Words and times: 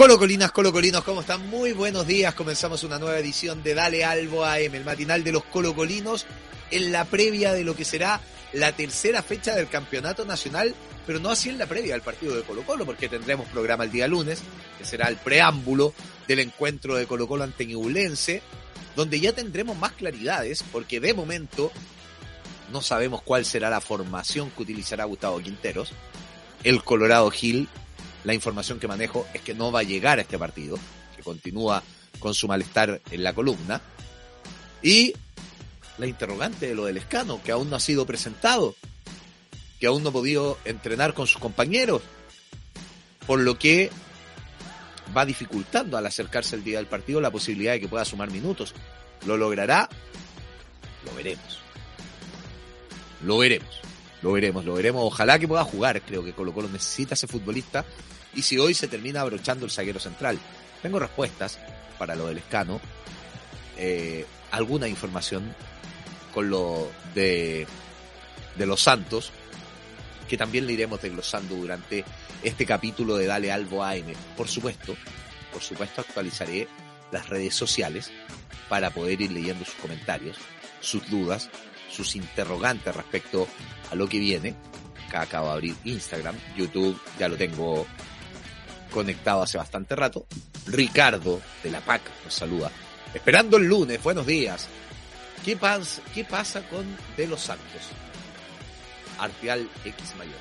Colocolinas, 0.00 0.50
colocolinos, 0.50 1.04
¿cómo 1.04 1.20
están? 1.20 1.46
Muy 1.50 1.72
buenos 1.72 2.06
días. 2.06 2.32
Comenzamos 2.32 2.84
una 2.84 2.98
nueva 2.98 3.18
edición 3.18 3.62
de 3.62 3.74
Dale 3.74 4.02
Albo 4.02 4.46
AM, 4.46 4.74
el 4.74 4.82
matinal 4.82 5.22
de 5.22 5.30
los 5.30 5.44
colocolinos, 5.44 6.24
en 6.70 6.90
la 6.90 7.04
previa 7.04 7.52
de 7.52 7.64
lo 7.64 7.76
que 7.76 7.84
será 7.84 8.18
la 8.54 8.72
tercera 8.72 9.22
fecha 9.22 9.54
del 9.54 9.68
campeonato 9.68 10.24
nacional, 10.24 10.74
pero 11.06 11.18
no 11.18 11.28
así 11.28 11.50
en 11.50 11.58
la 11.58 11.66
previa 11.66 11.92
del 11.92 12.00
partido 12.00 12.34
de 12.34 12.44
Colo 12.44 12.62
Colo, 12.62 12.86
porque 12.86 13.10
tendremos 13.10 13.46
programa 13.48 13.84
el 13.84 13.92
día 13.92 14.08
lunes, 14.08 14.40
que 14.78 14.86
será 14.86 15.06
el 15.06 15.16
preámbulo 15.16 15.92
del 16.26 16.38
encuentro 16.38 16.94
de 16.94 17.04
Colo 17.04 17.28
Colo 17.28 17.44
ante 17.44 17.66
Ñublense, 17.66 18.40
donde 18.96 19.20
ya 19.20 19.34
tendremos 19.34 19.76
más 19.76 19.92
claridades, 19.92 20.64
porque 20.72 20.98
de 20.98 21.12
momento 21.12 21.72
no 22.72 22.80
sabemos 22.80 23.20
cuál 23.20 23.44
será 23.44 23.68
la 23.68 23.82
formación 23.82 24.50
que 24.50 24.62
utilizará 24.62 25.04
Gustavo 25.04 25.40
Quinteros. 25.40 25.92
El 26.64 26.82
Colorado 26.82 27.30
Gil 27.30 27.68
la 28.24 28.34
información 28.34 28.78
que 28.78 28.88
manejo 28.88 29.26
es 29.34 29.42
que 29.42 29.54
no 29.54 29.72
va 29.72 29.80
a 29.80 29.84
llegar 29.84 30.18
a 30.18 30.22
este 30.22 30.38
partido, 30.38 30.78
que 31.16 31.22
continúa 31.22 31.82
con 32.18 32.34
su 32.34 32.48
malestar 32.48 33.00
en 33.10 33.24
la 33.24 33.32
columna. 33.32 33.80
Y 34.82 35.14
la 35.98 36.06
interrogante 36.06 36.66
de 36.66 36.74
lo 36.74 36.84
del 36.84 36.96
escano, 36.96 37.40
que 37.42 37.52
aún 37.52 37.70
no 37.70 37.76
ha 37.76 37.80
sido 37.80 38.06
presentado, 38.06 38.74
que 39.78 39.86
aún 39.86 40.02
no 40.02 40.10
ha 40.10 40.12
podido 40.12 40.58
entrenar 40.64 41.14
con 41.14 41.26
sus 41.26 41.40
compañeros, 41.40 42.02
por 43.26 43.40
lo 43.40 43.58
que 43.58 43.90
va 45.16 45.26
dificultando 45.26 45.96
al 45.96 46.06
acercarse 46.06 46.56
el 46.56 46.64
día 46.64 46.78
del 46.78 46.86
partido 46.86 47.20
la 47.20 47.30
posibilidad 47.30 47.72
de 47.72 47.80
que 47.80 47.88
pueda 47.88 48.04
sumar 48.04 48.30
minutos. 48.30 48.74
¿Lo 49.26 49.36
logrará? 49.36 49.88
Lo 51.04 51.14
veremos. 51.14 51.58
Lo 53.22 53.38
veremos. 53.38 53.89
Lo 54.22 54.32
veremos, 54.32 54.64
lo 54.64 54.74
veremos. 54.74 55.02
Ojalá 55.04 55.38
que 55.38 55.48
pueda 55.48 55.64
jugar. 55.64 56.00
Creo 56.02 56.24
que 56.24 56.32
Colo 56.32 56.52
Colo 56.52 56.68
necesita 56.68 57.14
ese 57.14 57.26
futbolista. 57.26 57.84
Y 58.34 58.42
si 58.42 58.58
hoy 58.58 58.74
se 58.74 58.88
termina 58.88 59.20
abrochando 59.20 59.64
el 59.64 59.70
zaguero 59.70 59.98
central. 59.98 60.38
Tengo 60.82 60.98
respuestas 60.98 61.58
para 61.98 62.14
lo 62.14 62.26
del 62.26 62.38
escano. 62.38 62.80
Eh, 63.76 64.26
alguna 64.50 64.88
información 64.88 65.54
con 66.32 66.50
lo 66.50 66.90
de, 67.14 67.66
de 68.56 68.66
los 68.66 68.82
Santos. 68.82 69.32
Que 70.28 70.36
también 70.36 70.66
le 70.66 70.74
iremos 70.74 71.02
desglosando 71.02 71.56
durante 71.56 72.04
este 72.42 72.66
capítulo 72.66 73.16
de 73.16 73.26
Dale 73.26 73.50
Albo 73.52 73.82
AM. 73.82 74.12
Por 74.36 74.48
supuesto, 74.48 74.96
por 75.52 75.62
supuesto 75.62 76.00
actualizaré 76.00 76.68
las 77.10 77.28
redes 77.28 77.54
sociales 77.54 78.10
para 78.68 78.90
poder 78.90 79.20
ir 79.20 79.32
leyendo 79.32 79.64
sus 79.64 79.74
comentarios, 79.74 80.36
sus 80.80 81.08
dudas, 81.10 81.50
sus 81.90 82.16
interrogantes 82.16 82.94
respecto 82.94 83.46
a 83.90 83.94
lo 83.94 84.08
que 84.08 84.18
viene. 84.18 84.54
Acá 85.06 85.22
acabo 85.22 85.48
de 85.48 85.52
abrir 85.52 85.76
Instagram, 85.84 86.36
YouTube, 86.56 86.98
ya 87.18 87.28
lo 87.28 87.36
tengo 87.36 87.86
conectado 88.90 89.42
hace 89.42 89.58
bastante 89.58 89.96
rato. 89.96 90.26
Ricardo 90.66 91.40
de 91.62 91.70
la 91.70 91.80
PAC 91.80 92.02
nos 92.24 92.34
saluda. 92.34 92.70
Esperando 93.12 93.56
el 93.56 93.64
lunes, 93.64 94.02
buenos 94.02 94.26
días. 94.26 94.68
¿Qué, 95.44 95.56
pasa, 95.56 96.02
qué 96.14 96.24
pasa 96.24 96.68
con 96.68 96.84
De 97.16 97.26
los 97.26 97.40
Santos? 97.40 97.88
Arteal 99.18 99.68
X 99.84 100.14
Mayor. 100.16 100.34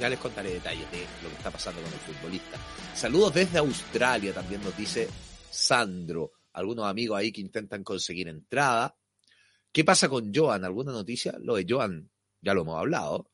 Ya 0.00 0.08
les 0.08 0.18
contaré 0.18 0.54
detalles 0.54 0.90
de 0.90 1.06
lo 1.22 1.28
que 1.28 1.36
está 1.36 1.50
pasando 1.50 1.80
con 1.82 1.92
el 1.92 1.98
futbolista. 1.98 2.58
Saludos 2.94 3.34
desde 3.34 3.58
Australia, 3.58 4.32
también 4.32 4.62
nos 4.62 4.76
dice 4.76 5.08
Sandro. 5.50 6.32
Algunos 6.52 6.86
amigos 6.86 7.18
ahí 7.18 7.32
que 7.32 7.40
intentan 7.40 7.84
conseguir 7.84 8.28
entrada. 8.28 8.96
¿Qué 9.72 9.84
pasa 9.84 10.08
con 10.08 10.32
Joan? 10.34 10.64
¿Alguna 10.64 10.92
noticia? 10.92 11.36
Lo 11.40 11.56
de 11.56 11.66
Joan 11.68 12.10
ya 12.40 12.54
lo 12.54 12.62
hemos 12.62 12.78
hablado. 12.78 13.30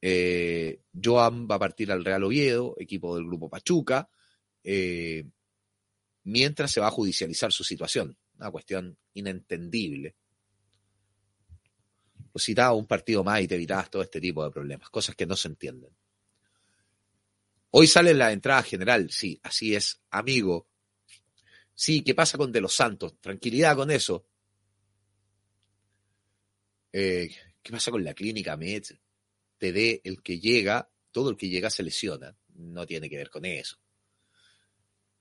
Eh, 0.00 0.82
Joan 1.02 1.48
va 1.50 1.56
a 1.56 1.58
partir 1.58 1.90
al 1.90 2.04
Real 2.04 2.24
Oviedo, 2.24 2.74
equipo 2.78 3.16
del 3.16 3.26
grupo 3.26 3.48
Pachuca, 3.48 4.08
eh, 4.62 5.24
mientras 6.24 6.70
se 6.70 6.80
va 6.80 6.88
a 6.88 6.92
judicializar 6.92 7.52
su 7.52 7.64
situación. 7.64 8.16
Una 8.38 8.50
cuestión 8.50 8.98
inentendible. 9.14 10.16
Citaba 12.38 12.74
un 12.74 12.86
partido 12.86 13.24
más 13.24 13.40
y 13.40 13.48
te 13.48 13.54
evitabas 13.54 13.90
todo 13.90 14.02
este 14.02 14.20
tipo 14.20 14.44
de 14.44 14.50
problemas, 14.50 14.90
cosas 14.90 15.16
que 15.16 15.24
no 15.24 15.36
se 15.36 15.48
entienden. 15.48 15.96
Hoy 17.70 17.86
sale 17.86 18.12
la 18.12 18.30
entrada 18.30 18.62
general, 18.62 19.10
sí, 19.10 19.40
así 19.42 19.74
es, 19.74 20.02
amigo. 20.10 20.68
Sí, 21.74 22.02
¿qué 22.02 22.14
pasa 22.14 22.36
con 22.36 22.52
De 22.52 22.60
los 22.60 22.74
Santos? 22.74 23.18
Tranquilidad 23.20 23.74
con 23.76 23.90
eso. 23.90 24.26
Eh, 26.98 27.28
¿Qué 27.62 27.72
pasa 27.72 27.90
con 27.90 28.02
la 28.02 28.14
clínica 28.14 28.56
Med? 28.56 28.84
TD, 29.58 30.00
el 30.02 30.22
que 30.22 30.40
llega, 30.40 30.90
todo 31.10 31.28
el 31.28 31.36
que 31.36 31.46
llega 31.46 31.68
se 31.68 31.82
lesiona. 31.82 32.34
No 32.54 32.86
tiene 32.86 33.10
que 33.10 33.18
ver 33.18 33.28
con 33.28 33.44
eso. 33.44 33.76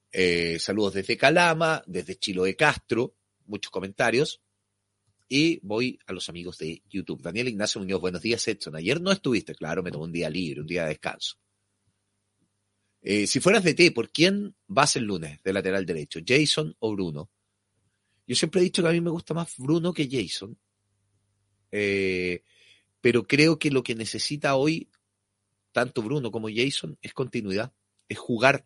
Eh, 0.09 0.57
saludos 0.57 0.93
desde 0.93 1.17
Calama, 1.17 1.83
desde 1.85 2.15
Chilo 2.15 2.45
de 2.45 2.55
Castro, 2.55 3.17
muchos 3.47 3.71
comentarios. 3.71 4.41
Y 5.27 5.59
voy 5.63 5.99
a 6.07 6.13
los 6.13 6.29
amigos 6.29 6.57
de 6.59 6.81
YouTube. 6.89 7.21
Daniel 7.21 7.49
Ignacio 7.49 7.81
Muñoz, 7.81 7.99
buenos 7.99 8.21
días, 8.21 8.47
Edson. 8.47 8.77
Ayer 8.77 9.01
no 9.01 9.11
estuviste, 9.11 9.53
claro, 9.53 9.83
me 9.83 9.91
tomó 9.91 10.05
un 10.05 10.13
día 10.13 10.29
libre, 10.29 10.61
un 10.61 10.67
día 10.67 10.83
de 10.83 10.89
descanso. 10.89 11.35
Eh, 13.01 13.27
si 13.27 13.41
fueras 13.41 13.65
de 13.65 13.73
T, 13.73 13.91
¿por 13.91 14.11
quién 14.11 14.55
vas 14.67 14.95
el 14.95 15.03
lunes 15.03 15.43
de 15.43 15.51
lateral 15.51 15.85
derecho? 15.85 16.21
¿Jason 16.25 16.73
o 16.79 16.93
Bruno? 16.93 17.29
Yo 18.25 18.33
siempre 18.33 18.61
he 18.61 18.63
dicho 18.63 18.81
que 18.81 18.87
a 18.87 18.93
mí 18.93 19.01
me 19.01 19.09
gusta 19.09 19.33
más 19.33 19.53
Bruno 19.57 19.91
que 19.91 20.07
Jason. 20.09 20.57
Eh, 21.77 22.41
pero 23.01 23.23
creo 23.23 23.59
que 23.59 23.69
lo 23.69 23.83
que 23.83 23.95
necesita 23.95 24.55
hoy 24.55 24.89
tanto 25.73 26.01
Bruno 26.01 26.31
como 26.31 26.47
Jason 26.47 26.97
es 27.01 27.13
continuidad, 27.13 27.73
es 28.07 28.17
jugar. 28.17 28.63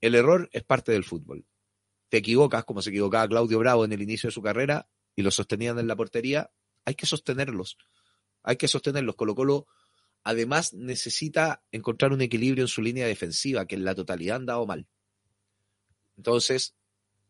El 0.00 0.14
error 0.14 0.48
es 0.54 0.62
parte 0.62 0.92
del 0.92 1.04
fútbol. 1.04 1.44
Te 2.08 2.16
equivocas, 2.16 2.64
como 2.64 2.80
se 2.80 2.88
equivocaba 2.88 3.28
Claudio 3.28 3.58
Bravo 3.58 3.84
en 3.84 3.92
el 3.92 4.00
inicio 4.00 4.28
de 4.28 4.32
su 4.32 4.40
carrera 4.40 4.88
y 5.14 5.20
lo 5.20 5.30
sostenían 5.30 5.78
en 5.78 5.86
la 5.86 5.96
portería, 5.96 6.50
hay 6.86 6.94
que 6.94 7.04
sostenerlos. 7.04 7.76
Hay 8.42 8.56
que 8.56 8.68
sostenerlos. 8.68 9.16
Colo 9.16 9.34
Colo 9.34 9.66
además 10.22 10.72
necesita 10.72 11.62
encontrar 11.72 12.14
un 12.14 12.22
equilibrio 12.22 12.64
en 12.64 12.68
su 12.68 12.80
línea 12.80 13.06
defensiva, 13.06 13.66
que 13.66 13.74
en 13.74 13.84
la 13.84 13.94
totalidad 13.94 14.36
han 14.36 14.46
dado 14.46 14.64
mal. 14.64 14.86
Entonces, 16.16 16.74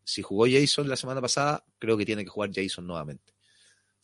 si 0.05 0.21
jugó 0.21 0.45
Jason 0.49 0.87
la 0.87 0.95
semana 0.95 1.19
pasada, 1.19 1.65
creo 1.79 1.97
que 1.97 2.05
tiene 2.05 2.23
que 2.23 2.29
jugar 2.29 2.51
Jason 2.55 2.87
nuevamente. 2.87 3.34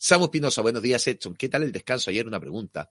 Samu 0.04 0.24
Espinosa, 0.24 0.62
buenos 0.62 0.82
días, 0.82 1.06
Edson. 1.06 1.36
¿Qué 1.36 1.48
tal 1.48 1.62
el 1.62 1.70
descanso 1.70 2.10
ayer? 2.10 2.26
Una 2.26 2.40
pregunta. 2.40 2.90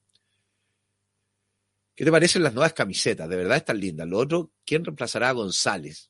¿Qué 1.93 2.05
te 2.05 2.09
parecen 2.09 2.41
las 2.41 2.53
nuevas 2.53 2.71
camisetas? 2.71 3.27
De 3.27 3.35
verdad 3.35 3.57
están 3.57 3.81
lindas. 3.81 4.07
Lo 4.07 4.17
otro, 4.17 4.53
¿quién 4.65 4.85
reemplazará 4.85 5.27
a 5.27 5.33
González? 5.33 6.09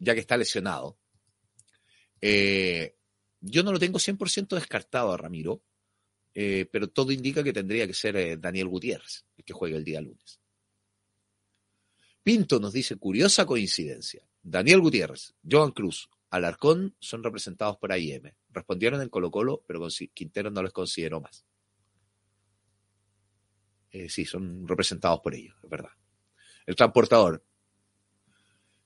Ya 0.00 0.12
que 0.12 0.20
está 0.20 0.36
lesionado. 0.36 0.98
Eh, 2.20 2.98
yo 3.40 3.62
no 3.62 3.72
lo 3.72 3.78
tengo 3.78 3.98
100% 3.98 4.48
descartado 4.48 5.12
a 5.12 5.16
Ramiro, 5.16 5.62
eh, 6.34 6.68
pero 6.70 6.90
todo 6.90 7.10
indica 7.10 7.42
que 7.42 7.54
tendría 7.54 7.86
que 7.86 7.94
ser 7.94 8.16
eh, 8.16 8.36
Daniel 8.36 8.68
Gutiérrez, 8.68 9.24
el 9.38 9.44
que 9.46 9.54
juegue 9.54 9.76
el 9.76 9.84
día 9.84 10.02
lunes. 10.02 10.40
Pinto 12.22 12.60
nos 12.60 12.74
dice, 12.74 12.96
curiosa 12.96 13.46
coincidencia. 13.46 14.28
Daniel 14.42 14.82
Gutiérrez, 14.82 15.32
Joan 15.50 15.70
Cruz, 15.70 16.10
Alarcón 16.30 16.94
son 17.00 17.22
representados 17.22 17.76
por 17.76 17.92
AIM. 17.92 18.32
Respondieron 18.50 19.02
en 19.02 19.08
Colo 19.08 19.30
Colo, 19.30 19.64
pero 19.66 19.86
Quintero 20.14 20.50
no 20.50 20.62
les 20.62 20.72
consideró 20.72 21.20
más. 21.20 21.44
Eh, 23.90 24.08
sí, 24.08 24.24
son 24.24 24.66
representados 24.66 25.20
por 25.20 25.34
ellos, 25.34 25.56
es 25.62 25.68
verdad. 25.68 25.90
El 26.66 26.76
transportador. 26.76 27.44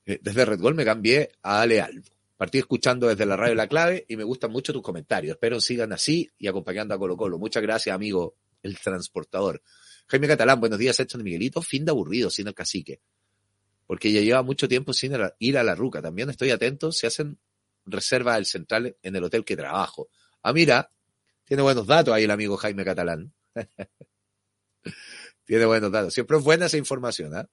Eh, 0.05 0.19
desde 0.21 0.45
Red 0.45 0.59
Bull 0.59 0.73
me 0.73 0.83
cambié 0.83 1.31
a 1.43 1.61
Ale 1.61 1.81
Albo. 1.81 2.09
Partí 2.35 2.57
escuchando 2.57 3.07
desde 3.07 3.25
la 3.25 3.37
radio 3.37 3.55
La 3.55 3.67
Clave 3.67 4.05
y 4.09 4.17
me 4.17 4.23
gustan 4.23 4.51
mucho 4.51 4.73
tus 4.73 4.81
comentarios. 4.81 5.35
Espero 5.35 5.61
sigan 5.61 5.93
así 5.93 6.29
y 6.37 6.47
acompañando 6.47 6.93
a 6.93 6.97
Colo 6.97 7.15
Colo. 7.15 7.37
Muchas 7.37 7.63
gracias, 7.63 7.95
amigo, 7.95 8.35
el 8.61 8.77
transportador. 8.79 9.61
Jaime 10.07 10.27
Catalán, 10.27 10.59
buenos 10.59 10.79
días, 10.79 10.99
Edson 10.99 11.19
de 11.19 11.25
Miguelito. 11.25 11.61
Fin 11.61 11.85
de 11.85 11.91
aburrido 11.91 12.29
sin 12.29 12.47
el 12.47 12.53
cacique. 12.53 13.01
Porque 13.85 14.11
ya 14.11 14.21
lleva 14.21 14.41
mucho 14.41 14.67
tiempo 14.67 14.93
sin 14.93 15.13
ir 15.39 15.57
a 15.57 15.63
la 15.63 15.75
ruca. 15.75 16.01
También 16.01 16.29
estoy 16.29 16.51
atento, 16.51 16.91
se 16.91 17.07
hacen 17.07 17.37
reservas 17.85 18.35
del 18.35 18.45
central 18.45 18.97
en 19.01 19.15
el 19.15 19.23
hotel 19.23 19.45
que 19.45 19.55
trabajo. 19.55 20.09
Ah, 20.41 20.53
mira, 20.53 20.91
tiene 21.43 21.63
buenos 21.63 21.85
datos 21.85 22.13
ahí 22.13 22.23
el 22.23 22.31
amigo 22.31 22.57
Jaime 22.57 22.83
Catalán. 22.83 23.33
tiene 25.45 25.65
buenos 25.65 25.91
datos. 25.91 26.13
Siempre 26.13 26.37
es 26.37 26.43
buena 26.43 26.65
esa 26.65 26.77
información, 26.77 27.35
¿ah? 27.35 27.47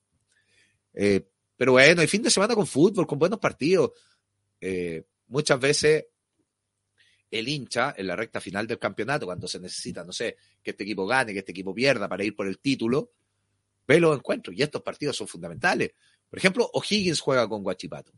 ¿eh? 0.94 1.26
pero 1.56 1.72
bueno, 1.72 2.00
hay 2.00 2.06
fin 2.06 2.22
de 2.22 2.30
semana 2.30 2.54
con 2.54 2.66
fútbol, 2.66 3.06
con 3.06 3.18
buenos 3.18 3.38
partidos. 3.38 3.92
Eh, 4.60 5.04
muchas 5.28 5.60
veces 5.60 6.06
el 7.30 7.48
hincha 7.48 7.94
en 7.96 8.06
la 8.06 8.16
recta 8.16 8.40
final 8.40 8.66
del 8.66 8.78
campeonato, 8.78 9.26
cuando 9.26 9.48
se 9.48 9.58
necesita, 9.58 10.04
no 10.04 10.12
sé, 10.12 10.36
que 10.62 10.72
este 10.72 10.84
equipo 10.84 11.06
gane, 11.06 11.32
que 11.32 11.38
este 11.40 11.52
equipo 11.52 11.74
pierda 11.74 12.08
para 12.08 12.24
ir 12.24 12.36
por 12.36 12.46
el 12.46 12.58
título, 12.58 13.12
ve 13.86 14.00
los 14.00 14.16
encuentros 14.16 14.56
y 14.56 14.62
estos 14.62 14.82
partidos 14.82 15.16
son 15.16 15.28
fundamentales. 15.28 15.92
Por 16.32 16.38
ejemplo, 16.38 16.70
O'Higgins 16.72 17.20
juega 17.20 17.46
con 17.46 17.62
Guachipato. 17.62 18.10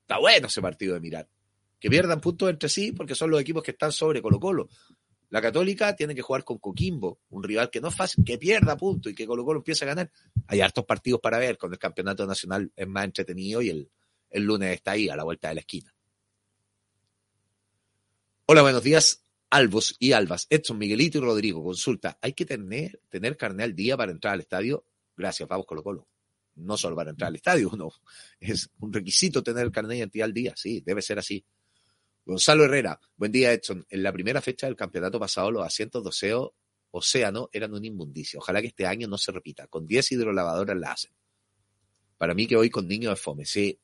Está 0.00 0.18
bueno 0.18 0.46
ese 0.46 0.62
partido 0.62 0.94
de 0.94 1.00
mirar. 1.00 1.28
Que 1.78 1.90
pierdan 1.90 2.18
puntos 2.18 2.48
entre 2.48 2.70
sí 2.70 2.92
porque 2.92 3.14
son 3.14 3.30
los 3.30 3.38
equipos 3.38 3.62
que 3.62 3.72
están 3.72 3.92
sobre 3.92 4.22
Colo 4.22 4.40
Colo. 4.40 4.70
La 5.28 5.42
Católica 5.42 5.94
tiene 5.94 6.14
que 6.14 6.22
jugar 6.22 6.44
con 6.44 6.56
Coquimbo, 6.56 7.20
un 7.28 7.42
rival 7.42 7.68
que 7.68 7.78
no 7.78 7.88
es 7.88 7.94
fácil, 7.94 8.24
que 8.24 8.38
pierda 8.38 8.74
puntos 8.78 9.12
y 9.12 9.14
que 9.14 9.26
Colo 9.26 9.44
Colo 9.44 9.58
empiece 9.58 9.84
a 9.84 9.88
ganar. 9.88 10.10
Hay 10.46 10.62
hartos 10.62 10.86
partidos 10.86 11.20
para 11.20 11.36
ver, 11.36 11.58
con 11.58 11.70
el 11.70 11.78
campeonato 11.78 12.26
nacional 12.26 12.72
es 12.74 12.88
más 12.88 13.04
entretenido 13.04 13.60
y 13.60 13.68
el, 13.68 13.90
el 14.30 14.42
lunes 14.42 14.72
está 14.72 14.92
ahí, 14.92 15.10
a 15.10 15.14
la 15.14 15.24
vuelta 15.24 15.50
de 15.50 15.56
la 15.56 15.60
esquina. 15.60 15.94
Hola, 18.46 18.62
buenos 18.62 18.82
días, 18.82 19.24
Albos 19.50 19.94
y 19.98 20.12
Albas. 20.12 20.46
Edson, 20.48 20.78
Miguelito 20.78 21.18
y 21.18 21.20
Rodrigo. 21.20 21.62
Consulta, 21.62 22.16
¿hay 22.22 22.32
que 22.32 22.46
tener, 22.46 22.98
tener 23.10 23.36
carnet 23.36 23.64
al 23.64 23.76
día 23.76 23.94
para 23.94 24.10
entrar 24.10 24.32
al 24.32 24.40
estadio? 24.40 24.86
Gracias, 25.14 25.46
vamos 25.46 25.66
Colo 25.66 25.82
Colo. 25.82 26.08
No 26.56 26.76
solo 26.76 26.96
para 26.96 27.10
entrar 27.10 27.28
al 27.28 27.36
estadio, 27.36 27.70
no. 27.76 27.90
Es 28.40 28.70
un 28.80 28.92
requisito 28.92 29.42
tener 29.42 29.64
el 29.64 29.72
carnet 29.72 29.90
de 29.90 29.98
identidad 29.98 30.24
al 30.26 30.32
día. 30.32 30.54
Sí, 30.56 30.82
debe 30.84 31.02
ser 31.02 31.18
así. 31.18 31.44
Gonzalo 32.24 32.64
Herrera, 32.64 33.00
buen 33.16 33.30
día, 33.30 33.52
Edson. 33.52 33.86
En 33.88 34.02
la 34.02 34.12
primera 34.12 34.40
fecha 34.40 34.66
del 34.66 34.74
campeonato 34.74 35.20
pasado, 35.20 35.50
los 35.50 35.64
asientos 35.64 36.02
de 36.02 36.08
Oceo, 36.08 36.54
Océano 36.90 37.48
eran 37.52 37.74
un 37.74 37.84
inmundicio. 37.84 38.40
Ojalá 38.40 38.60
que 38.60 38.68
este 38.68 38.86
año 38.86 39.06
no 39.06 39.18
se 39.18 39.30
repita. 39.30 39.66
Con 39.68 39.86
10 39.86 40.12
hidrolavadoras 40.12 40.76
la 40.76 40.92
hacen. 40.92 41.12
Para 42.16 42.34
mí 42.34 42.46
que 42.46 42.56
hoy 42.56 42.70
con 42.70 42.88
niños 42.88 43.12
de 43.12 43.16
fome, 43.16 43.44
sí. 43.44 43.78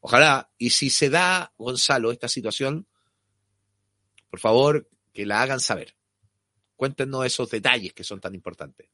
Ojalá. 0.00 0.50
Y 0.58 0.70
si 0.70 0.90
se 0.90 1.10
da, 1.10 1.52
Gonzalo, 1.58 2.10
esta 2.10 2.28
situación, 2.28 2.86
por 4.30 4.40
favor, 4.40 4.88
que 5.12 5.26
la 5.26 5.42
hagan 5.42 5.60
saber. 5.60 5.96
Cuéntenos 6.74 7.24
esos 7.24 7.50
detalles 7.50 7.92
que 7.92 8.04
son 8.04 8.20
tan 8.20 8.34
importantes. 8.34 8.88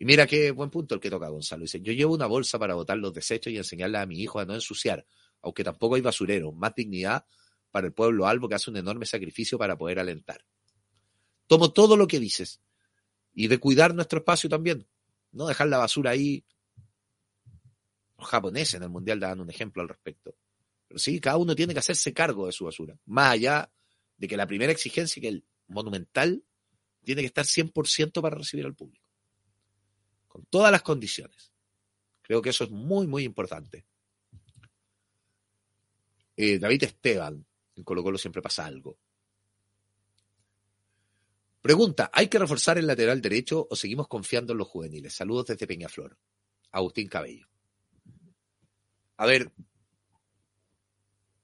Y 0.00 0.06
mira 0.06 0.26
qué 0.26 0.50
buen 0.50 0.70
punto 0.70 0.94
el 0.94 1.00
que 1.00 1.10
toca 1.10 1.28
Gonzalo. 1.28 1.60
Dice, 1.60 1.78
yo 1.82 1.92
llevo 1.92 2.14
una 2.14 2.24
bolsa 2.24 2.58
para 2.58 2.72
botar 2.72 2.96
los 2.96 3.12
desechos 3.12 3.52
y 3.52 3.58
enseñarle 3.58 3.98
a 3.98 4.06
mi 4.06 4.18
hijo 4.18 4.38
a 4.38 4.46
no 4.46 4.54
ensuciar, 4.54 5.06
aunque 5.42 5.62
tampoco 5.62 5.96
hay 5.96 6.00
basurero. 6.00 6.52
Más 6.52 6.74
dignidad 6.74 7.26
para 7.70 7.88
el 7.88 7.92
pueblo 7.92 8.26
albo 8.26 8.48
que 8.48 8.54
hace 8.54 8.70
un 8.70 8.78
enorme 8.78 9.04
sacrificio 9.04 9.58
para 9.58 9.76
poder 9.76 9.98
alentar. 9.98 10.42
Tomo 11.46 11.70
todo 11.74 11.98
lo 11.98 12.08
que 12.08 12.18
dices. 12.18 12.62
Y 13.34 13.48
de 13.48 13.58
cuidar 13.58 13.94
nuestro 13.94 14.20
espacio 14.20 14.48
también. 14.48 14.88
No 15.32 15.46
dejar 15.46 15.68
la 15.68 15.76
basura 15.76 16.12
ahí. 16.12 16.46
Los 18.16 18.26
japoneses 18.26 18.76
en 18.76 18.84
el 18.84 18.88
mundial 18.88 19.20
dan 19.20 19.38
un 19.42 19.50
ejemplo 19.50 19.82
al 19.82 19.88
respecto. 19.90 20.34
Pero 20.88 20.98
sí, 20.98 21.20
cada 21.20 21.36
uno 21.36 21.54
tiene 21.54 21.74
que 21.74 21.80
hacerse 21.80 22.14
cargo 22.14 22.46
de 22.46 22.52
su 22.52 22.64
basura. 22.64 22.98
Más 23.04 23.32
allá 23.32 23.70
de 24.16 24.26
que 24.26 24.38
la 24.38 24.46
primera 24.46 24.72
exigencia, 24.72 25.20
que 25.20 25.28
el 25.28 25.44
monumental, 25.68 26.42
tiene 27.04 27.20
que 27.20 27.26
estar 27.26 27.44
100% 27.44 28.22
para 28.22 28.36
recibir 28.36 28.64
al 28.64 28.74
público. 28.74 29.09
Con 30.30 30.44
todas 30.44 30.70
las 30.70 30.82
condiciones. 30.82 31.52
Creo 32.22 32.40
que 32.40 32.50
eso 32.50 32.62
es 32.62 32.70
muy, 32.70 33.08
muy 33.08 33.24
importante. 33.24 33.84
Eh, 36.36 36.60
David 36.60 36.84
Esteban, 36.84 37.44
en 37.74 37.82
Colo 37.82 38.04
Colo 38.04 38.16
siempre 38.16 38.40
pasa 38.40 38.64
algo. 38.64 38.96
Pregunta, 41.60 42.12
¿hay 42.14 42.28
que 42.28 42.38
reforzar 42.38 42.78
el 42.78 42.86
lateral 42.86 43.20
derecho 43.20 43.66
o 43.68 43.74
seguimos 43.74 44.06
confiando 44.06 44.52
en 44.52 44.58
los 44.58 44.68
juveniles? 44.68 45.12
Saludos 45.12 45.46
desde 45.46 45.66
Peñaflor. 45.66 46.16
Agustín 46.70 47.08
Cabello. 47.08 47.48
A 49.16 49.26
ver, 49.26 49.50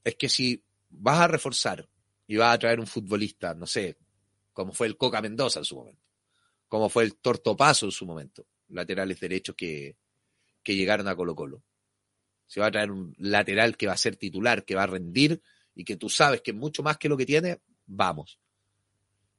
es 0.04 0.14
que 0.14 0.28
si 0.28 0.62
vas 0.88 1.18
a 1.18 1.26
reforzar 1.26 1.88
y 2.28 2.36
vas 2.36 2.54
a 2.54 2.58
traer 2.60 2.78
un 2.78 2.86
futbolista, 2.86 3.52
no 3.54 3.66
sé, 3.66 3.98
como 4.52 4.72
fue 4.72 4.86
el 4.86 4.96
Coca 4.96 5.20
Mendoza 5.20 5.58
en 5.58 5.64
su 5.64 5.74
momento, 5.74 6.02
como 6.68 6.88
fue 6.88 7.02
el 7.02 7.16
Tortopaso 7.16 7.86
en 7.86 7.92
su 7.92 8.06
momento, 8.06 8.46
laterales 8.68 9.20
derechos 9.20 9.54
que, 9.56 9.96
que 10.62 10.74
llegaron 10.74 11.08
a 11.08 11.16
Colo 11.16 11.34
Colo. 11.34 11.62
Si 12.46 12.60
va 12.60 12.66
a 12.66 12.70
traer 12.70 12.90
un 12.90 13.14
lateral 13.18 13.76
que 13.76 13.86
va 13.86 13.92
a 13.92 13.98
ser 13.98 14.16
titular, 14.16 14.64
que 14.64 14.74
va 14.74 14.84
a 14.84 14.86
rendir 14.86 15.42
y 15.74 15.84
que 15.84 15.96
tú 15.96 16.08
sabes 16.08 16.42
que 16.42 16.52
es 16.52 16.56
mucho 16.56 16.82
más 16.82 16.96
que 16.96 17.08
lo 17.08 17.16
que 17.16 17.26
tiene, 17.26 17.60
vamos. 17.86 18.38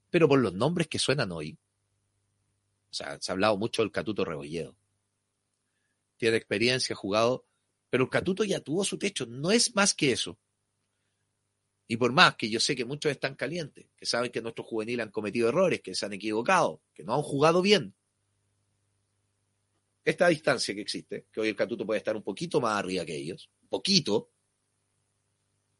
Pero 0.09 0.27
por 0.27 0.39
los 0.39 0.53
nombres 0.53 0.87
que 0.87 0.99
suenan 0.99 1.31
hoy, 1.31 1.57
o 2.89 2.93
sea, 2.93 3.17
se 3.19 3.31
ha 3.31 3.33
hablado 3.33 3.57
mucho 3.57 3.81
del 3.81 3.91
Catuto 3.91 4.23
Rebolledo. 4.23 4.75
Tiene 6.17 6.37
experiencia, 6.37 6.93
ha 6.93 6.97
jugado, 6.97 7.45
pero 7.89 8.05
el 8.05 8.09
Catuto 8.09 8.43
ya 8.43 8.59
tuvo 8.59 8.83
su 8.83 8.97
techo, 8.97 9.25
no 9.25 9.51
es 9.51 9.75
más 9.75 9.93
que 9.93 10.11
eso. 10.11 10.37
Y 11.87 11.97
por 11.97 12.11
más 12.11 12.35
que 12.35 12.49
yo 12.49 12.59
sé 12.59 12.75
que 12.75 12.85
muchos 12.85 13.11
están 13.11 13.35
calientes, 13.35 13.85
que 13.95 14.05
saben 14.05 14.31
que 14.31 14.41
nuestros 14.41 14.67
juveniles 14.67 15.05
han 15.05 15.11
cometido 15.11 15.47
errores, 15.47 15.81
que 15.81 15.95
se 15.95 16.05
han 16.05 16.13
equivocado, 16.13 16.81
que 16.93 17.03
no 17.03 17.15
han 17.15 17.21
jugado 17.21 17.61
bien. 17.61 17.93
Esta 20.07 20.29
distancia 20.29 20.73
que 20.73 20.79
existe, 20.79 21.25
que 21.33 21.41
hoy 21.41 21.49
el 21.49 21.55
Catuto 21.57 21.85
puede 21.85 21.97
estar 21.97 22.15
un 22.15 22.23
poquito 22.23 22.61
más 22.61 22.79
arriba 22.79 23.03
que 23.03 23.13
ellos, 23.13 23.51
poquito, 23.67 24.31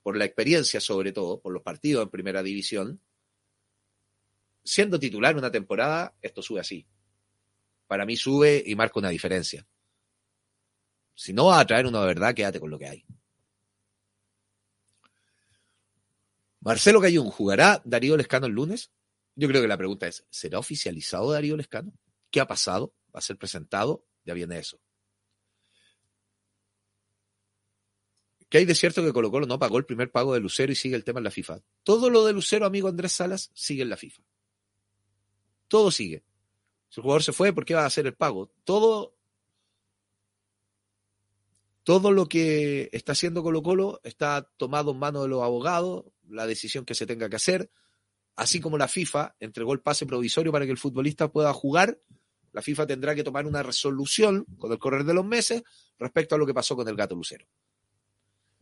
por 0.03 0.17
la 0.17 0.25
experiencia 0.25 0.81
sobre 0.81 1.13
todo, 1.13 1.39
por 1.39 1.53
los 1.53 1.63
partidos 1.63 2.03
en 2.03 2.09
primera 2.09 2.43
división, 2.43 3.01
siendo 4.65 4.99
titular 4.99 5.37
una 5.37 5.49
temporada, 5.49 6.13
esto 6.21 6.41
sube 6.41 6.59
así. 6.59 6.85
Para 7.87 8.05
mí 8.05 8.17
sube 8.17 8.61
y 8.65 8.75
marca 8.75 8.99
una 8.99 9.07
diferencia. 9.07 9.65
Si 11.15 11.31
no 11.31 11.45
va 11.45 11.61
a 11.61 11.65
traer 11.65 11.85
uno 11.85 12.01
de 12.01 12.07
verdad, 12.07 12.35
quédate 12.35 12.59
con 12.59 12.69
lo 12.69 12.77
que 12.77 12.87
hay. 12.89 13.05
Marcelo 16.59 16.99
Cayún, 16.99 17.29
¿jugará 17.29 17.81
Darío 17.85 18.17
Lescano 18.17 18.47
el 18.47 18.51
lunes? 18.51 18.91
Yo 19.35 19.47
creo 19.47 19.61
que 19.61 19.69
la 19.69 19.77
pregunta 19.77 20.05
es, 20.05 20.25
¿será 20.29 20.59
oficializado 20.59 21.31
Darío 21.31 21.55
Lescano? 21.55 21.93
¿Qué 22.29 22.41
ha 22.41 22.45
pasado? 22.45 22.93
¿Va 23.15 23.19
a 23.19 23.21
ser 23.21 23.37
presentado? 23.37 24.03
Ya 24.27 24.33
viene 24.33 24.59
eso. 24.59 24.77
¿Qué 28.49 28.59
hay 28.59 28.65
de 28.65 28.75
cierto 28.75 29.01
que 29.03 29.13
Colo 29.13 29.31
Colo 29.31 29.45
no 29.45 29.57
pagó 29.57 29.77
el 29.77 29.85
primer 29.85 30.11
pago 30.11 30.33
de 30.33 30.41
Lucero 30.41 30.71
y 30.71 30.75
sigue 30.75 30.97
el 30.97 31.05
tema 31.05 31.21
en 31.21 31.23
la 31.23 31.31
FIFA? 31.31 31.61
Todo 31.83 32.09
lo 32.09 32.25
de 32.25 32.33
Lucero, 32.33 32.65
amigo 32.65 32.89
Andrés 32.89 33.13
Salas, 33.13 33.51
sigue 33.53 33.83
en 33.83 33.89
la 33.89 33.95
FIFA. 33.95 34.21
Todo 35.69 35.91
sigue. 35.91 36.23
Si 36.89 36.99
el 36.99 37.03
jugador 37.03 37.23
se 37.23 37.31
fue, 37.31 37.53
¿por 37.53 37.63
qué 37.63 37.73
va 37.73 37.83
a 37.83 37.87
hacer 37.87 38.05
el 38.05 38.15
pago? 38.15 38.51
Todo 38.65 39.15
todo 41.83 42.11
lo 42.11 42.27
que 42.27 42.89
está 42.91 43.13
haciendo 43.13 43.43
Colo 43.43 43.63
Colo 43.63 44.01
está 44.03 44.51
tomado 44.57 44.91
en 44.91 44.99
manos 44.99 45.23
de 45.23 45.29
los 45.29 45.41
abogados, 45.41 46.03
la 46.27 46.45
decisión 46.45 46.83
que 46.83 46.95
se 46.95 47.05
tenga 47.05 47.29
que 47.29 47.37
hacer, 47.37 47.71
así 48.35 48.59
como 48.59 48.77
la 48.77 48.89
FIFA 48.89 49.37
entregó 49.39 49.71
el 49.71 49.79
pase 49.79 50.05
provisorio 50.05 50.51
para 50.51 50.65
que 50.65 50.71
el 50.71 50.77
futbolista 50.77 51.31
pueda 51.31 51.53
jugar, 51.53 51.97
la 52.57 52.63
FIFA 52.63 52.87
tendrá 52.87 53.13
que 53.13 53.23
tomar 53.23 53.45
una 53.45 53.61
resolución 53.61 54.43
con 54.57 54.71
el 54.71 54.79
correr 54.79 55.03
de 55.03 55.13
los 55.13 55.23
meses 55.23 55.61
respecto 55.99 56.33
a 56.33 56.39
lo 56.39 56.45
que 56.47 56.55
pasó 56.55 56.75
con 56.75 56.87
el 56.87 56.95
gato 56.95 57.13
Lucero. 57.13 57.45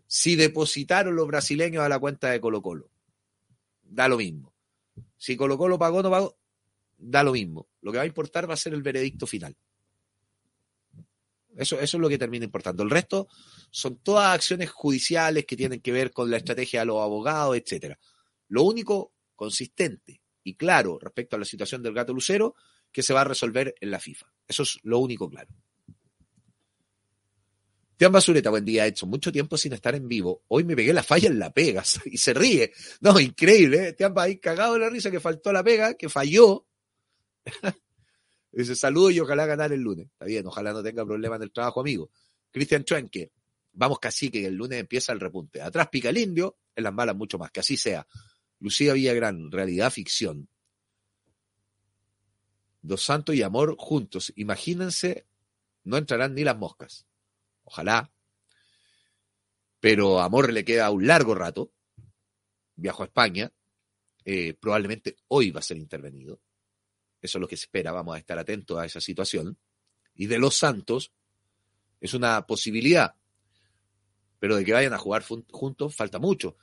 Si 0.05 0.35
depositaron 0.35 1.15
los 1.15 1.25
brasileños 1.25 1.81
a 1.81 1.87
la 1.87 1.97
cuenta 1.97 2.29
de 2.29 2.41
Colo 2.41 2.61
Colo, 2.61 2.89
da 3.83 4.09
lo 4.09 4.17
mismo. 4.17 4.53
Si 5.15 5.37
Colo 5.37 5.57
Colo 5.57 5.79
pagó 5.79 6.03
no 6.03 6.11
pagó, 6.11 6.37
da 6.97 7.23
lo 7.23 7.31
mismo. 7.31 7.69
Lo 7.79 7.93
que 7.93 7.99
va 7.99 8.03
a 8.03 8.05
importar 8.05 8.49
va 8.49 8.55
a 8.55 8.57
ser 8.57 8.73
el 8.73 8.83
veredicto 8.83 9.25
final. 9.25 9.55
Eso, 11.55 11.79
eso 11.79 11.95
es 11.95 12.01
lo 12.01 12.09
que 12.09 12.17
termina 12.17 12.43
importando. 12.43 12.83
El 12.83 12.89
resto 12.89 13.29
son 13.71 13.99
todas 13.99 14.35
acciones 14.35 14.71
judiciales 14.71 15.45
que 15.45 15.55
tienen 15.55 15.79
que 15.79 15.93
ver 15.93 16.11
con 16.11 16.29
la 16.29 16.35
estrategia 16.35 16.81
de 16.81 16.87
los 16.87 17.01
abogados, 17.01 17.55
etcétera. 17.55 17.97
Lo 18.49 18.63
único 18.63 19.13
consistente 19.37 20.19
y 20.43 20.55
claro 20.55 20.99
respecto 20.99 21.37
a 21.37 21.39
la 21.39 21.45
situación 21.45 21.81
del 21.81 21.93
gato 21.93 22.13
lucero 22.13 22.55
que 22.95 23.03
se 23.03 23.13
va 23.13 23.21
a 23.21 23.25
resolver 23.25 23.75
en 23.81 23.91
la 23.91 23.99
FIFA. 23.99 24.25
Eso 24.47 24.63
es 24.63 24.79
lo 24.83 24.99
único 24.99 25.29
claro. 25.29 25.53
Tean 27.97 28.13
Basureta, 28.13 28.49
buen 28.49 28.63
día, 28.63 28.85
hecho 28.85 29.05
mucho 29.05 29.33
tiempo 29.33 29.57
sin 29.57 29.73
estar 29.73 29.95
en 29.95 30.07
vivo. 30.07 30.45
Hoy 30.47 30.63
me 30.63 30.77
pegué 30.77 30.93
la 30.93 31.03
falla 31.03 31.27
en 31.27 31.37
la 31.37 31.51
pega 31.51 31.83
y 32.05 32.17
se 32.17 32.33
ríe. 32.33 32.71
No, 33.01 33.19
increíble, 33.19 33.89
¿eh? 33.89 34.11
Ahí 34.15 34.37
cagado 34.37 34.75
de 34.75 34.79
la 34.79 34.89
risa 34.89 35.11
que 35.11 35.19
faltó 35.19 35.51
la 35.51 35.61
pega, 35.61 35.95
que 35.95 36.07
falló. 36.07 36.67
Dice, 38.53 38.77
saludo 38.77 39.11
y 39.11 39.19
ojalá 39.19 39.45
ganar 39.45 39.73
el 39.73 39.81
lunes. 39.81 40.07
Está 40.13 40.23
bien, 40.23 40.47
ojalá 40.47 40.71
no 40.71 40.81
tenga 40.81 41.05
problema 41.05 41.35
en 41.35 41.41
el 41.43 41.51
trabajo, 41.51 41.81
amigo. 41.81 42.11
Cristian 42.49 42.85
Chuenque, 42.85 43.33
vamos 43.73 43.99
casi 43.99 44.29
que 44.29 44.45
el 44.45 44.55
lunes 44.55 44.79
empieza 44.79 45.11
el 45.11 45.19
repunte. 45.19 45.61
Atrás 45.61 45.89
pica 45.91 46.11
el 46.11 46.17
indio, 46.17 46.59
en 46.73 46.85
las 46.85 46.93
malas 46.93 47.17
mucho 47.17 47.37
más, 47.37 47.51
que 47.51 47.59
así 47.59 47.75
sea. 47.75 48.07
Lucía 48.61 48.93
Villagrán, 48.93 49.51
realidad 49.51 49.91
ficción. 49.91 50.47
Dos 52.85 53.03
Santos 53.03 53.35
y 53.35 53.41
Amor 53.41 53.75
juntos. 53.77 54.31
Imagínense, 54.35 55.25
no 55.83 55.97
entrarán 55.97 56.35
ni 56.35 56.43
las 56.43 56.57
moscas. 56.57 57.07
Ojalá. 57.63 58.11
Pero 59.79 60.19
Amor 60.19 60.53
le 60.53 60.63
queda 60.63 60.91
un 60.91 61.07
largo 61.07 61.33
rato. 61.33 61.71
Viajo 62.75 63.03
a 63.03 63.07
España. 63.07 63.51
Eh, 64.23 64.53
probablemente 64.53 65.17
hoy 65.27 65.51
va 65.51 65.59
a 65.59 65.63
ser 65.63 65.77
intervenido. 65.77 66.39
Eso 67.21 67.37
es 67.37 67.41
lo 67.41 67.47
que 67.47 67.57
se 67.57 67.65
espera. 67.65 67.91
Vamos 67.91 68.15
a 68.15 68.19
estar 68.19 68.37
atentos 68.37 68.77
a 68.77 68.85
esa 68.85 69.01
situación. 69.01 69.57
Y 70.13 70.27
de 70.27 70.37
los 70.37 70.55
Santos 70.55 71.11
es 71.99 72.13
una 72.13 72.45
posibilidad. 72.45 73.15
Pero 74.39 74.57
de 74.57 74.65
que 74.65 74.73
vayan 74.73 74.93
a 74.93 74.99
jugar 74.99 75.23
juntos 75.23 75.95
falta 75.95 76.19
mucho. 76.19 76.55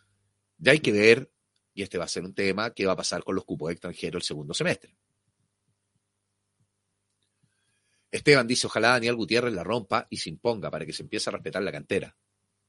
Ya 0.59 0.71
hay 0.71 0.79
que 0.79 0.93
ver, 0.93 1.33
y 1.75 1.83
este 1.83 1.99
va 1.99 2.05
a 2.05 2.09
ser 2.09 2.25
un 2.25 2.35
tema, 2.35 2.73
qué 2.73 2.87
va 2.87 2.93
a 2.93 2.97
pasar 2.97 3.25
con 3.25 3.35
los 3.35 3.45
cupos 3.45 3.73
extranjeros 3.73 4.23
el 4.23 4.26
segundo 4.26 4.55
semestre. 4.55 4.95
Esteban 8.12 8.47
dice, 8.47 8.66
ojalá 8.66 8.90
Daniel 8.90 9.16
Gutiérrez 9.16 9.54
la 9.54 9.64
rompa 9.64 10.07
y 10.11 10.19
se 10.19 10.28
imponga 10.28 10.71
para 10.71 10.85
que 10.85 10.92
se 10.92 11.02
empiece 11.02 11.31
a 11.31 11.33
respetar 11.33 11.62
la 11.62 11.73
cantera. 11.73 12.14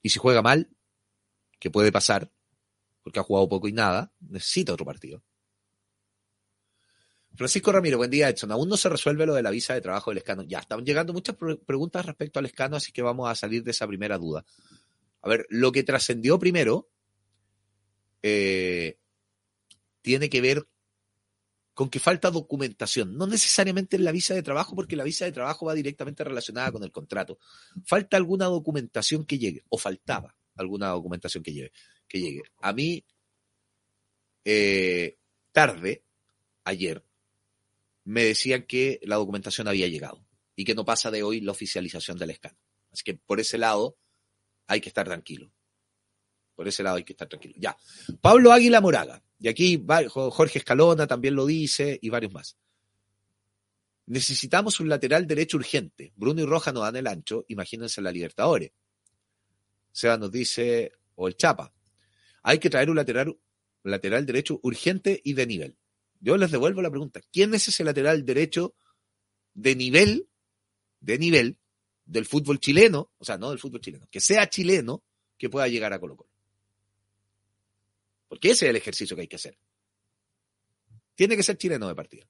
Y 0.02 0.10
si 0.10 0.18
juega 0.18 0.42
mal, 0.42 0.70
que 1.60 1.70
puede 1.70 1.92
pasar, 1.92 2.32
porque 3.04 3.20
ha 3.20 3.24
jugado 3.24 3.50
poco 3.50 3.68
y 3.68 3.74
nada, 3.74 4.14
necesita 4.22 4.72
otro 4.74 4.86
partido. 4.86 5.22
Francisco 7.36 7.72
Ramiro, 7.72 7.98
buen 7.98 8.12
día, 8.12 8.30
Edson. 8.30 8.52
Aún 8.52 8.70
no 8.70 8.78
se 8.78 8.88
resuelve 8.88 9.26
lo 9.26 9.34
de 9.34 9.44
la 9.44 9.50
visa 9.50 9.74
de 9.74 9.82
trabajo 9.82 10.12
del 10.12 10.20
escano. 10.20 10.44
Ya, 10.44 10.60
están 10.60 10.86
llegando 10.86 11.14
muchas 11.14 11.36
preguntas 11.66 12.06
respecto 12.06 12.40
al 12.40 12.46
escano, 12.46 12.78
así 12.78 12.92
que 12.94 13.02
vamos 13.02 13.30
a 13.30 13.36
salir 13.36 13.64
de 13.64 13.72
esa 13.72 13.88
primera 13.88 14.18
duda. 14.18 14.46
A 15.22 15.30
ver, 15.30 15.46
lo 15.50 15.72
que 15.72 15.84
trascendió 15.84 16.40
primero 16.40 16.90
eh, 18.22 18.98
tiene 20.02 20.30
que 20.30 20.42
ver 20.42 20.68
con 21.74 21.89
que 21.89 22.00
falta 22.00 22.30
documentación, 22.30 23.18
no 23.18 23.25
necesariamente 23.25 23.96
en 23.96 24.03
la 24.03 24.12
visa 24.12 24.34
de 24.34 24.44
trabajo, 24.44 24.75
porque 24.75 24.96
la 24.96 25.03
visa 25.03 25.25
de 25.25 25.32
trabajo 25.32 25.65
va 25.65 25.74
directamente 25.74 26.24
relacionada 26.24 26.72
con 26.72 26.84
el 26.84 26.92
contrato. 26.92 27.39
Falta 27.86 28.18
alguna 28.18 28.46
documentación 28.46 29.25
que 29.25 29.39
llegue, 29.39 29.63
o 29.70 29.77
faltaba 29.77 30.36
alguna 30.56 30.89
documentación 30.89 31.44
que 31.44 31.53
llegue. 31.53 31.72
Que 32.08 32.20
llegue. 32.20 32.44
A 32.60 32.74
mí, 32.74 33.03
eh, 34.46 35.18
tarde, 35.51 36.03
ayer, 36.63 37.03
me 38.03 38.24
decían 38.24 38.63
que 38.63 39.00
la 39.03 39.15
documentación 39.15 39.68
había 39.68 39.88
llegado 39.88 40.25
y 40.56 40.65
que 40.65 40.75
no 40.75 40.86
pasa 40.86 41.10
de 41.10 41.24
hoy 41.24 41.42
la 41.42 41.51
oficialización 41.51 42.18
del 42.18 42.32
escándalo. 42.32 42.63
Así 42.92 43.03
que 43.03 43.15
por 43.15 43.39
ese 43.39 43.58
lado 43.58 43.98
hay 44.68 44.82
que 44.82 44.89
estar 44.89 45.06
tranquilo. 45.06 45.51
Por 46.56 46.68
ese 46.68 46.84
lado 46.84 46.98
hay 46.98 47.03
que 47.03 47.13
estar 47.13 47.27
tranquilo. 47.27 47.56
Ya. 47.58 47.75
Pablo 48.22 48.51
Águila 48.51 48.82
Moraga. 48.82 49.24
Y 49.44 49.50
aquí 49.50 49.86
Jorge 50.08 50.60
Escalona 50.60 51.06
también 51.06 51.36
lo 51.36 51.46
dice 51.46 52.00
y 52.02 52.10
varios 52.10 52.32
más. 52.32 52.56
Necesitamos 54.06 54.80
un 54.80 54.88
lateral 54.88 55.28
derecho 55.28 55.58
urgente. 55.58 56.14
Bruno 56.16 56.42
y 56.42 56.46
Roja 56.46 56.72
no 56.72 56.80
dan 56.80 56.96
el 56.96 57.08
ancho. 57.08 57.44
Imagínense 57.50 58.02
la 58.02 58.14
Libertadores. 58.14 58.72
Seba 59.92 60.18
nos 60.18 60.32
dice, 60.32 60.94
o 61.16 61.28
el 61.28 61.36
Chapa. 61.36 61.74
Hay 62.42 62.58
que 62.60 62.70
traer 62.70 62.90
un 62.90 62.96
lateral, 62.96 63.38
lateral 63.84 64.26
derecho 64.26 64.62
urgente 64.64 65.20
y 65.26 65.34
de 65.34 65.46
nivel. 65.46 65.78
Yo 66.22 66.38
les 66.38 66.50
devuelvo 66.50 66.82
la 66.82 66.90
pregunta. 66.90 67.20
¿Quién 67.30 67.54
es 67.54 67.68
ese 67.68 67.84
lateral 67.84 68.24
derecho 68.24 68.76
de 69.56 69.76
nivel, 69.76 70.30
de 71.02 71.18
nivel 71.18 71.58
del 72.06 72.26
fútbol 72.26 72.62
chileno? 72.62 73.12
O 73.18 73.26
sea, 73.26 73.38
no 73.38 73.50
del 73.50 73.60
fútbol 73.60 73.82
chileno, 73.82 74.08
que 74.10 74.22
sea 74.22 74.48
chileno 74.48 75.04
que 75.38 75.50
pueda 75.50 75.68
llegar 75.68 75.92
a 75.92 76.00
Colo 76.00 76.16
Colo. 76.16 76.33
Porque 78.34 78.50
ese 78.50 78.66
es 78.66 78.70
el 78.72 78.75
ejercicio 78.78 79.16
que 79.16 79.22
hay 79.22 79.28
que 79.28 79.36
hacer. 79.36 79.56
Tiene 81.13 81.38
que 81.38 81.44
ser 81.44 81.56
chileno 81.56 81.88
de 81.88 81.94
partida. 81.94 82.28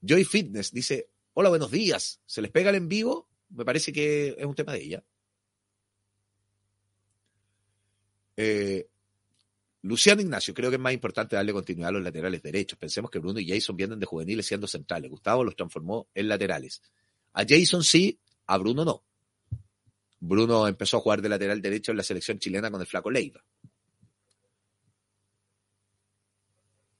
Joy 0.00 0.24
Fitness 0.24 0.72
dice, 0.72 1.10
hola, 1.34 1.50
buenos 1.50 1.70
días. 1.70 2.22
¿Se 2.24 2.40
les 2.40 2.50
pega 2.50 2.70
el 2.70 2.76
en 2.76 2.88
vivo? 2.88 3.28
Me 3.50 3.66
parece 3.66 3.92
que 3.92 4.28
es 4.28 4.46
un 4.46 4.54
tema 4.54 4.72
de 4.72 4.82
ella. 4.82 5.04
Eh, 8.34 8.88
Luciano 9.82 10.22
Ignacio, 10.22 10.54
creo 10.54 10.70
que 10.70 10.76
es 10.76 10.82
más 10.82 10.94
importante 10.94 11.36
darle 11.36 11.52
continuidad 11.52 11.90
a 11.90 11.92
los 11.92 12.02
laterales 12.02 12.42
derechos. 12.42 12.78
Pensemos 12.78 13.10
que 13.10 13.18
Bruno 13.18 13.40
y 13.40 13.46
Jason 13.46 13.76
vienen 13.76 14.00
de 14.00 14.06
juveniles 14.06 14.46
siendo 14.46 14.66
centrales. 14.66 15.10
Gustavo 15.10 15.44
los 15.44 15.54
transformó 15.54 16.08
en 16.14 16.28
laterales. 16.28 16.80
A 17.34 17.44
Jason 17.46 17.84
sí, 17.84 18.18
a 18.46 18.56
Bruno 18.56 18.86
no. 18.86 19.04
Bruno 20.24 20.68
empezó 20.68 20.98
a 20.98 21.00
jugar 21.00 21.20
de 21.20 21.28
lateral 21.28 21.60
derecho 21.60 21.90
en 21.90 21.96
la 21.96 22.04
selección 22.04 22.38
chilena 22.38 22.70
con 22.70 22.80
el 22.80 22.86
flaco 22.86 23.10
Leiva. 23.10 23.42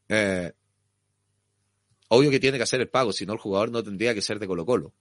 Eh, 0.09 0.53
obvio 2.09 2.31
que 2.33 2.41
tiene 2.41 2.57
que 2.57 2.65
hacer 2.65 2.81
el 2.81 2.89
pago, 2.89 3.13
si 3.13 3.25
no 3.25 3.35
el 3.35 3.39
jugador 3.39 3.71
no 3.71 3.81
tendría 3.81 4.13
que 4.13 4.21
ser 4.21 4.41
de 4.41 4.49
Colo 4.49 4.67
Colo. 4.67 4.93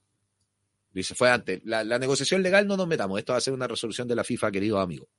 Dice, 0.93 1.15
fue 1.15 1.31
antes. 1.31 1.61
La, 1.63 1.83
negociación 1.97 2.43
legal 2.43 2.67
no 2.67 2.77
nos 2.77 2.87
metamos. 2.87 3.17
Esto 3.17 3.33
va 3.33 3.37
a 3.39 3.41
ser 3.41 3.55
una 3.55 3.67
resolución 3.67 4.07
de 4.07 4.15
la 4.15 4.23
FIFA, 4.23 4.51
querido 4.51 4.79
amigo. 4.79 5.09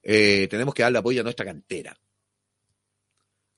Eh, 0.00 0.46
tenemos 0.48 0.74
que 0.74 0.84
darle 0.84 0.98
apoyo 0.98 1.22
a 1.22 1.24
nuestra 1.24 1.44
cantera. 1.44 1.98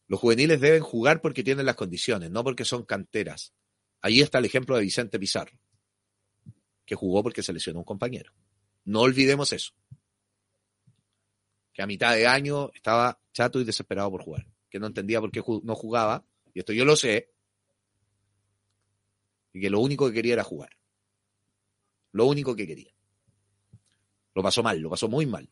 Los 0.08 0.20
juveniles 0.20 0.58
deben 0.58 0.82
jugar 0.82 1.20
porque 1.20 1.44
tienen 1.44 1.66
las 1.66 1.76
condiciones, 1.76 2.30
no 2.30 2.42
porque 2.42 2.64
son 2.64 2.84
canteras. 2.84 3.52
Ahí 4.00 4.22
está 4.22 4.38
el 4.38 4.46
ejemplo 4.46 4.76
de 4.76 4.82
Vicente 4.82 5.18
Pizarro 5.18 5.58
que 6.86 6.94
jugó 6.94 7.22
porque 7.22 7.42
se 7.42 7.52
lesionó 7.52 7.80
un 7.80 7.84
compañero. 7.84 8.32
No 8.84 9.00
olvidemos 9.00 9.52
eso. 9.52 9.72
Que 11.72 11.82
a 11.82 11.86
mitad 11.86 12.14
de 12.14 12.26
año 12.26 12.70
estaba 12.72 13.20
chato 13.32 13.60
y 13.60 13.64
desesperado 13.64 14.10
por 14.10 14.22
jugar. 14.22 14.46
Que 14.70 14.78
no 14.78 14.86
entendía 14.86 15.20
por 15.20 15.32
qué 15.32 15.42
no 15.64 15.74
jugaba. 15.74 16.24
Y 16.54 16.60
esto 16.60 16.72
yo 16.72 16.84
lo 16.84 16.96
sé. 16.96 17.32
Y 19.52 19.60
que 19.60 19.68
lo 19.68 19.80
único 19.80 20.06
que 20.06 20.14
quería 20.14 20.34
era 20.34 20.44
jugar. 20.44 20.70
Lo 22.12 22.26
único 22.26 22.54
que 22.54 22.66
quería. 22.66 22.94
Lo 24.34 24.42
pasó 24.42 24.62
mal, 24.62 24.78
lo 24.78 24.88
pasó 24.88 25.08
muy 25.08 25.26
mal. 25.26 25.50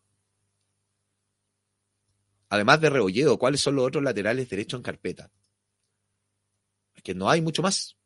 Además 2.48 2.80
de 2.80 2.90
Rebolledo, 2.90 3.38
¿cuáles 3.38 3.60
son 3.60 3.74
los 3.74 3.86
otros 3.86 4.04
laterales 4.04 4.48
derechos 4.48 4.78
en 4.78 4.82
carpeta? 4.82 5.32
Es 6.94 7.02
que 7.02 7.14
no 7.14 7.28
hay 7.28 7.40
mucho 7.40 7.62
más. 7.62 7.96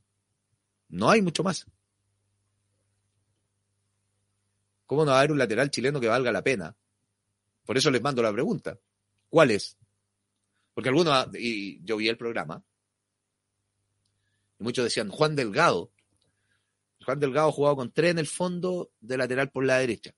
No 0.88 1.10
hay 1.10 1.20
mucho 1.20 1.42
más. 1.42 1.66
¿Cómo 4.88 5.04
no 5.04 5.10
va 5.10 5.18
a 5.18 5.20
haber 5.20 5.32
un 5.32 5.38
lateral 5.38 5.70
chileno 5.70 6.00
que 6.00 6.08
valga 6.08 6.32
la 6.32 6.42
pena? 6.42 6.74
Por 7.66 7.76
eso 7.76 7.90
les 7.90 8.00
mando 8.00 8.22
la 8.22 8.32
pregunta. 8.32 8.80
¿Cuál 9.28 9.50
es? 9.50 9.76
Porque 10.72 10.88
algunos, 10.88 11.28
y 11.34 11.84
yo 11.84 11.98
vi 11.98 12.08
el 12.08 12.16
programa, 12.16 12.64
y 14.58 14.64
muchos 14.64 14.84
decían 14.84 15.10
Juan 15.10 15.36
Delgado. 15.36 15.92
Juan 17.04 17.20
Delgado 17.20 17.50
ha 17.50 17.52
jugado 17.52 17.76
con 17.76 17.92
tres 17.92 18.12
en 18.12 18.18
el 18.18 18.26
fondo 18.26 18.90
de 18.98 19.18
lateral 19.18 19.50
por 19.50 19.66
la 19.66 19.76
derecha. 19.76 20.14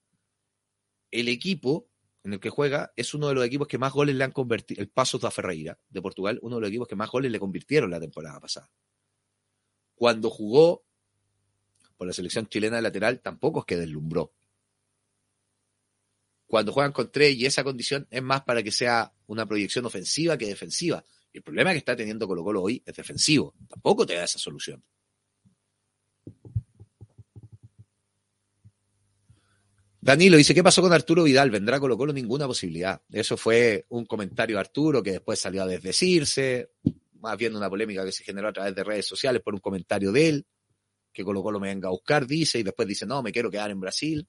El 1.11 1.27
equipo 1.27 1.89
en 2.23 2.31
el 2.31 2.39
que 2.39 2.49
juega 2.49 2.93
es 2.95 3.13
uno 3.13 3.27
de 3.27 3.33
los 3.33 3.43
equipos 3.43 3.67
que 3.67 3.77
más 3.77 3.91
goles 3.91 4.15
le 4.15 4.23
han 4.23 4.31
convertido, 4.31 4.81
el 4.81 4.87
Paso 4.87 5.17
da 5.17 5.31
Ferreira 5.31 5.77
de 5.89 6.01
Portugal, 6.01 6.39
uno 6.43 6.55
de 6.55 6.61
los 6.61 6.69
equipos 6.69 6.87
que 6.87 6.95
más 6.95 7.11
goles 7.11 7.29
le 7.29 7.41
convirtieron 7.41 7.91
la 7.91 7.99
temporada 7.99 8.39
pasada. 8.39 8.71
Cuando 9.95 10.29
jugó 10.29 10.85
por 11.97 12.07
la 12.07 12.13
selección 12.13 12.47
chilena 12.47 12.77
de 12.77 12.83
lateral, 12.83 13.19
tampoco 13.19 13.59
es 13.59 13.65
que 13.65 13.75
deslumbró 13.75 14.31
cuando 16.51 16.73
juegan 16.73 16.91
con 16.91 17.09
tres 17.09 17.33
y 17.37 17.45
esa 17.45 17.63
condición 17.63 18.05
es 18.11 18.21
más 18.21 18.41
para 18.41 18.61
que 18.61 18.73
sea 18.73 19.13
una 19.27 19.45
proyección 19.45 19.85
ofensiva 19.85 20.37
que 20.37 20.47
defensiva. 20.47 21.01
Y 21.31 21.37
el 21.37 21.43
problema 21.43 21.71
que 21.71 21.77
está 21.77 21.95
teniendo 21.95 22.27
Colo 22.27 22.43
Colo 22.43 22.61
hoy 22.61 22.83
es 22.85 22.93
defensivo. 22.93 23.55
Tampoco 23.69 24.05
te 24.05 24.15
da 24.15 24.25
esa 24.25 24.37
solución. 24.37 24.83
Danilo 30.01 30.35
dice, 30.35 30.53
¿qué 30.53 30.61
pasó 30.61 30.81
con 30.81 30.91
Arturo 30.91 31.23
Vidal? 31.23 31.51
¿Vendrá 31.51 31.79
Colo 31.79 31.97
Colo? 31.97 32.11
Ninguna 32.11 32.47
posibilidad. 32.47 33.01
Eso 33.09 33.37
fue 33.37 33.85
un 33.87 34.05
comentario 34.05 34.57
de 34.57 34.59
Arturo 34.59 35.01
que 35.01 35.11
después 35.13 35.39
salió 35.39 35.63
a 35.63 35.67
desdecirse, 35.67 36.71
más 37.21 37.37
bien 37.37 37.55
una 37.55 37.69
polémica 37.69 38.03
que 38.03 38.11
se 38.11 38.25
generó 38.25 38.49
a 38.49 38.53
través 38.53 38.75
de 38.75 38.83
redes 38.83 39.05
sociales 39.05 39.41
por 39.41 39.53
un 39.53 39.61
comentario 39.61 40.11
de 40.11 40.27
él, 40.27 40.47
que 41.13 41.23
Colo 41.23 41.41
Colo 41.43 41.61
me 41.61 41.69
venga 41.69 41.87
a 41.87 41.91
buscar, 41.91 42.27
dice, 42.27 42.59
y 42.59 42.63
después 42.63 42.89
dice, 42.89 43.05
no, 43.05 43.23
me 43.23 43.31
quiero 43.31 43.49
quedar 43.49 43.71
en 43.71 43.79
Brasil. 43.79 44.27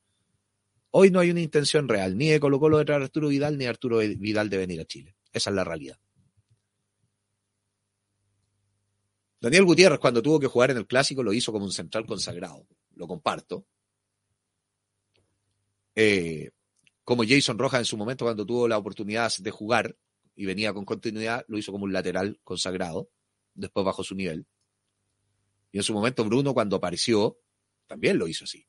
Hoy 0.95 1.11
no 1.11 1.21
hay 1.21 1.31
una 1.31 1.41
intención 1.41 1.89
real, 1.89 2.19
ni 2.19 2.29
de 2.29 2.39
Colo 2.39 2.61
Colo 2.61 2.85
de 2.85 2.93
a 2.93 2.97
Arturo 2.97 3.29
Vidal, 3.29 3.57
ni 3.57 3.65
Arturo 3.65 3.99
Vidal 3.99 4.51
de 4.51 4.59
venir 4.59 4.79
a 4.79 4.85
Chile. 4.85 5.17
Esa 5.33 5.49
es 5.49 5.57
la 5.57 5.65
realidad. 5.65 5.99
Daniel 9.41 9.65
Gutiérrez, 9.65 9.99
cuando 9.99 10.21
tuvo 10.21 10.39
que 10.39 10.49
jugar 10.49 10.71
en 10.71 10.77
el 10.77 10.87
clásico, 10.87 11.23
lo 11.23 11.33
hizo 11.33 11.51
como 11.51 11.65
un 11.65 11.73
central 11.73 12.05
consagrado. 12.05 12.67
Lo 12.95 13.09
comparto. 13.09 13.67
Eh, 15.95 16.51
como 17.05 17.25
Jason 17.27 17.59
Rojas 17.59 17.81
en 17.81 17.87
su 17.87 17.97
momento, 17.97 18.27
cuando 18.27 18.45
tuvo 18.45 18.69
la 18.69 18.77
oportunidad 18.77 19.33
de 19.39 19.51
jugar 19.51 19.97
y 20.37 20.45
venía 20.45 20.75
con 20.75 20.85
continuidad, 20.85 21.43
lo 21.49 21.57
hizo 21.57 21.73
como 21.73 21.85
un 21.85 21.95
lateral 21.95 22.39
consagrado. 22.45 23.09
Después 23.55 23.87
bajó 23.87 24.05
su 24.05 24.15
nivel. 24.15 24.47
Y 25.73 25.79
en 25.79 25.85
su 25.85 25.95
momento, 25.95 26.23
Bruno, 26.23 26.53
cuando 26.53 26.77
apareció, 26.77 27.39
también 27.87 28.19
lo 28.19 28.29
hizo 28.29 28.45
así. 28.45 28.67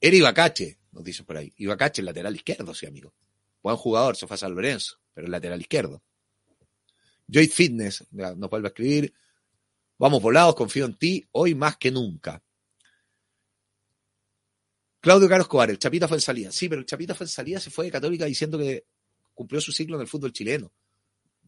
Era 0.00 0.16
Ibacache, 0.16 0.78
nos 0.92 1.04
dicen 1.04 1.26
por 1.26 1.36
ahí. 1.36 1.52
Ibacache, 1.56 2.02
lateral 2.02 2.34
izquierdo, 2.34 2.74
sí, 2.74 2.86
amigo. 2.86 3.14
Buen 3.62 3.76
jugador, 3.76 4.16
se 4.16 4.26
fue 4.26 4.34
a 4.34 4.38
San 4.38 4.54
Lorenzo. 4.54 4.98
pero 5.12 5.26
el 5.26 5.30
lateral 5.30 5.60
izquierdo. 5.60 6.02
Joy 7.28 7.46
Fitness 7.46 8.06
nos 8.10 8.50
vuelve 8.50 8.68
a 8.68 8.70
escribir. 8.70 9.14
Vamos 9.98 10.22
volados, 10.22 10.54
confío 10.54 10.86
en 10.86 10.94
ti, 10.94 11.28
hoy 11.32 11.54
más 11.54 11.76
que 11.76 11.90
nunca. 11.90 12.42
Claudio 15.00 15.28
Carlos 15.28 15.48
Cobar, 15.48 15.70
el 15.70 15.78
Chapita 15.78 16.08
fue 16.08 16.16
en 16.16 16.22
salida. 16.22 16.52
Sí, 16.52 16.68
pero 16.68 16.80
el 16.80 16.86
Chapita 16.86 17.14
fue 17.14 17.24
en 17.24 17.28
salida, 17.28 17.60
se 17.60 17.70
fue 17.70 17.84
de 17.86 17.90
Católica 17.90 18.24
diciendo 18.24 18.58
que 18.58 18.86
cumplió 19.34 19.60
su 19.60 19.72
ciclo 19.72 19.96
en 19.96 20.02
el 20.02 20.08
fútbol 20.08 20.32
chileno. 20.32 20.72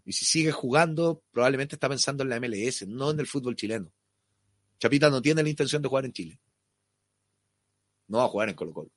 Y 0.05 0.13
si 0.13 0.25
sigue 0.25 0.53
jugando, 0.53 1.23
probablemente 1.31 1.77
está 1.77 1.89
pensando 1.89 2.23
en 2.23 2.29
la 2.29 2.41
MLS, 2.41 2.87
no 2.87 3.11
en 3.11 3.21
el 3.21 3.27
fútbol 3.27 3.57
chileno. 3.57 3.93
Chapita 4.79 5.11
no 5.11 5.23
tiene 5.23 5.43
la 5.43 5.49
intención 5.49 5.81
de 5.81 5.89
jugar 5.89 6.05
en 6.05 6.13
Chile. 6.13 6.41
No 8.13 8.19
va 8.19 8.25
a 8.25 8.29
jugar 8.29 8.51
en 8.51 8.55
Colo 8.55 8.75
Colo. 8.75 8.91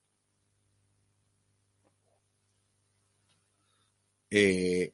Eh, 4.30 4.92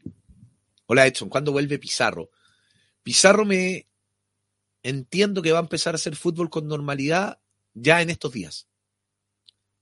hola 0.86 1.08
Edson, 1.08 1.28
¿cuándo 1.28 1.52
vuelve 1.52 1.80
Pizarro? 1.80 2.30
Pizarro 3.02 3.46
me 3.46 3.88
entiendo 4.84 5.42
que 5.42 5.52
va 5.52 5.58
a 5.58 5.64
empezar 5.64 5.96
a 5.96 5.98
hacer 5.98 6.16
fútbol 6.16 6.52
con 6.52 6.68
normalidad 6.68 7.40
ya 7.74 8.00
en 8.04 8.12
estos 8.12 8.32
días. 8.32 8.68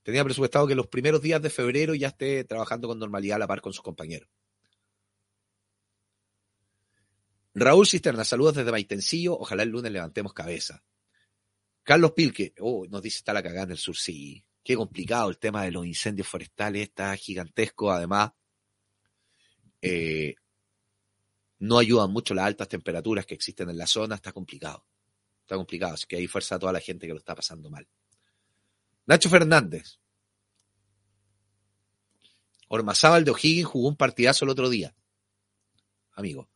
Tenía 0.04 0.24
presupuestado 0.24 0.68
que 0.68 0.76
los 0.76 0.88
primeros 0.88 1.22
días 1.22 1.42
de 1.42 1.50
febrero 1.50 1.94
ya 1.94 2.08
esté 2.08 2.46
trabajando 2.46 2.88
con 2.88 2.98
normalidad 2.98 3.36
a 3.36 3.40
la 3.40 3.48
par 3.48 3.60
con 3.60 3.74
sus 3.74 3.84
compañeros. 3.84 4.30
Raúl 7.54 7.86
Cisterna, 7.86 8.24
saludos 8.24 8.56
desde 8.56 8.72
Maitencillo. 8.72 9.38
Ojalá 9.38 9.64
el 9.64 9.70
lunes 9.70 9.92
levantemos 9.92 10.32
cabeza. 10.32 10.82
Carlos 11.90 12.12
Pilque, 12.12 12.54
oh, 12.60 12.86
nos 12.88 13.02
dice 13.02 13.18
está 13.18 13.34
la 13.34 13.42
cagada 13.42 13.64
en 13.64 13.72
el 13.72 13.78
sur. 13.80 13.98
Sí, 13.98 14.46
qué 14.64 14.76
complicado 14.76 15.28
el 15.28 15.40
tema 15.40 15.64
de 15.64 15.72
los 15.72 15.88
incendios 15.88 16.28
forestales, 16.28 16.84
está 16.84 17.16
gigantesco. 17.16 17.92
Además, 17.92 18.30
eh, 19.82 20.36
no 21.58 21.80
ayudan 21.80 22.12
mucho 22.12 22.36
las 22.36 22.46
altas 22.46 22.68
temperaturas 22.68 23.26
que 23.26 23.34
existen 23.34 23.72
en 23.72 23.78
la 23.80 23.88
zona, 23.88 24.14
está 24.14 24.32
complicado. 24.32 24.86
Está 25.42 25.56
complicado, 25.56 25.96
así 25.96 26.06
que 26.06 26.18
hay 26.18 26.28
fuerza 26.28 26.54
a 26.54 26.60
toda 26.60 26.74
la 26.74 26.80
gente 26.80 27.08
que 27.08 27.14
lo 27.14 27.18
está 27.18 27.34
pasando 27.34 27.72
mal. 27.72 27.88
Nacho 29.08 29.28
Fernández. 29.28 29.98
Ormazábal 32.68 33.26
de 33.26 33.32
O'Higgins 33.32 33.66
jugó 33.66 33.88
un 33.88 33.98
partidazo 33.98 34.46
el 34.46 34.52
otro 34.52 34.70
día. 34.70 34.96
Amigo. 36.12 36.52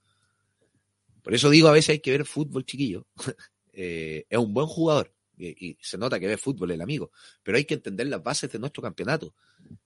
Por 1.24 1.34
eso 1.34 1.50
digo, 1.50 1.70
a 1.70 1.72
veces 1.72 1.90
hay 1.90 2.02
que 2.02 2.12
ver 2.12 2.24
fútbol, 2.24 2.68
chiquillo. 2.68 3.08
Eh, 3.76 4.28
es 4.30 4.38
un 4.38 4.54
buen 4.54 4.68
jugador. 4.68 5.12
Y, 5.38 5.78
se 5.82 5.98
nota 5.98 6.20
que 6.20 6.28
ve 6.28 6.38
fútbol 6.38 6.72
el 6.72 6.82
amigo. 6.82 7.12
Pero 7.42 7.58
hay 7.58 7.66
que 7.66 7.74
entender 7.74 8.08
las 8.08 8.22
bases 8.22 8.52
de 8.52 8.60
nuestro 8.60 8.84
campeonato. 8.84 9.34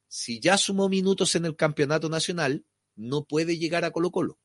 Si 0.07 0.39
ya 0.39 0.57
sumó 0.57 0.89
minutos 0.89 1.35
en 1.35 1.45
el 1.45 1.55
campeonato 1.55 2.09
nacional, 2.09 2.65
no 2.95 3.23
puede 3.23 3.57
llegar 3.57 3.85
a 3.85 3.91
Colo 3.91 4.11
Colo 4.11 4.39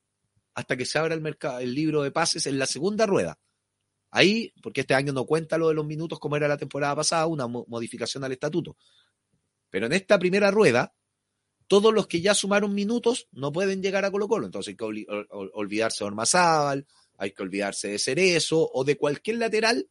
hasta 0.55 0.77
que 0.77 0.85
se 0.85 0.99
abra 0.99 1.15
el, 1.15 1.21
mercado, 1.21 1.61
el 1.61 1.75
libro 1.75 2.03
de 2.03 2.11
pases 2.11 2.47
en 2.47 2.59
la 2.59 2.67
segunda 2.67 3.07
rueda. 3.07 3.39
Ahí, 4.11 4.53
porque 4.63 4.83
este 4.83 4.95
año 4.95 5.13
no 5.13 5.25
cuenta 5.25 5.57
lo 5.57 5.69
de 5.69 5.75
los 5.75 5.87
minutos 5.87 6.19
como 6.19 6.37
era 6.37 6.47
la 6.47 6.59
temporada 6.59 6.95
pasada, 6.95 7.27
una 7.27 7.47
modificación 7.47 8.23
al 8.25 8.33
estatuto. 8.33 8.77
Pero 9.71 9.87
en 9.87 9.95
esta 9.95 10.19
primera 10.19 10.51
rueda, 10.51 10.95
todos 11.67 11.95
los 11.95 12.07
que 12.07 12.21
ya 12.21 12.35
sumaron 12.35 12.75
minutos 12.75 13.29
no 13.33 13.53
pueden 13.53 13.83
llegar 13.83 14.05
a 14.05 14.11
Colo 14.11 14.29
Colo. 14.29 14.45
Entonces 14.45 14.73
hay 14.73 14.77
que 14.77 15.07
olvidarse 15.31 16.05
de 16.05 16.09
Ormazábal, 16.09 16.87
hay 17.17 17.33
que 17.33 17.43
olvidarse 17.43 17.89
de 17.89 17.99
Cerezo 17.99 18.71
o 18.71 18.85
de 18.85 18.99
cualquier 18.99 19.39
lateral 19.39 19.89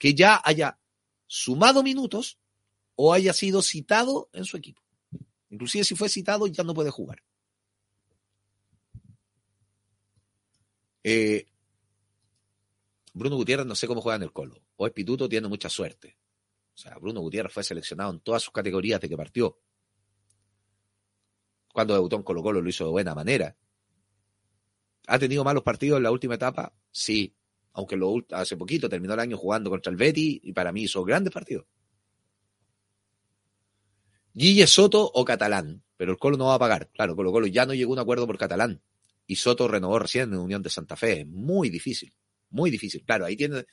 que 0.00 0.14
ya 0.14 0.40
haya 0.42 0.80
sumado 1.26 1.82
minutos 1.82 2.38
o 2.96 3.12
haya 3.12 3.34
sido 3.34 3.60
citado 3.60 4.30
en 4.32 4.46
su 4.46 4.56
equipo. 4.56 4.82
Inclusive 5.50 5.84
si 5.84 5.94
fue 5.94 6.08
citado 6.08 6.46
ya 6.46 6.64
no 6.64 6.72
puede 6.72 6.90
jugar. 6.90 7.22
Eh, 11.04 11.46
Bruno 13.12 13.36
Gutiérrez 13.36 13.66
no 13.66 13.74
sé 13.74 13.86
cómo 13.86 14.00
juega 14.00 14.16
en 14.16 14.22
el 14.22 14.32
Colo. 14.32 14.62
O 14.76 14.86
Espituto 14.86 15.28
tiene 15.28 15.48
mucha 15.48 15.68
suerte. 15.68 16.16
O 16.74 16.78
sea, 16.78 16.96
Bruno 16.96 17.20
Gutiérrez 17.20 17.52
fue 17.52 17.62
seleccionado 17.62 18.10
en 18.10 18.20
todas 18.20 18.42
sus 18.42 18.54
categorías 18.54 19.02
de 19.02 19.08
que 19.10 19.16
partió. 19.18 19.60
Cuando 21.74 21.92
debutó 21.92 22.16
en 22.16 22.22
Colo 22.22 22.42
Colo 22.42 22.62
lo 22.62 22.70
hizo 22.70 22.86
de 22.86 22.90
buena 22.90 23.14
manera. 23.14 23.54
¿Ha 25.08 25.18
tenido 25.18 25.44
malos 25.44 25.62
partidos 25.62 25.98
en 25.98 26.04
la 26.04 26.10
última 26.10 26.36
etapa? 26.36 26.72
Sí. 26.90 27.36
Aunque 27.72 27.96
lo, 27.96 28.14
hace 28.30 28.56
poquito 28.56 28.88
terminó 28.88 29.14
el 29.14 29.20
año 29.20 29.36
jugando 29.36 29.70
contra 29.70 29.90
el 29.90 29.96
Betty 29.96 30.40
y 30.42 30.52
para 30.52 30.72
mí 30.72 30.82
hizo 30.82 31.04
grandes 31.04 31.32
partidos. 31.32 31.66
Guille 34.32 34.66
Soto 34.66 35.10
o 35.12 35.24
Catalán. 35.24 35.82
Pero 35.96 36.12
el 36.12 36.18
Colo 36.18 36.38
no 36.38 36.46
va 36.46 36.54
a 36.54 36.58
pagar. 36.58 36.88
Claro, 36.94 37.14
Colo 37.14 37.30
Colo 37.30 37.46
ya 37.46 37.66
no 37.66 37.74
llegó 37.74 37.92
a 37.92 37.96
un 37.96 37.98
acuerdo 37.98 38.26
por 38.26 38.38
Catalán 38.38 38.80
y 39.30 39.36
Soto 39.36 39.68
renovó 39.68 39.98
recién 39.98 40.32
en 40.32 40.40
Unión 40.40 40.60
de 40.60 40.70
Santa 40.70 40.96
Fe. 40.96 41.24
Muy 41.24 41.70
difícil, 41.70 42.12
muy 42.48 42.68
difícil. 42.68 43.04
Claro, 43.04 43.26
ahí 43.26 43.36
tiene 43.36 43.64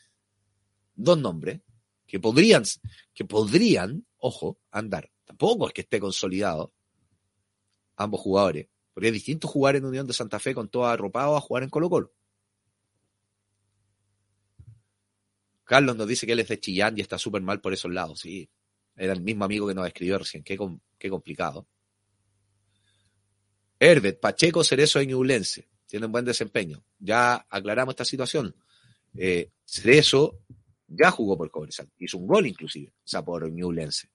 dos 0.94 1.18
nombres 1.18 1.62
que 2.06 2.20
podrían, 2.20 2.64
que 3.12 3.26
podrían, 3.26 4.06
ojo, 4.18 4.60
andar. 4.70 5.10
Tampoco 5.26 5.68
es 5.68 5.74
que 5.74 5.82
esté 5.82 6.00
consolidado 6.00 6.74
ambos 7.96 8.22
jugadores, 8.22 8.68
porque 8.94 9.08
es 9.08 9.14
distinto 9.14 9.48
jugar 9.48 9.78
en 9.78 9.86
Unión 9.86 10.06
de 10.06 10.14
Santa 10.14 10.38
Fe 10.38 10.54
con 10.54 10.70
todo 10.70 10.86
arropado 10.86 11.36
a 11.36 11.42
jugar 11.42 11.64
en 11.64 11.70
Colo 11.70 11.90
Colo. 11.90 12.14
Carlos 15.68 15.98
nos 15.98 16.08
dice 16.08 16.26
que 16.26 16.32
él 16.32 16.40
es 16.40 16.48
de 16.48 16.60
Chillán 16.62 16.98
y 16.98 17.02
está 17.02 17.18
súper 17.18 17.42
mal 17.42 17.60
por 17.60 17.74
esos 17.74 17.92
lados, 17.92 18.22
sí. 18.22 18.50
Era 18.96 19.12
el 19.12 19.22
mismo 19.22 19.44
amigo 19.44 19.68
que 19.68 19.76
nos 19.76 19.86
escribió 19.86 20.18
recién, 20.18 20.42
qué, 20.42 20.58
qué 20.98 21.10
complicado. 21.10 21.68
Herbert, 23.78 24.20
Pacheco, 24.22 24.64
Cerezo 24.64 25.02
e 25.02 25.06
Ñublense. 25.06 25.68
Tienen 25.86 26.10
buen 26.10 26.24
desempeño. 26.24 26.84
Ya 26.98 27.46
aclaramos 27.50 27.92
esta 27.92 28.06
situación. 28.06 28.56
Eh, 29.14 29.52
Cerezo 29.66 30.40
ya 30.88 31.12
jugó 31.12 31.38
por 31.38 31.52
Cobresal. 31.52 31.92
Hizo 32.00 32.18
un 32.18 32.28
gol 32.28 32.48
inclusive. 32.48 32.94
O 33.04 33.08
sea, 33.08 33.24
por 33.24 33.52
Ñublense. 33.52 34.10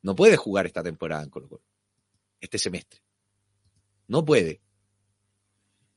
No 0.00 0.16
puede 0.16 0.38
jugar 0.38 0.64
esta 0.64 0.82
temporada 0.82 1.22
en 1.22 1.30
Colo 1.30 1.48
Colo. 1.48 1.62
Este 2.40 2.58
semestre. 2.58 3.02
No 4.06 4.24
puede. 4.24 4.62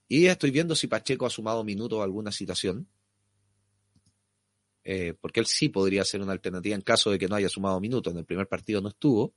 Y 0.09 0.25
estoy 0.25 0.51
viendo 0.51 0.75
si 0.75 0.87
Pacheco 0.87 1.25
ha 1.25 1.29
sumado 1.29 1.63
minutos 1.63 2.01
a 2.01 2.03
alguna 2.03 2.33
situación. 2.33 2.89
Eh, 4.83 5.13
porque 5.19 5.39
él 5.39 5.45
sí 5.45 5.69
podría 5.69 6.03
ser 6.03 6.21
una 6.21 6.31
alternativa 6.31 6.75
en 6.75 6.81
caso 6.81 7.11
de 7.11 7.19
que 7.19 7.27
no 7.27 7.35
haya 7.35 7.49
sumado 7.49 7.79
minutos. 7.79 8.13
En 8.13 8.19
el 8.19 8.25
primer 8.25 8.47
partido 8.47 8.81
no 8.81 8.89
estuvo. 8.89 9.33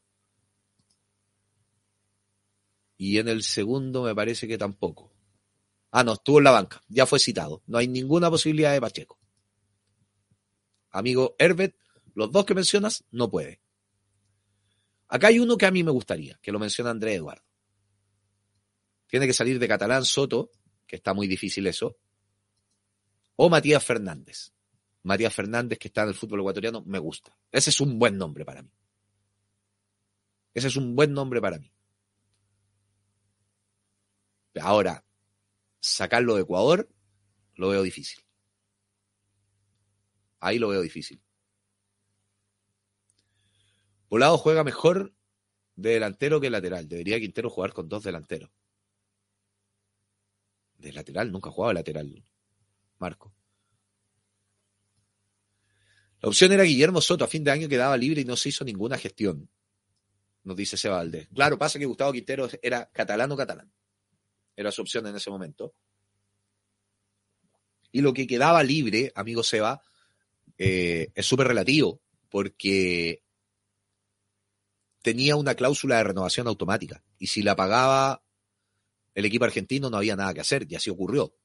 Y 2.96 3.18
en 3.18 3.28
el 3.28 3.42
segundo 3.42 4.04
me 4.04 4.14
parece 4.14 4.48
que 4.48 4.57
tampoco. 4.57 5.12
Ah, 5.90 6.04
no, 6.04 6.14
estuvo 6.14 6.38
en 6.38 6.44
la 6.44 6.50
banca. 6.50 6.83
Ya 6.88 7.07
fue 7.07 7.18
citado. 7.18 7.62
No 7.66 7.78
hay 7.78 7.88
ninguna 7.88 8.30
posibilidad 8.30 8.72
de 8.72 8.80
Pacheco. 8.80 9.18
Amigo 10.90 11.35
Herbert, 11.38 11.76
los 12.14 12.30
dos 12.30 12.44
que 12.44 12.54
mencionas, 12.54 13.04
no 13.11 13.28
puede. 13.28 13.61
Acá 15.09 15.28
hay 15.28 15.38
uno 15.38 15.57
que 15.57 15.66
a 15.66 15.70
mí 15.70 15.83
me 15.83 15.90
gustaría, 15.90 16.38
que 16.40 16.52
lo 16.52 16.59
menciona 16.59 16.90
Andrés 16.90 17.16
Eduardo. 17.16 17.44
Tiene 19.09 19.26
que 19.26 19.33
salir 19.33 19.59
de 19.59 19.68
Catalán 19.68 20.04
Soto, 20.04 20.50
que 20.87 20.96
está 20.96 21.14
muy 21.14 21.26
difícil 21.26 21.66
eso, 21.66 21.96
o 23.37 23.48
Matías 23.48 23.85
Fernández. 23.85 24.54
Matías 25.05 25.35
Fernández, 25.35 25.79
que 25.79 25.88
está 25.88 26.03
en 26.03 26.09
el 26.09 26.14
fútbol 26.14 26.40
ecuatoriano, 26.40 26.83
me 26.87 26.99
gusta. 26.99 27.37
Ese 27.53 27.71
es 27.71 27.81
un 27.81 27.99
buen 27.99 28.17
nombre 28.17 28.45
para 28.45 28.62
mí. 28.62 28.71
Ese 30.55 30.69
es 30.69 30.77
un 30.77 30.97
buen 30.97 31.12
nombre 31.12 31.40
para 31.40 31.59
mí. 31.59 31.71
Ahora, 34.61 35.05
sacarlo 35.81 36.37
de 36.37 36.43
Ecuador, 36.43 36.88
lo 37.55 37.69
veo 37.69 37.83
difícil. 37.83 38.25
Ahí 40.40 40.59
lo 40.59 40.69
veo 40.69 40.81
difícil. 40.81 41.23
Volado 44.09 44.38
juega 44.38 44.64
mejor 44.64 45.14
de 45.77 45.90
delantero 45.90 46.40
que 46.40 46.51
lateral. 46.51 46.88
Debería 46.88 47.21
Quintero 47.21 47.51
jugar 47.51 47.73
con 47.73 47.88
dos 47.88 48.05
delanteros. 48.05 48.51
De 50.79 50.93
lateral, 50.93 51.31
nunca 51.31 51.51
ha 51.51 51.53
jugado 51.53 51.71
de 51.71 51.75
lateral, 51.75 52.25
Marco. 52.99 53.35
La 56.25 56.31
opción 56.31 56.53
era 56.53 56.65
Guillermo 56.65 57.01
Soto. 57.01 57.25
A 57.25 57.29
fin 57.29 57.45
de 57.45 57.51
año 57.51 57.69
quedaba 57.69 57.97
libre 57.97 58.23
y 58.23 58.25
no 58.25 58.37
se 58.37 58.49
hizo 58.49 58.65
ninguna 58.65 58.99
gestión. 58.99 59.49
Nos 60.43 60.57
dice 60.57 60.77
Seba 60.77 60.97
Valdés. 60.97 61.29
Claro, 61.35 61.59
pasa 61.59 61.79
que 61.79 61.87
Gustavo 61.87 62.13
Quintero 62.13 62.49
era 62.63 62.91
catalán 62.93 63.33
o 63.33 63.37
catalán 63.37 63.73
era 64.57 64.71
su 64.71 64.83
opción 64.83 65.07
en 65.07 65.17
ese 65.17 65.31
momento. 65.31 65.75
Y 67.93 68.01
lo 68.01 68.13
que 68.13 68.27
quedaba 68.27 68.63
libre, 68.63 69.13
amigo 69.15 69.43
Seba, 69.43 69.83
eh, 70.59 71.11
es 71.15 71.27
súper 71.27 71.49
relativo, 71.49 72.01
porque 72.29 73.23
tenía 75.03 75.37
una 75.37 75.55
cláusula 75.55 75.99
de 75.99 76.05
renovación 76.05 76.49
automática. 76.49 77.05
Y 77.19 77.29
si 77.29 77.43
la 77.43 77.55
pagaba 77.55 78.25
el 79.15 79.25
equipo 79.25 79.45
argentino, 79.45 79.91
no 79.91 79.97
había 79.97 80.17
nada 80.17 80.35
que 80.35 80.41
hacer. 80.41 80.67
Y 80.69 80.75
así 80.75 80.91
ocurrió. 80.91 81.37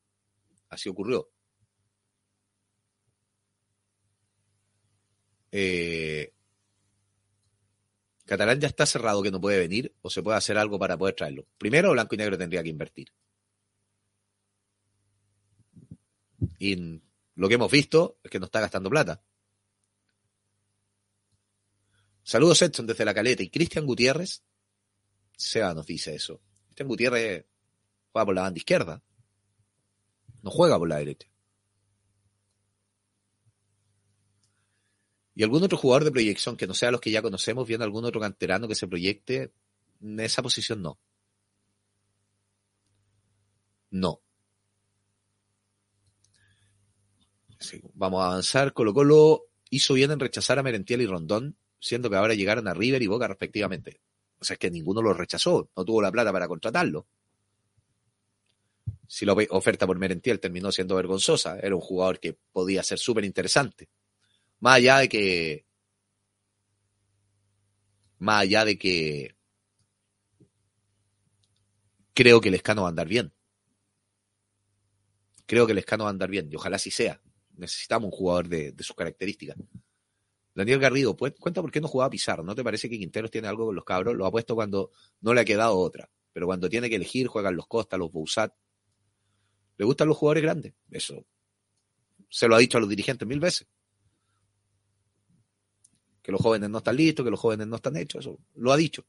Así 0.69 0.89
ocurrió. 0.89 1.29
Eh, 5.51 6.33
Catalán 8.25 8.59
ya 8.59 8.67
está 8.67 8.85
cerrado 8.85 9.23
que 9.23 9.31
no 9.31 9.41
puede 9.41 9.57
venir 9.57 9.95
o 10.01 10.09
se 10.09 10.21
puede 10.21 10.37
hacer 10.37 10.57
algo 10.57 10.77
para 10.77 10.97
poder 10.97 11.15
traerlo. 11.15 11.47
Primero, 11.57 11.91
Blanco 11.91 12.13
y 12.13 12.17
Negro 12.19 12.37
tendría 12.37 12.61
que 12.61 12.69
invertir. 12.69 13.11
Y 16.59 17.01
lo 17.35 17.47
que 17.47 17.55
hemos 17.55 17.71
visto 17.71 18.19
es 18.23 18.29
que 18.29 18.39
no 18.39 18.45
está 18.45 18.59
gastando 18.59 18.89
plata. 18.89 19.23
Saludos 22.21 22.61
Edson 22.61 22.85
desde 22.85 23.05
la 23.05 23.13
caleta. 23.13 23.41
Y 23.41 23.49
Cristian 23.49 23.85
Gutiérrez, 23.85 24.43
Seba 25.35 25.73
nos 25.73 25.87
dice 25.87 26.13
eso. 26.13 26.41
Cristian 26.67 26.87
Gutiérrez 26.87 27.45
juega 28.11 28.25
por 28.25 28.35
la 28.35 28.41
banda 28.41 28.57
izquierda. 28.57 29.01
No 30.43 30.51
juega 30.51 30.77
por 30.77 30.87
la 30.87 30.97
derecha. 30.97 31.28
¿Y 35.39 35.43
algún 35.43 35.63
otro 35.63 35.77
jugador 35.77 36.03
de 36.03 36.11
proyección 36.11 36.57
que 36.57 36.67
no 36.67 36.73
sea 36.73 36.91
los 36.91 36.99
que 36.99 37.11
ya 37.11 37.21
conocemos, 37.21 37.65
viendo 37.65 37.85
algún 37.85 38.03
otro 38.03 38.19
canterano 38.19 38.67
que 38.67 38.75
se 38.75 38.89
proyecte 38.89 39.53
en 40.01 40.19
esa 40.19 40.41
posición? 40.41 40.81
No. 40.81 40.99
No. 43.89 44.21
vamos 47.93 48.21
a 48.21 48.27
avanzar. 48.27 48.73
Colo 48.73 48.93
Colo 48.93 49.45
hizo 49.69 49.93
bien 49.93 50.11
en 50.11 50.19
rechazar 50.19 50.59
a 50.59 50.63
Merentiel 50.63 51.03
y 51.03 51.07
Rondón, 51.07 51.55
siendo 51.79 52.09
que 52.09 52.17
ahora 52.17 52.33
llegaron 52.33 52.67
a 52.67 52.73
River 52.73 53.01
y 53.01 53.07
Boca 53.07 53.29
respectivamente. 53.29 54.01
O 54.39 54.43
sea, 54.43 54.55
es 54.55 54.59
que 54.59 54.69
ninguno 54.69 55.01
lo 55.01 55.13
rechazó, 55.13 55.69
no 55.73 55.85
tuvo 55.85 56.01
la 56.01 56.11
plata 56.11 56.33
para 56.33 56.49
contratarlo. 56.49 57.07
Si 59.07 59.25
la 59.25 59.37
oferta 59.51 59.87
por 59.87 59.97
Merentiel 59.97 60.41
terminó 60.41 60.69
siendo 60.73 60.97
vergonzosa, 60.97 61.57
era 61.59 61.75
un 61.75 61.81
jugador 61.81 62.19
que 62.19 62.37
podía 62.51 62.83
ser 62.83 62.99
súper 62.99 63.23
interesante. 63.23 63.87
Más 64.59 64.75
allá 64.75 64.99
de 64.99 65.09
que. 65.09 65.65
Más 68.17 68.41
allá 68.41 68.65
de 68.65 68.77
que. 68.77 69.35
Creo 72.13 72.41
que 72.41 72.49
el 72.49 72.55
escano 72.55 72.81
va 72.81 72.89
a 72.89 72.91
andar 72.91 73.07
bien. 73.07 73.33
Creo 75.45 75.65
que 75.65 75.71
el 75.71 75.77
escano 75.77 76.03
va 76.03 76.09
a 76.09 76.11
andar 76.11 76.29
bien 76.29 76.49
y 76.51 76.55
ojalá 76.55 76.75
así 76.75 76.91
sea. 76.91 77.21
Necesitamos 77.55 78.11
un 78.11 78.17
jugador 78.17 78.49
de, 78.49 78.75
sus 78.79 78.95
características. 78.95 79.57
Daniel 80.53 80.79
Garrido, 80.79 81.15
pues, 81.15 81.33
cuenta 81.39 81.61
por 81.61 81.71
qué 81.71 81.79
no 81.79 81.87
jugaba 81.87 82.09
Pizarro. 82.09 82.43
¿No 82.43 82.53
te 82.53 82.63
parece 82.63 82.89
que 82.89 82.99
Quinteros 82.99 83.31
tiene 83.31 83.47
algo 83.47 83.67
con 83.67 83.75
los 83.75 83.85
cabros? 83.85 84.15
Lo 84.15 84.25
ha 84.25 84.31
puesto 84.31 84.55
cuando 84.55 84.91
no 85.21 85.33
le 85.33 85.41
ha 85.41 85.45
quedado 85.45 85.77
otra. 85.77 86.09
Pero 86.33 86.45
cuando 86.45 86.69
tiene 86.69 86.89
que 86.89 86.97
elegir, 86.97 87.27
juegan 87.27 87.55
los 87.55 87.67
Costa, 87.67 87.97
los 87.97 88.11
Bousat. 88.11 88.53
Le 89.77 89.85
gustan 89.85 90.09
los 90.09 90.17
jugadores 90.17 90.43
grandes. 90.43 90.73
Eso 90.91 91.25
se 92.29 92.47
lo 92.47 92.55
ha 92.55 92.59
dicho 92.59 92.77
a 92.77 92.81
los 92.81 92.89
dirigentes 92.89 93.27
mil 93.27 93.39
veces. 93.39 93.67
Que 96.29 96.33
los 96.33 96.41
jóvenes 96.41 96.69
no 96.69 96.77
están 96.77 96.95
listos, 96.95 97.23
que 97.25 97.31
los 97.31 97.39
jóvenes 97.39 97.65
no 97.65 97.77
están 97.77 97.97
hechos. 97.97 98.23
Eso 98.23 98.37
lo 98.53 98.71
ha 98.71 98.77
dicho. 98.77 99.03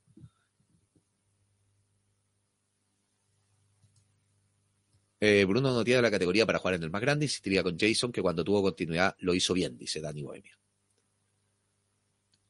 Eh, 5.21 5.45
Bruno 5.45 5.71
no 5.71 5.85
tiene 5.85 6.01
la 6.01 6.11
categoría 6.11 6.47
para 6.47 6.59
jugar 6.59 6.77
en 6.77 6.83
el 6.83 6.91
más 6.91 7.03
grande, 7.03 7.27
insistiría 7.27 7.63
con 7.63 7.79
Jason, 7.79 8.11
que 8.11 8.23
cuando 8.23 8.43
tuvo 8.43 8.63
continuidad 8.63 9.15
lo 9.19 9.35
hizo 9.35 9.53
bien, 9.53 9.77
dice 9.77 10.01
Dani 10.01 10.23
Bohemia. 10.23 10.59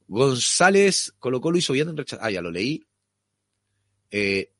González 0.07 1.15
colocó 1.19 1.51
lo 1.51 1.57
hizo 1.57 1.73
bien 1.73 1.89
en 1.89 1.97
rechazo. 1.97 2.21
Ah, 2.23 2.31
ya 2.31 2.41
lo 2.41 2.49
leí. 2.49 2.81
Eh, 4.09 4.53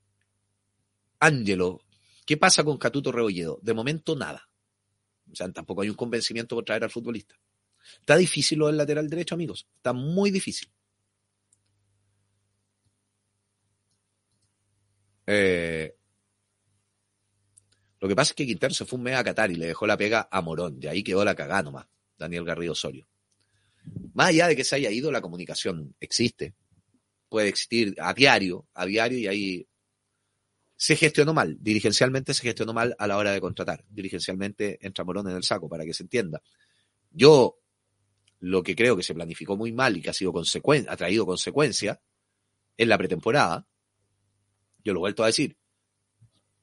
Ángelo, 1.21 1.79
¿qué 2.25 2.35
pasa 2.35 2.65
con 2.65 2.77
Catuto 2.77 3.13
Rebolledo? 3.13 3.59
De 3.61 3.73
momento 3.73 4.13
nada. 4.17 4.49
O 5.31 5.35
sea, 5.37 5.49
tampoco 5.53 5.83
hay 5.83 5.89
un 5.89 5.95
convencimiento 5.95 6.53
por 6.55 6.65
traer 6.65 6.83
al 6.83 6.89
futbolista. 6.89 7.35
Está 7.99 8.17
difícil 8.17 8.59
lo 8.59 8.67
del 8.67 8.77
lateral 8.77 9.09
derecho, 9.09 9.35
amigos. 9.35 9.67
Está 9.77 9.93
muy 9.93 10.31
difícil. 10.31 10.69
Eh, 15.27 15.95
lo 17.99 18.07
que 18.07 18.15
pasa 18.15 18.31
es 18.31 18.35
que 18.35 18.45
Quintero 18.45 18.73
se 18.73 18.85
fue 18.85 18.97
un 18.97 19.03
mes 19.03 19.15
a 19.15 19.23
Qatar 19.23 19.51
y 19.51 19.55
le 19.55 19.67
dejó 19.67 19.85
la 19.85 19.95
pega 19.95 20.27
a 20.31 20.41
Morón. 20.41 20.79
De 20.79 20.89
ahí 20.89 21.03
quedó 21.03 21.23
la 21.23 21.35
cagada 21.35 21.63
nomás, 21.63 21.85
Daniel 22.17 22.43
Garrido 22.43 22.73
Osorio. 22.73 23.07
Más 24.13 24.29
allá 24.29 24.47
de 24.47 24.55
que 24.55 24.63
se 24.63 24.75
haya 24.75 24.89
ido, 24.89 25.11
la 25.11 25.21
comunicación 25.21 25.95
existe. 25.99 26.55
Puede 27.29 27.49
existir 27.49 27.95
a 27.99 28.13
diario, 28.13 28.67
a 28.73 28.85
diario, 28.85 29.19
y 29.19 29.27
ahí 29.27 29.67
se 30.75 30.95
gestionó 30.95 31.33
mal. 31.33 31.57
Dirigencialmente 31.61 32.33
se 32.33 32.41
gestionó 32.41 32.73
mal 32.73 32.95
a 32.97 33.07
la 33.07 33.17
hora 33.17 33.31
de 33.31 33.39
contratar. 33.39 33.85
Dirigencialmente 33.87 34.79
entra 34.85 35.05
Morón 35.05 35.29
en 35.29 35.35
el 35.35 35.43
saco, 35.43 35.69
para 35.69 35.85
que 35.85 35.93
se 35.93 36.03
entienda. 36.03 36.41
Yo 37.11 37.60
lo 38.41 38.63
que 38.63 38.75
creo 38.75 38.97
que 38.97 39.03
se 39.03 39.13
planificó 39.13 39.55
muy 39.55 39.71
mal 39.71 39.95
y 39.95 40.01
que 40.01 40.09
ha 40.09 40.13
sido 40.13 40.33
ha 40.35 40.97
traído 40.97 41.25
consecuencia 41.25 42.01
en 42.75 42.89
la 42.89 42.97
pretemporada, 42.97 43.67
yo 44.83 44.93
lo 44.93 44.99
he 44.99 45.01
vuelto 45.01 45.23
a 45.23 45.27
decir, 45.27 45.57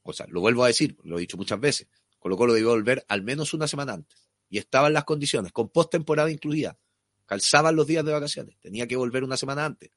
o 0.03 0.11
sea, 0.11 0.27
lo 0.29 0.41
vuelvo 0.41 0.65
a 0.65 0.67
decir, 0.67 0.97
lo 1.03 1.17
he 1.17 1.21
dicho 1.21 1.37
muchas 1.37 1.59
veces, 1.59 1.87
Colo 2.19 2.35
Colo 2.35 2.53
debió 2.53 2.69
volver 2.69 3.05
al 3.07 3.23
menos 3.23 3.53
una 3.53 3.67
semana 3.67 3.93
antes. 3.93 4.29
Y 4.49 4.57
estaban 4.57 4.91
las 4.91 5.05
condiciones, 5.05 5.53
con 5.53 5.69
postemporada 5.69 6.29
incluida. 6.29 6.77
Calzaban 7.25 7.75
los 7.75 7.87
días 7.87 8.03
de 8.03 8.11
vacaciones. 8.11 8.57
Tenía 8.59 8.87
que 8.87 8.97
volver 8.97 9.23
una 9.23 9.37
semana 9.37 9.63
antes. 9.63 9.91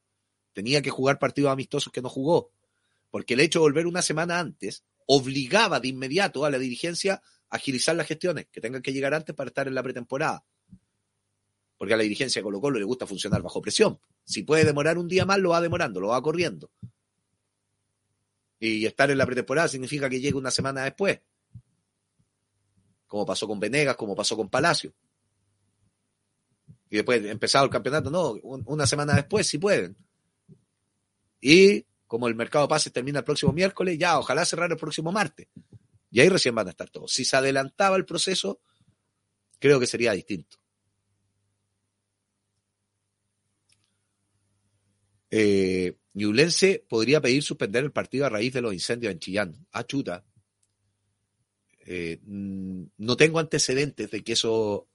Tenía 0.53 0.81
que 0.81 0.89
jugar 0.89 1.19
partidos 1.19 1.51
amistosos 1.51 1.91
que 1.91 2.01
no 2.01 2.07
jugó. 2.07 2.51
Porque 3.09 3.33
el 3.33 3.41
hecho 3.41 3.59
de 3.59 3.63
volver 3.63 3.87
una 3.87 4.01
semana 4.01 4.39
antes 4.39 4.85
obligaba 5.05 5.79
de 5.79 5.89
inmediato 5.89 6.45
a 6.45 6.51
la 6.51 6.59
dirigencia 6.59 7.21
a 7.49 7.57
agilizar 7.57 7.95
las 7.95 8.07
gestiones, 8.07 8.47
que 8.51 8.61
tengan 8.61 8.81
que 8.81 8.93
llegar 8.93 9.13
antes 9.13 9.35
para 9.35 9.49
estar 9.49 9.67
en 9.67 9.75
la 9.75 9.83
pretemporada. 9.83 10.45
Porque 11.83 11.95
a 11.95 11.97
la 11.97 12.03
dirigencia 12.03 12.39
de 12.39 12.43
Colo 12.43 12.61
Colo 12.61 12.79
le 12.79 12.85
gusta 12.85 13.05
funcionar 13.05 13.41
bajo 13.41 13.61
presión. 13.61 13.99
Si 14.23 14.43
puede 14.43 14.63
demorar 14.63 14.97
un 14.97 15.09
día 15.09 15.25
más, 15.25 15.37
lo 15.39 15.49
va 15.49 15.59
demorando, 15.59 15.99
lo 15.99 16.07
va 16.07 16.21
corriendo. 16.21 16.71
Y 18.57 18.85
estar 18.85 19.11
en 19.11 19.17
la 19.17 19.25
pretemporada 19.25 19.67
significa 19.67 20.09
que 20.09 20.21
llegue 20.21 20.37
una 20.37 20.49
semana 20.49 20.85
después. 20.85 21.19
Como 23.05 23.25
pasó 23.25 23.49
con 23.49 23.59
Venegas, 23.59 23.97
como 23.97 24.15
pasó 24.15 24.37
con 24.37 24.47
Palacio. 24.47 24.93
Y 26.89 26.95
después, 26.95 27.25
empezado 27.25 27.65
el 27.65 27.69
campeonato, 27.69 28.09
no, 28.09 28.31
una 28.31 28.87
semana 28.87 29.15
después, 29.15 29.45
si 29.45 29.57
pueden. 29.57 29.97
Y 31.41 31.85
como 32.07 32.29
el 32.29 32.35
mercado 32.35 32.63
de 32.63 32.69
pases 32.69 32.93
termina 32.93 33.19
el 33.19 33.25
próximo 33.25 33.51
miércoles, 33.51 33.97
ya, 33.97 34.17
ojalá 34.19 34.45
cerrar 34.45 34.71
el 34.71 34.77
próximo 34.77 35.11
martes. 35.11 35.49
Y 36.11 36.21
ahí 36.21 36.29
recién 36.29 36.55
van 36.55 36.67
a 36.67 36.69
estar 36.69 36.89
todos. 36.89 37.11
Si 37.11 37.25
se 37.25 37.35
adelantaba 37.35 37.97
el 37.97 38.05
proceso, 38.05 38.61
creo 39.59 39.81
que 39.81 39.87
sería 39.87 40.13
distinto. 40.13 40.62
Eh, 45.35 45.97
podría 46.87 47.19
pedir 47.19 47.41
suspender 47.41 47.83
el 47.83 47.91
partido 47.91 48.27
a 48.27 48.29
raíz 48.29 48.53
de 48.53 48.61
los 48.61 48.71
incendios 48.71 49.11
en 49.11 49.19
Chillán. 49.19 49.67
Ah, 49.71 49.83
chuta. 49.83 50.23
Eh, 51.87 52.19
mm, 52.21 52.83
no 52.97 53.17
tengo 53.17 53.39
antecedentes 53.39 54.11
de 54.11 54.23
que 54.23 54.33
eso 54.33 54.87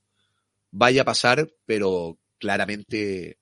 vaya 0.71 1.03
a 1.03 1.05
pasar, 1.05 1.53
pero 1.67 2.21
claramente 2.39 3.41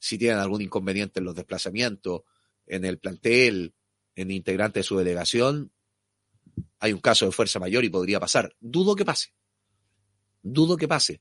si 0.00 0.18
tienen 0.18 0.38
algún 0.38 0.60
inconveniente 0.60 1.20
en 1.20 1.24
los 1.24 1.36
desplazamientos, 1.36 2.22
en 2.66 2.84
el 2.84 2.98
plantel, 2.98 3.74
en 4.16 4.32
integrante 4.32 4.80
de 4.80 4.84
su 4.84 4.98
delegación, 4.98 5.70
hay 6.80 6.92
un 6.92 7.00
caso 7.00 7.26
de 7.26 7.32
fuerza 7.32 7.60
mayor 7.60 7.84
y 7.84 7.90
podría 7.90 8.18
pasar. 8.18 8.56
Dudo 8.58 8.96
que 8.96 9.04
pase. 9.04 9.34
Dudo 10.42 10.76
que 10.76 10.88
pase. 10.88 11.20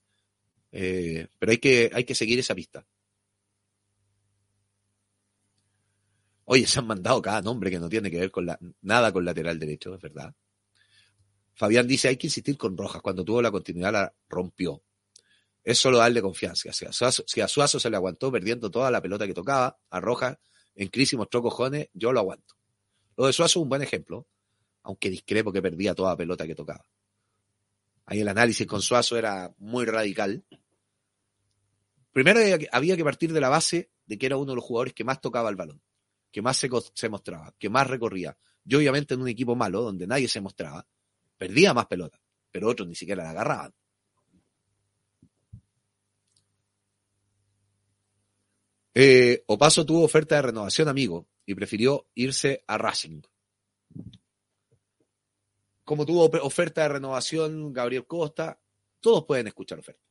Eh, 0.71 1.27
pero 1.37 1.51
hay 1.51 1.59
que, 1.59 1.91
hay 1.93 2.03
que 2.03 2.15
seguir 2.15 2.39
esa 2.39 2.55
pista. 2.55 2.83
Oye, 6.49 6.65
se 6.65 6.79
han 6.79 6.87
mandado 6.87 7.21
cada 7.21 7.41
nombre 7.41 7.69
que 7.69 7.77
no 7.77 7.89
tiene 7.89 8.09
que 8.09 8.19
ver 8.21 8.31
con 8.31 8.47
nada 8.81 9.11
con 9.11 9.25
lateral 9.25 9.59
derecho, 9.59 9.93
es 9.93 10.01
verdad. 10.01 10.33
Fabián 11.53 11.85
dice, 11.85 12.07
hay 12.07 12.15
que 12.15 12.27
insistir 12.27 12.57
con 12.57 12.77
Rojas. 12.77 13.01
Cuando 13.01 13.25
tuvo 13.25 13.41
la 13.41 13.51
continuidad 13.51 13.91
la 13.91 14.15
rompió. 14.29 14.81
Es 15.61 15.77
solo 15.77 15.97
darle 15.97 16.21
confianza. 16.21 16.71
Si 16.71 16.85
a, 16.85 16.93
Suazo, 16.93 17.25
si 17.27 17.41
a 17.41 17.49
Suazo 17.49 17.81
se 17.81 17.89
le 17.89 17.97
aguantó 17.97 18.31
perdiendo 18.31 18.71
toda 18.71 18.89
la 18.89 19.01
pelota 19.01 19.27
que 19.27 19.33
tocaba, 19.33 19.77
a 19.89 19.99
Rojas 19.99 20.37
en 20.73 20.87
crisis 20.87 21.17
mostró 21.17 21.41
cojones, 21.41 21.89
yo 21.93 22.13
lo 22.13 22.21
aguanto. 22.21 22.55
Lo 23.17 23.25
de 23.25 23.33
Suazo 23.33 23.59
es 23.59 23.63
un 23.63 23.67
buen 23.67 23.81
ejemplo, 23.81 24.25
aunque 24.83 25.09
discrepo 25.09 25.51
que 25.51 25.61
perdía 25.61 25.95
toda 25.95 26.11
la 26.11 26.17
pelota 26.17 26.47
que 26.47 26.55
tocaba. 26.55 26.85
Ahí 28.05 28.21
el 28.21 28.27
análisis 28.29 28.65
con 28.65 28.81
Suazo 28.81 29.17
era 29.17 29.53
muy 29.57 29.85
radical. 29.85 30.45
Primero 32.13 32.39
había 32.71 32.95
que 32.95 33.03
partir 33.03 33.33
de 33.33 33.41
la 33.41 33.49
base 33.49 33.91
de 34.05 34.17
que 34.17 34.27
era 34.27 34.37
uno 34.37 34.53
de 34.53 34.55
los 34.55 34.63
jugadores 34.63 34.93
que 34.93 35.03
más 35.03 35.19
tocaba 35.19 35.49
el 35.49 35.57
balón 35.57 35.81
que 36.31 36.41
más 36.41 36.57
se, 36.57 37.09
mostraba, 37.09 37.53
que 37.57 37.69
más 37.69 37.87
recorría. 37.87 38.37
Yo 38.63 38.79
obviamente 38.79 39.13
en 39.13 39.21
un 39.21 39.27
equipo 39.27 39.55
malo, 39.55 39.81
donde 39.81 40.07
nadie 40.07 40.27
se 40.27 40.41
mostraba, 40.41 40.85
perdía 41.37 41.73
más 41.73 41.87
pelota, 41.87 42.21
pero 42.51 42.69
otros 42.69 42.87
ni 42.87 42.95
siquiera 42.95 43.23
la 43.23 43.31
agarraban. 43.31 43.73
Eh, 48.93 49.43
Opaso 49.45 49.85
tuvo 49.85 50.03
oferta 50.03 50.35
de 50.35 50.41
renovación, 50.41 50.87
amigo, 50.87 51.27
y 51.45 51.53
prefirió 51.53 52.07
irse 52.15 52.63
a 52.65 52.77
Racing. 52.77 53.21
Como 55.83 56.05
tuvo 56.05 56.25
oferta 56.41 56.81
de 56.81 56.89
renovación 56.89 57.71
Gabriel 57.71 58.05
Costa, 58.07 58.59
todos 58.99 59.23
pueden 59.25 59.47
escuchar 59.47 59.79
oferta. 59.79 60.03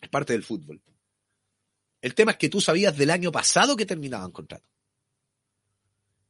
Es 0.00 0.08
parte 0.08 0.32
del 0.32 0.42
fútbol. 0.42 0.82
El 2.00 2.14
tema 2.14 2.32
es 2.32 2.38
que 2.38 2.48
tú 2.48 2.60
sabías 2.60 2.96
del 2.96 3.10
año 3.10 3.32
pasado 3.32 3.76
que 3.76 3.86
terminaban 3.86 4.30
contrato. 4.30 4.68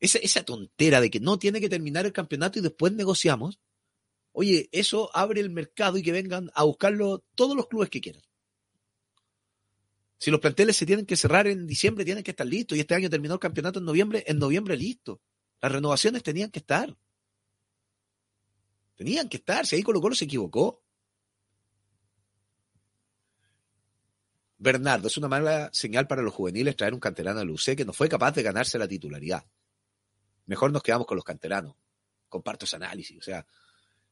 Esa, 0.00 0.44
tontera 0.44 1.00
de 1.00 1.10
que 1.10 1.20
no 1.20 1.38
tiene 1.38 1.60
que 1.60 1.68
terminar 1.68 2.06
el 2.06 2.12
campeonato 2.12 2.58
y 2.58 2.62
después 2.62 2.92
negociamos. 2.92 3.58
Oye, 4.32 4.68
eso 4.70 5.10
abre 5.14 5.40
el 5.40 5.50
mercado 5.50 5.98
y 5.98 6.02
que 6.02 6.12
vengan 6.12 6.50
a 6.54 6.62
buscarlo 6.62 7.24
todos 7.34 7.56
los 7.56 7.66
clubes 7.66 7.90
que 7.90 8.00
quieran. 8.00 8.22
Si 10.18 10.30
los 10.30 10.40
planteles 10.40 10.76
se 10.76 10.86
tienen 10.86 11.06
que 11.06 11.16
cerrar 11.16 11.46
en 11.46 11.66
diciembre, 11.66 12.04
tienen 12.04 12.24
que 12.24 12.30
estar 12.30 12.46
listos. 12.46 12.76
Y 12.76 12.80
este 12.80 12.94
año 12.94 13.10
terminó 13.10 13.34
el 13.34 13.40
campeonato 13.40 13.80
en 13.80 13.84
noviembre, 13.84 14.24
en 14.26 14.38
noviembre 14.38 14.76
listo. 14.76 15.20
Las 15.60 15.72
renovaciones 15.72 16.22
tenían 16.22 16.50
que 16.50 16.60
estar. 16.60 16.96
Tenían 18.96 19.28
que 19.28 19.36
estar. 19.36 19.66
Si 19.66 19.76
ahí 19.76 19.82
Colo 19.82 20.00
Colo 20.00 20.14
se 20.14 20.24
equivocó. 20.24 20.82
Bernardo, 24.58 25.06
es 25.06 25.16
una 25.16 25.28
mala 25.28 25.70
señal 25.72 26.08
para 26.08 26.20
los 26.20 26.34
juveniles 26.34 26.76
traer 26.76 26.92
un 26.92 26.98
canterano 27.00 27.38
a 27.38 27.44
Lucé 27.44 27.76
que 27.76 27.84
no 27.84 27.92
fue 27.92 28.08
capaz 28.08 28.32
de 28.32 28.42
ganarse 28.42 28.76
la 28.76 28.88
titularidad. 28.88 29.46
Mejor 30.46 30.72
nos 30.72 30.82
quedamos 30.82 31.06
con 31.06 31.16
los 31.16 31.24
canteranos. 31.24 31.76
Comparto 32.28 32.64
ese 32.64 32.76
análisis. 32.76 33.16
O 33.18 33.22
sea, 33.22 33.46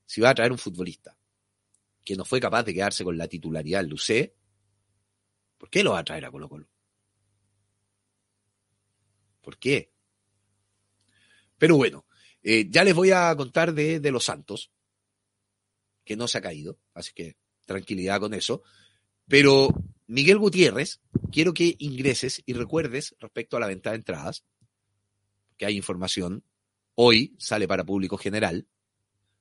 si 0.04 0.20
va 0.20 0.30
a 0.30 0.34
traer 0.34 0.52
un 0.52 0.58
futbolista 0.58 1.18
que 2.04 2.14
no 2.14 2.24
fue 2.24 2.40
capaz 2.40 2.62
de 2.62 2.72
quedarse 2.72 3.02
con 3.02 3.18
la 3.18 3.26
titularidad 3.26 3.80
en 3.80 3.90
Lucé, 3.90 4.36
¿por 5.58 5.68
qué 5.68 5.82
lo 5.82 5.92
va 5.92 5.98
a 5.98 6.04
traer 6.04 6.24
a 6.24 6.30
Colo 6.30 6.48
Colo? 6.48 6.68
¿Por 9.40 9.58
qué? 9.58 9.92
Pero 11.58 11.76
bueno, 11.76 12.06
eh, 12.42 12.68
ya 12.70 12.84
les 12.84 12.94
voy 12.94 13.10
a 13.10 13.34
contar 13.34 13.72
de, 13.72 13.98
de 13.98 14.10
los 14.12 14.24
Santos, 14.24 14.70
que 16.04 16.16
no 16.16 16.28
se 16.28 16.38
ha 16.38 16.42
caído, 16.42 16.78
así 16.94 17.12
que 17.12 17.36
tranquilidad 17.64 18.20
con 18.20 18.34
eso. 18.34 18.62
Pero 19.26 19.68
Miguel 20.08 20.38
Gutiérrez, 20.38 21.00
quiero 21.32 21.52
que 21.52 21.74
ingreses 21.78 22.42
y 22.46 22.52
recuerdes 22.52 23.16
respecto 23.18 23.56
a 23.56 23.60
la 23.60 23.66
venta 23.66 23.90
de 23.90 23.96
entradas, 23.96 24.44
que 25.56 25.66
hay 25.66 25.76
información, 25.76 26.44
hoy 26.94 27.34
sale 27.38 27.66
para 27.66 27.84
público 27.84 28.16
general, 28.16 28.66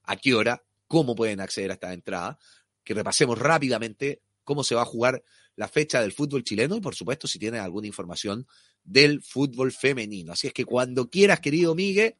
a 0.04 0.16
qué 0.16 0.34
hora, 0.34 0.64
cómo 0.88 1.16
pueden 1.16 1.40
acceder 1.40 1.72
a 1.72 1.76
esta 1.76 1.94
entrada, 1.94 2.40
que 2.84 2.94
repasemos 2.94 3.38
rápidamente 3.38 4.22
cómo 4.44 4.64
se 4.64 4.76
va 4.76 4.84
a 4.84 4.86
jugar 4.86 5.24
la 5.56 5.68
fecha 5.68 6.02
del 6.02 6.12
fútbol 6.12 6.44
chileno 6.44 6.76
y 6.76 6.82
por 6.82 6.96
supuesto 6.96 7.28
si 7.28 7.40
tienes 7.40 7.62
alguna 7.62 7.88
información 7.88 8.48
del 8.84 9.22
fútbol 9.22 9.72
femenino. 9.72 10.34
Así 10.34 10.48
es 10.48 10.54
que 10.54 10.66
cuando 10.66 11.10
quieras, 11.10 11.40
querido 11.40 11.76
Miguel, 11.76 12.16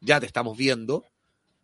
ya 0.00 0.20
te 0.20 0.26
estamos 0.26 0.56
viendo. 0.56 1.04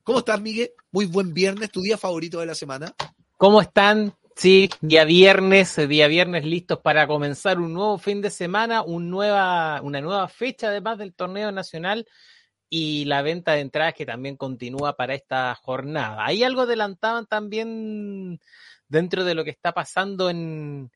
¿Cómo 0.03 0.21
estás, 0.21 0.41
Miguel? 0.41 0.73
Muy 0.91 1.07
buen 1.07 1.35
viernes, 1.35 1.71
tu 1.71 1.81
día 1.81 1.99
favorito 1.99 2.41
de 2.41 2.47
la 2.47 2.55
semana. 2.55 2.95
¿Cómo 3.37 3.61
están? 3.61 4.15
Sí, 4.37 4.69
día 4.81 5.05
viernes, 5.05 5.77
día 5.89 6.09
viernes 6.09 6.45
listos 6.45 6.81
para 6.81 7.07
comenzar 7.07 7.61
un 7.61 7.73
nuevo 7.73 7.99
fin 7.99 8.21
de 8.21 8.31
semana, 8.31 8.83
una 8.83 10.01
nueva 10.01 10.29
fecha 10.29 10.69
además 10.69 10.99
del 10.99 11.15
torneo 11.15 11.53
nacional 11.53 12.07
y 12.69 13.05
la 13.05 13.23
venta 13.23 13.53
de 13.53 13.61
entradas 13.61 13.95
que 13.95 14.05
también 14.05 14.37
continúa 14.37 14.97
para 14.97 15.15
esta 15.15 15.55
jornada. 15.55 16.27
Ahí 16.27 16.43
algo 16.43 16.63
adelantaban 16.63 17.27
también 17.27 18.41
dentro 18.89 19.25
de 19.25 19.35
lo 19.35 19.45
que 19.45 19.51
está 19.51 19.73
pasando 19.73 20.29
en, 20.29 20.91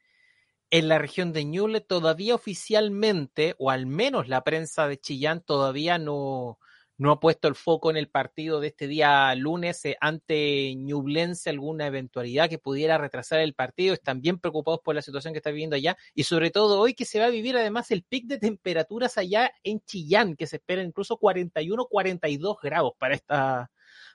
en 0.70 0.88
la 0.88 0.98
región 0.98 1.32
de 1.32 1.44
Ñuble, 1.44 1.80
todavía 1.80 2.34
oficialmente, 2.34 3.54
o 3.58 3.70
al 3.70 3.86
menos 3.86 4.28
la 4.28 4.42
prensa 4.42 4.88
de 4.88 4.98
Chillán 4.98 5.42
todavía 5.42 5.98
no, 5.98 6.58
no 6.98 7.12
ha 7.12 7.20
puesto 7.20 7.46
el 7.46 7.54
foco 7.54 7.90
en 7.90 7.96
el 7.96 8.08
partido 8.08 8.60
de 8.60 8.68
este 8.68 8.88
día 8.88 9.32
lunes 9.36 9.84
eh, 9.84 9.96
ante 10.00 10.74
Ñublense, 10.74 11.48
alguna 11.48 11.86
eventualidad 11.86 12.50
que 12.50 12.58
pudiera 12.58 12.98
retrasar 12.98 13.38
el 13.38 13.54
partido. 13.54 13.94
Están 13.94 14.20
bien 14.20 14.38
preocupados 14.40 14.80
por 14.84 14.96
la 14.96 15.02
situación 15.02 15.32
que 15.32 15.38
está 15.38 15.50
viviendo 15.50 15.76
allá 15.76 15.96
y 16.12 16.24
sobre 16.24 16.50
todo 16.50 16.80
hoy 16.80 16.94
que 16.94 17.04
se 17.04 17.20
va 17.20 17.26
a 17.26 17.30
vivir 17.30 17.56
además 17.56 17.92
el 17.92 18.02
pic 18.02 18.26
de 18.26 18.38
temperaturas 18.38 19.16
allá 19.16 19.52
en 19.62 19.80
Chillán, 19.80 20.34
que 20.34 20.48
se 20.48 20.56
espera 20.56 20.82
incluso 20.82 21.16
41, 21.18 21.86
42 21.86 22.56
grados 22.60 22.92
para 22.98 23.14
esta, 23.14 23.70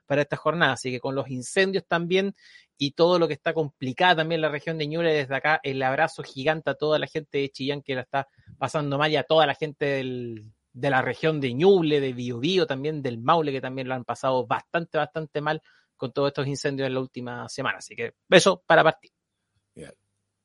para 0.06 0.24
esta 0.24 0.36
jornada. 0.36 0.74
Así 0.74 0.91
que 0.91 1.00
con 1.00 1.15
los 1.15 1.30
incendios 1.30 1.86
también 1.88 2.36
y 2.78 2.91
todo 2.91 3.17
lo 3.17 3.30
que 3.30 3.34
está 3.34 3.54
complicado 3.54 4.17
también 4.17 4.39
en 4.39 4.41
la 4.43 4.50
región 4.50 4.78
de 4.78 4.88
Ñuble, 4.88 5.13
desde 5.13 5.36
acá 5.36 5.62
el 5.63 5.82
abrazo 5.84 6.22
gigante 6.22 6.72
a 6.72 6.74
toda 6.74 7.00
la 7.00 7.08
gente 7.08 7.38
de 7.38 7.50
Chillán 7.50 7.82
que 7.82 7.96
la 7.96 8.02
está 8.02 8.28
pasando 8.58 8.98
mal 8.98 9.10
y 9.10 9.15
a 9.15 9.24
toda 9.24 9.46
la 9.46 9.56
gente 9.56 9.86
del 9.86 10.52
de 10.74 10.90
la 10.90 11.02
región 11.02 11.40
de 11.40 11.54
Ñuble, 11.54 12.02
de 12.02 12.14
Biobío, 12.14 12.66
también 12.66 13.02
del 13.02 13.20
Maule, 13.20 13.52
que 13.52 13.62
también 13.62 13.88
lo 13.88 13.94
han 13.94 14.04
pasado 14.04 14.46
bastante, 14.46 14.98
bastante 14.98 15.40
mal 15.40 15.62
con 15.96 16.12
todos 16.12 16.30
estos 16.30 16.48
incendios 16.48 16.88
en 16.88 16.96
la 16.96 17.00
última 17.00 17.48
semana. 17.48 17.78
Así 17.78 17.96
que 17.96 18.16
eso 18.30 18.64
para 18.66 18.84
partir. 18.84 19.12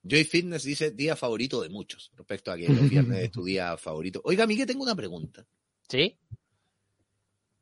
Joy 0.03 0.25
Fitness 0.25 0.63
dice 0.63 0.91
día 0.93 1.17
favorito 1.17 1.61
de 1.61 1.69
muchos, 1.69 2.11
respecto 2.15 2.51
a 2.51 2.57
que 2.57 2.69
los 2.69 2.89
viernes 2.89 3.25
es 3.25 3.31
tu 3.31 3.45
día 3.45 3.77
favorito. 3.77 4.21
Oiga, 4.25 4.47
Miguel, 4.47 4.67
tengo 4.67 4.83
una 4.83 4.95
pregunta. 4.95 5.47
¿Sí? 5.89 6.19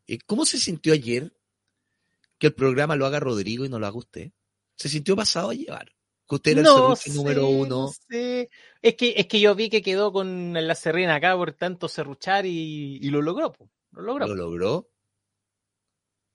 Eh, 0.07 0.19
¿Cómo 0.27 0.45
se 0.45 0.59
sintió 0.59 0.93
ayer 0.93 1.35
que 2.39 2.49
el 2.49 2.55
programa 2.55 2.97
lo 2.97 3.07
haga 3.07 3.21
Rodrigo 3.21 3.65
y 3.65 3.69
no 3.69 3.79
lo 3.79 3.87
haga 3.87 3.97
usted? 3.97 4.33
¿Se 4.77 4.89
sintió 4.89 5.17
pasado 5.17 5.51
a 5.51 5.55
llevar? 5.55 5.93
Que 6.29 6.35
usted 6.35 6.53
era 6.53 6.62
No 6.62 6.93
el 6.93 6.97
serrucho 6.97 7.19
número 7.23 7.49
uno. 7.49 7.89
sé. 8.09 8.51
Es 8.83 8.95
que, 8.95 9.15
es 9.17 9.27
que 9.27 9.41
yo 9.41 9.55
vi 9.55 9.69
que 9.71 9.83
quedó 9.83 10.12
con 10.12 10.53
la 10.55 10.75
serrina 10.75 11.15
acá 11.17 11.37
por 11.37 11.53
tanto 11.53 11.89
serruchar 11.89 12.47
y, 12.47 12.99
y 13.01 13.11
lo 13.11 13.23
logró. 13.23 13.53
po, 13.53 13.71
Lo 13.93 14.03
logró. 14.03 14.27
¿Lo 14.29 14.35
logró? 14.35 14.91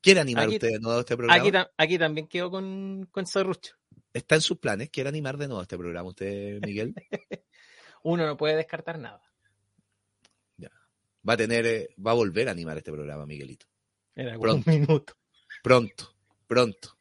¿Quiere 0.02 0.20
animar 0.22 0.46
Aquí- 0.46 0.56
usted 0.56 0.70
de 0.70 0.80
nuevo 0.80 0.98
a 0.98 1.02
este 1.02 1.16
programa? 1.18 1.40
Aquí, 1.42 1.52
ta- 1.52 1.72
aquí 1.78 1.98
también 2.00 2.28
quedó 2.28 2.50
con, 2.50 3.08
con 3.12 3.26
serrucho. 3.28 3.76
¿Está 4.14 4.36
en 4.36 4.42
sus 4.42 4.58
planes? 4.58 4.90
¿Quiere 4.90 5.10
animar 5.10 5.38
de 5.38 5.48
nuevo 5.48 5.60
a 5.60 5.64
este 5.64 5.78
programa 5.78 6.10
usted, 6.10 6.60
Miguel? 6.66 6.96
Uno 8.04 8.26
no 8.26 8.36
puede 8.38 8.56
descartar 8.56 8.98
nada. 8.98 9.22
Va 11.28 11.34
a 11.34 11.38
tener, 11.38 11.66
eh, 11.68 11.90
va 12.04 12.12
a 12.12 12.16
volver 12.16 12.48
a 12.48 12.52
animar 12.52 12.76
este 12.78 12.92
programa, 12.92 13.28
Miguelito. 13.28 13.68
En 14.16 14.30
algún 14.30 14.42
Pronto. 14.64 14.72
minuto. 14.72 15.14
Pronto, 15.62 16.16
pronto. 16.48 16.98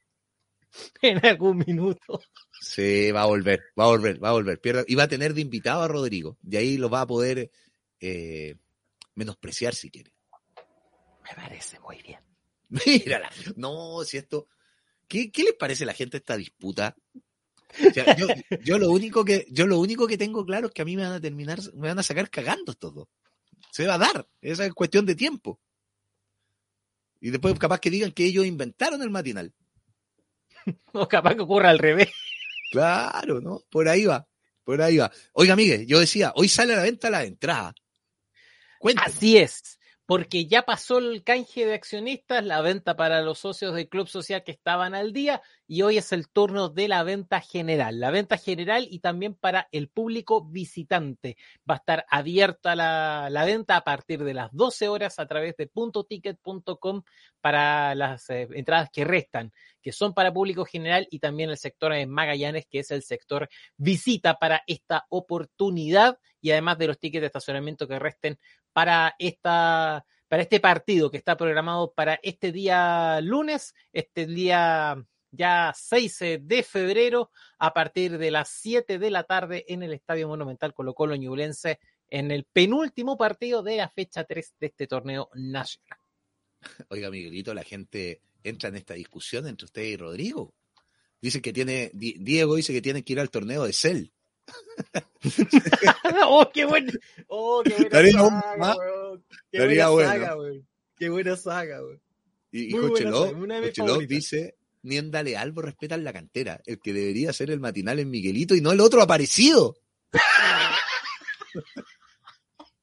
En 1.03 1.25
algún 1.25 1.57
minuto. 1.67 2.21
Sí, 2.61 3.11
va 3.11 3.23
a 3.23 3.27
volver, 3.27 3.61
va 3.79 3.85
a 3.85 3.89
volver, 3.89 4.23
va 4.23 4.29
a 4.29 4.33
volver. 4.33 4.61
Pierda- 4.61 4.85
Y 4.87 4.95
va 4.95 5.05
a 5.05 5.09
tener 5.09 5.33
de 5.35 5.41
invitado 5.41 5.83
a 5.83 5.89
Rodrigo. 5.89 6.37
De 6.43 6.59
ahí 6.59 6.77
lo 6.77 6.91
va 6.91 7.01
a 7.03 7.07
poder 7.07 7.51
eh, 8.01 8.57
menospreciar 9.15 9.75
si 9.75 9.91
quiere. 9.91 10.13
Me 11.25 11.35
parece 11.35 11.79
muy 11.81 12.03
bien. 12.03 12.21
Mírala. 12.87 13.31
No, 13.57 14.05
si 14.05 14.19
esto. 14.19 14.47
¿Qué, 15.09 15.31
qué 15.33 15.43
les 15.45 15.55
parece 15.55 15.85
a 15.85 15.87
la 15.87 15.95
gente 15.95 16.19
esta 16.19 16.37
disputa? 16.37 16.95
O 17.89 17.93
sea, 17.93 18.15
yo, 18.17 18.27
yo 18.65 18.79
lo 18.79 18.91
único 18.91 19.25
que, 19.25 19.47
yo 19.51 19.67
lo 19.67 19.79
único 19.79 20.07
que 20.07 20.19
tengo 20.19 20.45
claro 20.45 20.67
es 20.69 20.73
que 20.75 20.83
a 20.83 20.85
mí 20.85 20.97
me 20.97 21.03
van 21.03 21.13
a 21.13 21.21
terminar, 21.21 21.59
me 21.75 21.89
van 21.89 21.99
a 21.99 22.03
sacar 22.03 22.29
cagando 22.31 22.73
estos 22.73 22.95
dos. 22.95 23.09
Se 23.73 23.87
va 23.87 23.95
a 23.95 23.99
dar. 23.99 24.29
Esa 24.41 24.67
es 24.67 24.73
cuestión 24.75 25.07
de 25.07 25.15
tiempo. 25.15 25.59
Y 27.21 27.31
después 27.31 27.59
capaz 27.59 27.81
que 27.81 27.91
digan 27.91 28.13
que 28.13 28.25
ellos 28.25 28.45
inventaron 28.47 29.01
el 29.03 29.11
matinal. 29.11 29.53
O 30.93 31.09
capaz 31.09 31.35
que 31.37 31.41
ocurra 31.43 31.71
al 31.71 31.79
revés. 31.79 32.09
Claro, 32.71 33.41
¿no? 33.41 33.63
Por 33.71 33.89
ahí 33.89 34.07
va. 34.07 34.27
Por 34.65 34.81
ahí 34.81 34.99
va. 34.99 35.11
Oiga, 35.33 35.57
Miguel, 35.57 35.87
yo 35.87 35.99
decía, 35.99 36.33
hoy 36.37 36.49
sale 36.49 36.75
a 36.75 36.77
la 36.77 36.83
venta 36.85 37.11
la 37.11 37.25
entrada. 37.25 37.75
Así 39.05 39.37
es, 39.37 39.80
porque 40.11 40.47
ya 40.47 40.63
pasó 40.63 40.99
el 40.99 41.23
canje 41.23 41.65
de 41.65 41.75
accionistas, 41.75 42.45
la 42.45 42.61
venta 42.63 42.97
para 42.97 43.23
los 43.23 43.39
socios 43.39 43.77
del 43.77 43.89
club 43.89 44.09
social 44.09 44.43
que 44.43 44.51
estaban 44.51 44.93
al 44.97 45.13
día 45.13 45.41
y 45.69 45.83
hoy 45.83 45.99
es 45.99 46.11
el 46.11 46.29
turno 46.29 46.69
de 46.69 46.89
la 46.89 47.05
venta 47.05 47.41
general. 47.41 48.01
La 48.01 48.11
venta 48.11 48.37
general 48.37 48.89
y 48.91 48.99
también 48.99 49.37
para 49.37 49.69
el 49.71 49.87
público 49.87 50.45
visitante. 50.45 51.37
Va 51.59 51.75
a 51.75 51.79
estar 51.79 52.07
abierta 52.11 52.75
la, 52.75 53.31
venta 53.47 53.77
a 53.77 53.85
partir 53.85 54.25
de 54.25 54.35
las 54.35 54.51
12 54.51 54.89
horas 54.89 55.21
a 55.21 55.27
través 55.29 55.57
de 55.57 55.69
puntoticket.com 55.69 57.05
para 57.41 57.95
las 57.95 58.29
eh, 58.31 58.49
entradas 58.51 58.91
que 58.93 59.05
restan, 59.05 59.53
que 59.81 59.93
son 59.93 60.13
para 60.13 60.33
público 60.33 60.65
general 60.65 61.07
y 61.13 61.21
también 61.21 61.51
el 61.51 61.57
sector 61.57 61.93
en 61.93 62.11
Magallanes, 62.11 62.67
que 62.67 62.81
es 62.81 62.91
el 62.91 63.05
sector 63.05 63.49
visita 63.77 64.41
para 64.41 64.65
esta 64.67 65.07
oportunidad 65.09 66.19
y 66.41 66.51
además 66.51 66.79
de 66.79 66.89
los 66.89 66.99
tickets 66.99 67.21
de 67.21 67.27
estacionamiento 67.27 67.87
que 67.87 67.99
resten 67.99 68.39
para 68.73 69.15
esta 69.19 70.05
para 70.29 70.43
este 70.43 70.61
partido 70.61 71.11
que 71.11 71.17
está 71.17 71.37
programado 71.37 71.93
para 71.93 72.21
este 72.23 72.53
día 72.53 73.21
lunes, 73.21 73.75
este 73.93 74.27
día 74.27 74.95
ya 75.33 75.73
6 75.77 76.19
de 76.43 76.63
febrero, 76.63 77.31
a 77.59 77.73
partir 77.75 78.17
de 78.17 78.31
las 78.31 78.49
7 78.49 78.99
de 79.01 79.11
la 79.11 79.25
tarde 79.25 79.65
en 79.69 79.83
el 79.83 79.93
Estadio 79.93 80.29
Monumental 80.29 80.73
Colo 80.73 80.95
Colo 80.95 81.17
Ñublense, 81.17 81.81
en 82.09 82.31
el 82.31 82.45
penúltimo 82.45 83.17
partido 83.17 83.63
de 83.65 83.77
la 83.79 83.89
fecha 83.89 84.23
3 84.25 84.55
de 84.61 84.67
este 84.69 84.87
torneo 84.87 85.31
nacional. 85.35 85.99
Oiga, 86.91 87.11
Miguelito, 87.11 87.53
la 87.55 87.65
gente 87.65 88.21
entra 88.45 88.69
en 88.69 88.77
esta 88.77 88.95
discusión 88.95 89.47
entre 89.49 89.65
usted 89.67 89.83
y 89.83 89.97
Rodrigo. 89.97 90.55
Dice 91.21 91.43
que 91.43 91.53
tiene, 91.53 91.91
Di- 91.93 92.17
Diego 92.21 92.55
dice 92.55 92.73
que 92.73 92.83
tiene 92.83 93.03
que 93.03 93.13
ir 93.15 93.21
al 93.21 93.31
torneo 93.31 93.65
de 93.65 93.73
Cell. 93.73 94.07
¡Oh, 96.27 96.51
qué 96.53 96.65
bueno! 96.65 96.93
¡Oh, 97.29 97.63
qué 97.65 97.89
buena 97.91 98.21
aún 98.21 98.41
saga, 98.41 98.77
weón! 98.77 99.25
¡Qué 99.51 99.57
estaría 99.59 99.89
buena 99.89 100.09
bueno. 100.11 100.25
saga, 100.25 100.37
weón! 100.37 100.69
¡Qué 100.97 101.09
buena 101.09 101.37
saga, 101.37 101.83
weón! 101.83 102.01
Y, 102.53 102.75
y 102.77 104.07
dice, 104.07 104.57
ni 104.83 104.97
en 104.97 105.11
Dale 105.11 105.37
Albo 105.37 105.63
respetan 105.63 106.03
la 106.03 106.13
cantera. 106.13 106.61
El 106.67 106.81
que 106.81 106.93
debería 106.93 107.33
ser 107.33 107.51
el 107.51 107.61
matinal 107.61 107.99
es 108.01 108.07
Miguelito 108.07 108.55
y 108.55 108.61
no 108.61 108.73
el 108.73 108.81
otro 108.81 109.03
aparecido. 109.03 109.77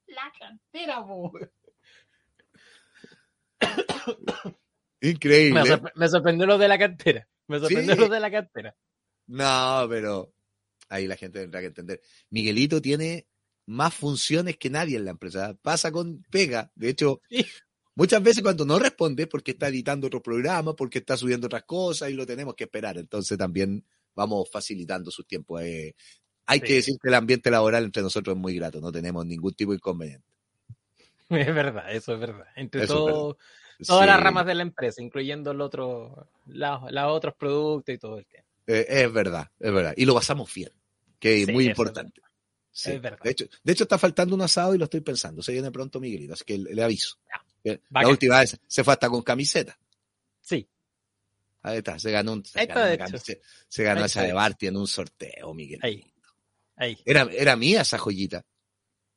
La 0.06 0.32
cantera, 0.38 1.04
po. 1.06 1.32
Increíble. 5.00 5.62
Me, 5.62 5.68
sorpre- 5.68 5.92
me 5.94 6.08
sorprendió 6.08 6.46
lo 6.46 6.58
de 6.58 6.68
la 6.68 6.78
cantera. 6.78 7.28
Me 7.46 7.58
sorprendió 7.60 7.94
Sí. 7.94 8.00
lo 8.00 8.08
de 8.08 8.20
la 8.20 8.30
cantera. 8.30 8.74
No, 9.26 9.86
pero 9.88 10.32
ahí 10.88 11.06
la 11.06 11.16
gente 11.16 11.40
tendrá 11.40 11.60
que 11.60 11.66
entender. 11.66 12.00
Miguelito 12.30 12.80
tiene 12.82 13.26
más 13.66 13.92
funciones 13.94 14.56
que 14.56 14.70
nadie 14.70 14.96
en 14.96 15.04
la 15.04 15.10
empresa. 15.12 15.54
Pasa 15.60 15.90
con 15.92 16.24
pega. 16.30 16.70
De 16.74 16.88
hecho, 16.88 17.20
Sí. 17.28 17.44
muchas 17.94 18.22
veces 18.22 18.42
cuando 18.42 18.64
no 18.64 18.78
responde 18.78 19.24
es 19.24 19.28
porque 19.28 19.50
está 19.52 19.68
editando 19.68 20.06
otro 20.06 20.22
programa, 20.22 20.74
porque 20.74 20.98
está 20.98 21.16
subiendo 21.16 21.46
otras 21.46 21.64
cosas 21.64 22.10
y 22.10 22.14
lo 22.14 22.24
tenemos 22.26 22.54
que 22.54 22.64
esperar. 22.64 22.96
Entonces 22.98 23.36
también 23.36 23.84
vamos 24.14 24.48
facilitando 24.50 25.10
sus 25.10 25.26
tiempos. 25.26 25.60
Eh, 25.62 25.94
hay 26.46 26.60
Sí. 26.60 26.66
que 26.66 26.74
decir 26.74 26.94
que 27.02 27.08
el 27.08 27.14
ambiente 27.14 27.50
laboral 27.50 27.84
entre 27.84 28.02
nosotros 28.02 28.34
es 28.34 28.40
muy 28.40 28.54
grato. 28.56 28.80
No 28.80 28.90
tenemos 28.90 29.26
ningún 29.26 29.52
tipo 29.52 29.72
de 29.72 29.76
inconveniente. 29.76 30.26
Es 31.30 31.54
verdad, 31.54 31.92
eso 31.94 32.14
es 32.14 32.20
verdad. 32.20 32.46
Entre 32.56 32.84
Eso 32.84 33.36
todas 33.86 34.06
las 34.06 34.18
ramas 34.20 34.46
de 34.46 34.54
la 34.54 34.62
empresa, 34.62 35.02
incluyendo 35.02 35.50
el 35.50 35.60
otro, 35.60 36.26
la- 36.46 36.80
los 36.90 37.04
otros 37.12 37.34
productos 37.34 37.94
y 37.94 37.98
todo 37.98 38.18
el 38.18 38.24
tema. 38.26 38.44
eh, 38.66 38.86
es 38.88 39.12
verdad, 39.12 39.50
es 39.60 39.72
verdad. 39.72 39.94
Y 39.96 40.04
lo 40.06 40.14
pasamos 40.14 40.52
bien, 40.54 40.70
que 41.18 41.40
es 41.40 41.46
Sí, 41.46 41.52
muy 41.52 41.66
importante. 41.66 42.20
Sí. 42.70 42.92
Es 42.92 43.02
verdad. 43.02 43.18
De 43.24 43.30
hecho, 43.30 43.44
de 43.64 43.72
hecho, 43.72 43.84
está 43.84 43.98
faltando 43.98 44.34
un 44.34 44.42
asado 44.42 44.74
y 44.74 44.78
lo 44.78 44.84
estoy 44.84 45.00
pensando. 45.00 45.42
Se 45.42 45.52
viene 45.52 45.70
pronto 45.70 45.98
Miguelito, 46.00 46.34
así 46.34 46.44
que 46.44 46.58
le, 46.58 46.74
le 46.74 46.82
aviso. 46.82 47.16
Que 47.62 47.80
La 47.90 48.06
última 48.08 48.38
vez 48.40 48.58
se 48.66 48.84
fue 48.84 48.92
hasta 48.92 49.08
con 49.08 49.22
camiseta. 49.22 49.78
Sí, 50.40 50.68
Ahí 51.60 51.78
está, 51.78 51.98
se 51.98 52.12
ganó, 52.12 52.34
un, 52.34 52.44
se 52.44 52.64
ganó, 52.66 52.82
una 52.86 52.96
camiseta. 52.98 53.44
Se 53.68 53.82
ganó 53.82 54.04
esa 54.04 54.22
de 54.22 54.32
Barty 54.32 54.68
en 54.68 54.76
un 54.76 54.86
sorteo, 54.86 55.52
Miguel. 55.54 55.80
Ahí. 55.82 56.04
ahí. 56.76 56.96
Era, 57.04 57.28
era 57.32 57.56
mía 57.56 57.80
esa 57.80 57.98
joyita. 57.98 58.46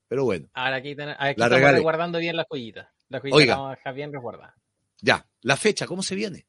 Pero 0.07 0.25
bueno, 0.25 0.49
Ahora 0.53 0.77
aquí, 0.77 0.95
ten- 0.95 1.09
aquí 1.09 1.19
La 1.19 1.29
estamos 1.45 1.51
regalé. 1.51 1.73
resguardando 1.77 2.17
bien 2.17 2.35
las 2.35 2.47
joyitas. 2.49 2.87
Las 3.09 3.21
joyitas 3.21 3.37
Oiga. 3.37 3.91
bien 3.93 4.11
resguardadas. 4.11 4.55
ya. 5.01 5.25
La 5.41 5.55
fecha, 5.55 5.85
¿cómo 5.85 6.01
se 6.03 6.15
viene? 6.15 6.47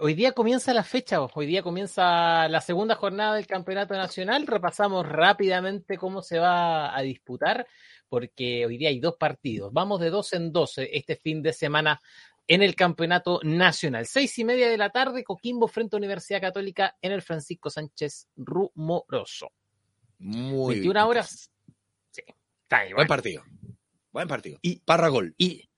Hoy 0.00 0.14
día 0.14 0.32
comienza 0.32 0.74
la 0.74 0.82
fecha, 0.82 1.20
hoy 1.22 1.46
día 1.46 1.62
comienza 1.62 2.48
la 2.48 2.60
segunda 2.60 2.96
jornada 2.96 3.36
del 3.36 3.46
Campeonato 3.46 3.94
Nacional. 3.94 4.44
Repasamos 4.46 5.06
rápidamente 5.08 5.96
cómo 5.96 6.22
se 6.22 6.40
va 6.40 6.96
a 6.96 7.00
disputar, 7.02 7.66
porque 8.08 8.66
hoy 8.66 8.78
día 8.78 8.88
hay 8.88 8.98
dos 8.98 9.14
partidos. 9.16 9.72
Vamos 9.72 10.00
de 10.00 10.10
dos 10.10 10.32
en 10.32 10.50
dos 10.52 10.78
eh, 10.78 10.90
este 10.92 11.14
fin 11.14 11.40
de 11.40 11.52
semana 11.52 12.02
en 12.48 12.62
el 12.62 12.74
Campeonato 12.74 13.38
Nacional. 13.44 14.06
Seis 14.06 14.36
y 14.40 14.44
media 14.44 14.68
de 14.68 14.76
la 14.76 14.90
tarde, 14.90 15.22
Coquimbo 15.22 15.68
frente 15.68 15.94
a 15.94 15.98
Universidad 15.98 16.40
Católica 16.40 16.96
en 17.00 17.12
el 17.12 17.22
Francisco 17.22 17.70
Sánchez 17.70 18.26
Rumoroso. 18.36 19.52
Muy 20.18 20.74
21 20.74 20.94
bien. 20.94 21.06
horas. 21.06 21.50
Sí, 22.10 22.22
está 22.62 22.78
ahí, 22.78 22.92
Buen 22.92 23.06
partido. 23.06 23.44
Buen 24.10 24.26
partido. 24.26 24.58
Y- 24.62 24.80
Parra 24.80 25.08
gol. 25.08 25.32
Y, 25.38 25.68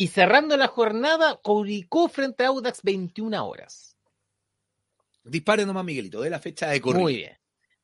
y 0.00 0.08
cerrando 0.08 0.56
la 0.56 0.66
jornada, 0.66 1.38
Curicó 1.42 2.08
frente 2.08 2.42
a 2.44 2.48
Audax 2.48 2.80
21 2.82 3.46
horas. 3.46 3.98
Dispare 5.22 5.66
nomás, 5.66 5.84
Miguelito, 5.84 6.22
de 6.22 6.30
la 6.30 6.38
fecha 6.38 6.68
de 6.68 6.80
corrido. 6.80 7.02
Muy 7.02 7.16
bien. 7.16 7.36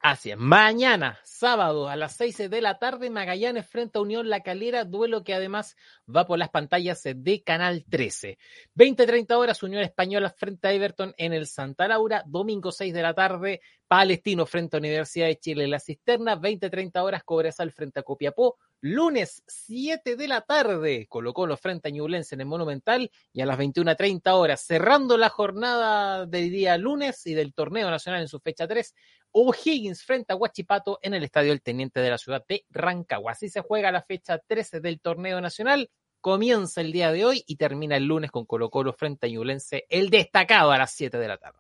Así 0.09 0.31
es. 0.31 0.39
Mañana, 0.39 1.19
sábado, 1.25 1.89
a 1.89 1.97
las 1.97 2.15
6 2.15 2.49
de 2.49 2.61
la 2.61 2.79
tarde, 2.79 3.11
Magallanes 3.11 3.67
frente 3.67 3.99
a 3.99 4.03
Unión 4.03 4.31
La 4.31 4.39
Calera, 4.39 4.85
duelo 4.85 5.25
que 5.25 5.35
además 5.35 5.75
va 6.09 6.29
por 6.29 6.39
las 6.39 6.51
pantallas 6.51 7.03
de 7.03 7.43
Canal 7.43 7.85
13. 7.91 8.39
20-30 8.77 9.35
horas, 9.35 9.65
Unión 9.65 9.83
Española 9.83 10.31
frente 10.31 10.69
a 10.69 10.73
Everton 10.73 11.13
en 11.19 11.33
el 11.33 11.49
Santa 11.49 11.89
Laura. 11.89 12.23
Domingo 12.25 12.71
6 12.71 12.95
de 12.95 13.03
la 13.03 13.15
tarde, 13.15 13.61
Palestino 13.89 14.47
frente 14.47 14.77
a 14.77 14.79
Universidad 14.79 15.27
de 15.27 15.41
Chile 15.41 15.65
en 15.65 15.73
la 15.73 15.81
Cisterna. 15.81 16.41
20-30 16.41 17.03
horas, 17.03 17.25
Cobresal 17.25 17.73
frente 17.73 17.99
a 17.99 18.03
Copiapó. 18.05 18.59
Lunes 18.81 19.43
7 19.49 20.17
de 20.17 20.29
la 20.29 20.43
tarde, 20.43 21.07
Colo 21.09 21.33
Colo 21.33 21.57
frente 21.57 21.89
a 21.89 21.91
Ñublense 21.91 22.37
en 22.37 22.43
el 22.43 22.47
Monumental. 22.47 23.11
Y 23.33 23.41
a 23.41 23.47
las 23.47 23.59
21.30 23.59 24.33
horas, 24.35 24.61
cerrando 24.65 25.17
la 25.17 25.31
jornada 25.31 26.27
del 26.27 26.51
día 26.51 26.79
lunes 26.79 27.27
y 27.27 27.35
del 27.35 27.55
torneo 27.55 27.91
nacional 27.91 28.21
en 28.21 28.29
su 28.29 28.39
fecha 28.39 28.69
3, 28.69 28.95
O'Higgins 29.39 30.03
frente 30.03 30.33
a 30.33 30.37
Huachipato 30.37 30.99
en 31.03 31.13
el 31.13 31.23
Estadio 31.23 31.53
El 31.53 31.61
Teniente 31.61 32.01
de 32.01 32.09
la 32.09 32.17
ciudad 32.17 32.43
de 32.49 32.65
Rancagua. 32.71 33.33
Así 33.33 33.51
se 33.51 33.61
juega 33.61 33.93
la 33.93 34.03
fecha 34.03 34.39
13 34.39 34.81
del 34.81 34.99
torneo 34.99 35.43
nacional. 35.43 35.91
Comienza 36.23 36.81
el 36.81 36.91
día 36.91 37.13
de 37.13 37.27
hoy 37.27 37.45
y 37.47 37.57
termina 37.57 37.99
el 37.99 38.05
lunes 38.07 38.31
con 38.31 38.47
Colo 38.47 38.71
Colo 38.71 38.95
frente 38.95 39.27
a 39.27 39.29
Ñublense, 39.29 39.85
el 39.91 40.09
destacado 40.09 40.71
a 40.73 40.79
las 40.79 40.91
7 40.93 41.19
de 41.19 41.29
la 41.29 41.37
tarde. 41.37 41.59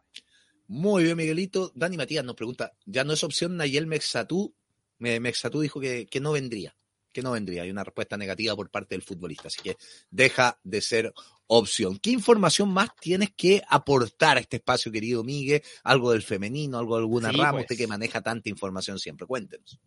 Muy 0.69 1.05
bien, 1.05 1.19
Miguelito. 1.19 1.71
Dani 1.75 1.99
Matías 1.99 2.25
nos 2.25 2.35
pregunta, 2.35 2.73
¿ya 2.87 3.05
no 3.05 3.12
es 3.12 3.23
opción 3.23 3.59
Nayel 3.59 3.87
Mexatú? 3.87 4.55
Me- 4.99 5.21
Mexatú 5.21 5.61
dijo 5.61 5.79
que 5.79 6.09
no 6.21 6.33
vendría, 6.33 6.75
que 7.17 7.23
no 7.23 7.33
vendría. 7.33 7.63
Hay 7.63 7.71
una 7.71 7.83
respuesta 7.83 8.19
negativa 8.19 8.55
por 8.55 8.71
parte 8.71 8.95
del 8.95 9.03
futbolista, 9.03 9.49
así 9.49 9.63
que 9.63 9.77
deja 10.11 10.59
de 10.63 10.83
ser 10.83 11.15
opción. 11.47 11.99
¿Qué 11.99 12.11
información 12.11 12.69
más 12.69 12.91
tienes 13.01 13.31
que 13.35 13.63
aportar 13.69 14.37
a 14.37 14.41
este 14.41 14.57
espacio, 14.59 14.93
querido 14.93 15.25
Miguel? 15.25 15.63
Algo 15.83 16.13
del 16.13 16.23
femenino, 16.23 16.79
algo 16.79 16.97
de 16.97 17.01
alguna 17.01 17.31
Sí, 17.31 17.39
rama, 17.39 17.53
pues. 17.53 17.63
usted 17.65 17.77
que 17.79 17.87
maneja 17.87 18.21
tanta 18.21 18.51
información 18.51 18.99
siempre. 18.99 19.27
Cuéntenos. 19.27 19.81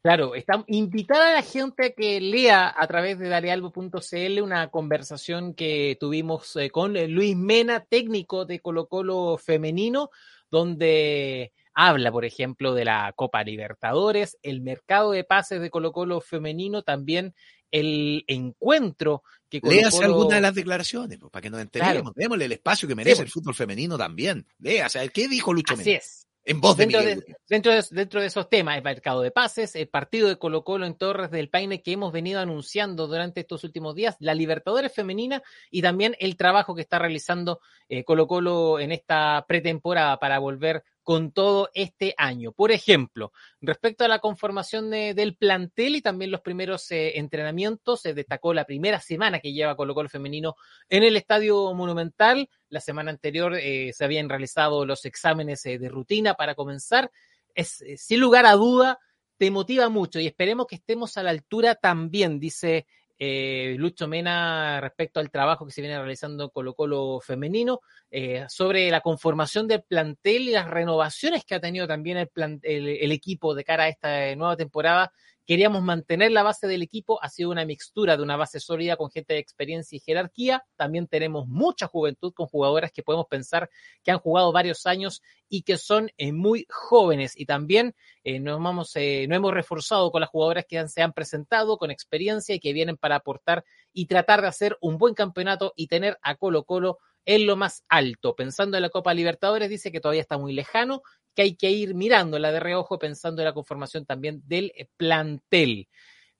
Claro, 0.00 0.36
está, 0.36 0.64
invitar 0.68 1.20
a 1.20 1.32
la 1.32 1.42
gente 1.42 1.86
a 1.86 1.90
que 1.90 2.20
lea 2.20 2.72
a 2.76 2.86
través 2.86 3.18
de 3.18 3.28
darealbo.cl 3.28 4.40
una 4.40 4.70
conversación 4.70 5.54
que 5.54 5.96
tuvimos 5.98 6.54
eh, 6.54 6.70
con 6.70 6.96
eh, 6.96 7.08
Luis 7.08 7.36
Mena, 7.36 7.84
técnico 7.84 8.44
de 8.44 8.60
Colo 8.60 8.86
Colo 8.86 9.36
femenino, 9.36 10.10
donde 10.48 11.52
habla, 11.76 12.10
por 12.10 12.24
ejemplo, 12.24 12.74
de 12.74 12.86
la 12.86 13.12
Copa 13.14 13.44
Libertadores, 13.44 14.38
el 14.42 14.62
mercado 14.62 15.12
de 15.12 15.24
pases 15.24 15.60
de 15.60 15.70
Colo 15.70 15.92
Colo 15.92 16.22
femenino, 16.22 16.82
también 16.82 17.34
el 17.70 18.24
encuentro 18.26 19.22
que 19.50 19.60
Colo 19.60 19.74
Léase 19.74 19.98
Colo... 19.98 20.06
alguna 20.06 20.36
de 20.36 20.40
las 20.40 20.54
declaraciones, 20.54 21.18
pues, 21.18 21.30
para 21.30 21.42
que 21.42 21.50
nos 21.50 21.60
enteremos. 21.60 21.92
Claro. 21.92 22.12
Démosle 22.16 22.46
el 22.46 22.52
espacio 22.52 22.88
que 22.88 22.94
merece 22.94 23.16
Sí, 23.16 23.22
el 23.22 23.28
fútbol 23.28 23.54
femenino 23.54 23.98
también. 23.98 24.46
Léase, 24.58 25.06
¿qué 25.10 25.28
dijo 25.28 25.52
Lucho 25.52 25.74
Así 25.74 25.92
es. 25.92 26.26
En 26.48 26.60
voz 26.60 26.76
de 26.76 26.84
Dentro 26.84 27.02
de, 27.02 27.14
Gutiérrez. 27.16 27.36
dentro, 27.48 27.72
de, 27.72 27.84
dentro 27.90 28.20
de 28.20 28.26
esos 28.28 28.48
temas, 28.48 28.78
el 28.78 28.84
mercado 28.84 29.20
de 29.20 29.32
pases, 29.32 29.74
el 29.74 29.88
partido 29.88 30.28
de 30.28 30.38
Colo 30.38 30.64
Colo 30.64 30.86
en 30.86 30.94
Torres 30.94 31.30
del 31.30 31.50
Paine 31.50 31.82
que 31.82 31.92
hemos 31.92 32.12
venido 32.12 32.40
anunciando 32.40 33.08
durante 33.08 33.40
estos 33.40 33.64
últimos 33.64 33.96
días, 33.96 34.16
la 34.20 34.32
Libertadores 34.32 34.94
femenina 34.94 35.42
y 35.70 35.82
también 35.82 36.16
el 36.20 36.36
trabajo 36.36 36.74
que 36.74 36.82
está 36.82 37.00
realizando 37.00 37.60
eh, 37.88 38.04
Colo 38.04 38.28
Colo 38.28 38.78
en 38.78 38.92
esta 38.92 39.44
pretemporada 39.46 40.18
para 40.20 40.38
volver 40.38 40.84
con 41.06 41.30
todo 41.30 41.70
este 41.72 42.16
año. 42.18 42.50
Por 42.50 42.72
ejemplo, 42.72 43.30
respecto 43.60 44.04
a 44.04 44.08
la 44.08 44.18
conformación 44.18 44.90
de- 44.90 45.14
del 45.14 45.36
plantel 45.36 45.94
y 45.94 46.02
también 46.02 46.32
los 46.32 46.40
primeros 46.40 46.90
eh, 46.90 47.16
entrenamientos, 47.18 48.00
se 48.00 48.12
destacó 48.12 48.52
la 48.52 48.64
primera 48.64 48.98
semana 48.98 49.38
que 49.38 49.52
lleva 49.52 49.76
Colo 49.76 49.94
Colo 49.94 50.08
femenino 50.08 50.56
en 50.88 51.04
el 51.04 51.16
Estadio 51.16 51.72
Monumental. 51.74 52.50
La 52.70 52.80
semana 52.80 53.12
anterior 53.12 53.54
eh, 53.54 53.92
se 53.92 54.04
habían 54.04 54.28
realizado 54.28 54.84
los 54.84 55.04
exámenes 55.04 55.64
eh, 55.66 55.78
de 55.78 55.88
rutina 55.88 56.34
para 56.34 56.56
comenzar. 56.56 57.12
Sin 57.54 58.18
lugar 58.18 58.44
a 58.44 58.54
duda, 58.54 58.98
te 59.38 59.52
motiva 59.52 59.88
mucho 59.88 60.18
y 60.18 60.26
esperemos 60.26 60.66
que 60.66 60.74
estemos 60.74 61.16
a 61.16 61.22
la 61.22 61.30
altura 61.30 61.76
también, 61.76 62.40
dice 62.40 62.84
eh, 63.18 63.74
Lucho 63.78 64.06
Mena 64.08 64.80
respecto 64.80 65.20
al 65.20 65.30
trabajo 65.30 65.64
que 65.66 65.72
se 65.72 65.80
viene 65.80 65.96
realizando 65.98 66.50
Colo 66.50 66.74
Colo 66.74 67.20
femenino, 67.20 67.80
eh, 68.10 68.44
sobre 68.48 68.90
la 68.90 69.00
conformación 69.00 69.66
del 69.68 69.82
plantel 69.82 70.42
y 70.48 70.52
las 70.52 70.68
renovaciones 70.68 71.44
que 71.44 71.54
ha 71.54 71.60
tenido 71.60 71.86
también 71.86 72.16
el, 72.18 72.28
plan- 72.28 72.60
el- 72.62 72.88
el 72.88 73.12
equipo 73.12 73.54
de 73.54 73.64
cara 73.64 73.84
a 73.84 73.88
esta 73.88 74.34
nueva 74.36 74.56
temporada. 74.56 75.12
Queríamos 75.46 75.82
mantener 75.82 76.32
la 76.32 76.42
base 76.42 76.66
del 76.66 76.82
equipo, 76.82 77.22
ha 77.22 77.28
sido 77.28 77.50
una 77.50 77.64
mixtura 77.64 78.16
de 78.16 78.22
una 78.24 78.36
base 78.36 78.58
sólida 78.58 78.96
con 78.96 79.10
gente 79.10 79.34
de 79.34 79.38
experiencia 79.38 79.94
y 79.94 80.00
jerarquía. 80.00 80.64
También 80.74 81.06
tenemos 81.06 81.46
mucha 81.46 81.86
juventud 81.86 82.32
con 82.34 82.46
jugadoras 82.46 82.90
que 82.90 83.04
podemos 83.04 83.26
pensar 83.28 83.70
que 84.02 84.10
han 84.10 84.18
jugado 84.18 84.50
varios 84.50 84.86
años 84.86 85.22
y 85.48 85.62
que 85.62 85.78
son 85.78 86.10
eh, 86.18 86.32
muy 86.32 86.66
jóvenes. 86.68 87.38
Y 87.38 87.46
también 87.46 87.94
eh, 88.24 88.40
nos 88.40 88.60
vamos, 88.60 88.96
eh, 88.96 89.22
hemos 89.22 89.54
reforzado 89.54 90.10
con 90.10 90.20
las 90.20 90.30
jugadoras 90.30 90.64
que 90.68 90.88
se 90.88 91.02
han 91.02 91.12
presentado 91.12 91.78
con 91.78 91.92
experiencia 91.92 92.54
y 92.54 92.60
que 92.60 92.72
vienen 92.72 92.96
para 92.96 93.14
aportar 93.14 93.64
y 93.92 94.06
tratar 94.06 94.42
de 94.42 94.48
hacer 94.48 94.76
un 94.80 94.98
buen 94.98 95.14
campeonato 95.14 95.72
y 95.76 95.86
tener 95.86 96.18
a 96.22 96.34
Colo 96.34 96.64
Colo 96.64 96.98
en 97.24 97.46
lo 97.46 97.56
más 97.56 97.84
alto. 97.88 98.34
Pensando 98.34 98.76
en 98.76 98.82
la 98.82 98.90
Copa 98.90 99.14
Libertadores, 99.14 99.68
dice 99.68 99.92
que 99.92 100.00
todavía 100.00 100.22
está 100.22 100.38
muy 100.38 100.52
lejano, 100.52 101.02
que 101.36 101.42
hay 101.42 101.54
que 101.54 101.70
ir 101.70 101.94
mirándola 101.94 102.50
de 102.50 102.58
reojo, 102.58 102.98
pensando 102.98 103.42
en 103.42 103.46
la 103.46 103.54
conformación 103.54 104.04
también 104.04 104.42
del 104.46 104.72
eh, 104.74 104.88
plantel. 104.96 105.88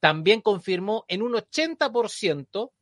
También 0.01 0.41
confirmó 0.41 1.05
en 1.07 1.23
un 1.23 1.35
80% 1.35 2.73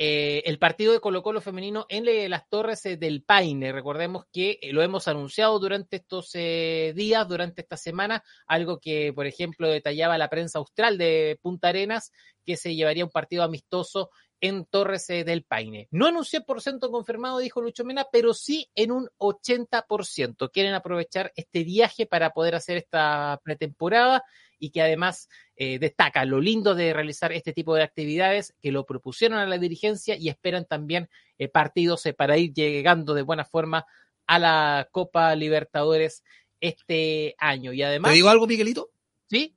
eh, 0.00 0.44
el 0.46 0.60
partido 0.60 0.92
de 0.92 1.00
Colo 1.00 1.24
Colo 1.24 1.40
femenino 1.40 1.84
en 1.88 2.30
las 2.30 2.48
Torres 2.48 2.86
eh, 2.86 2.96
del 2.96 3.24
Paine. 3.24 3.72
Recordemos 3.72 4.26
que 4.32 4.60
eh, 4.62 4.72
lo 4.72 4.80
hemos 4.80 5.08
anunciado 5.08 5.58
durante 5.58 5.96
estos 5.96 6.30
días, 6.32 7.26
durante 7.28 7.62
esta 7.62 7.76
semana, 7.76 8.22
algo 8.46 8.78
que, 8.78 9.12
por 9.12 9.26
ejemplo, 9.26 9.68
detallaba 9.68 10.16
la 10.16 10.30
prensa 10.30 10.60
austral 10.60 10.98
de 10.98 11.36
Punta 11.42 11.70
Arenas, 11.70 12.12
que 12.46 12.56
se 12.56 12.76
llevaría 12.76 13.04
un 13.04 13.10
partido 13.10 13.42
amistoso 13.42 14.10
en 14.40 14.64
Torres 14.64 15.06
del 15.08 15.42
Paine. 15.42 15.88
No 15.90 16.08
en 16.08 16.16
un 16.16 16.24
100% 16.24 16.90
confirmado, 16.90 17.38
dijo 17.38 17.60
Lucho 17.60 17.84
Mena, 17.84 18.06
pero 18.10 18.34
sí 18.34 18.70
en 18.74 18.92
un 18.92 19.08
80%. 19.18 20.50
Quieren 20.52 20.74
aprovechar 20.74 21.32
este 21.36 21.64
viaje 21.64 22.06
para 22.06 22.30
poder 22.30 22.54
hacer 22.54 22.76
esta 22.76 23.40
pretemporada 23.42 24.24
y 24.58 24.70
que 24.70 24.82
además 24.82 25.28
eh, 25.56 25.78
destaca 25.78 26.24
lo 26.24 26.40
lindo 26.40 26.74
de 26.74 26.92
realizar 26.92 27.32
este 27.32 27.52
tipo 27.52 27.74
de 27.74 27.82
actividades, 27.82 28.54
que 28.60 28.72
lo 28.72 28.86
propusieron 28.86 29.38
a 29.38 29.46
la 29.46 29.58
dirigencia 29.58 30.16
y 30.16 30.28
esperan 30.28 30.64
también 30.64 31.08
eh, 31.38 31.48
partidos 31.48 32.04
eh, 32.06 32.12
para 32.12 32.36
ir 32.38 32.52
llegando 32.52 33.14
de 33.14 33.22
buena 33.22 33.44
forma 33.44 33.86
a 34.26 34.38
la 34.38 34.88
Copa 34.90 35.34
Libertadores 35.34 36.22
este 36.60 37.34
año. 37.38 37.72
Y 37.72 37.82
además... 37.82 38.10
¿Te 38.10 38.16
digo 38.16 38.28
algo, 38.28 38.46
Miguelito? 38.46 38.90
Sí. 39.30 39.54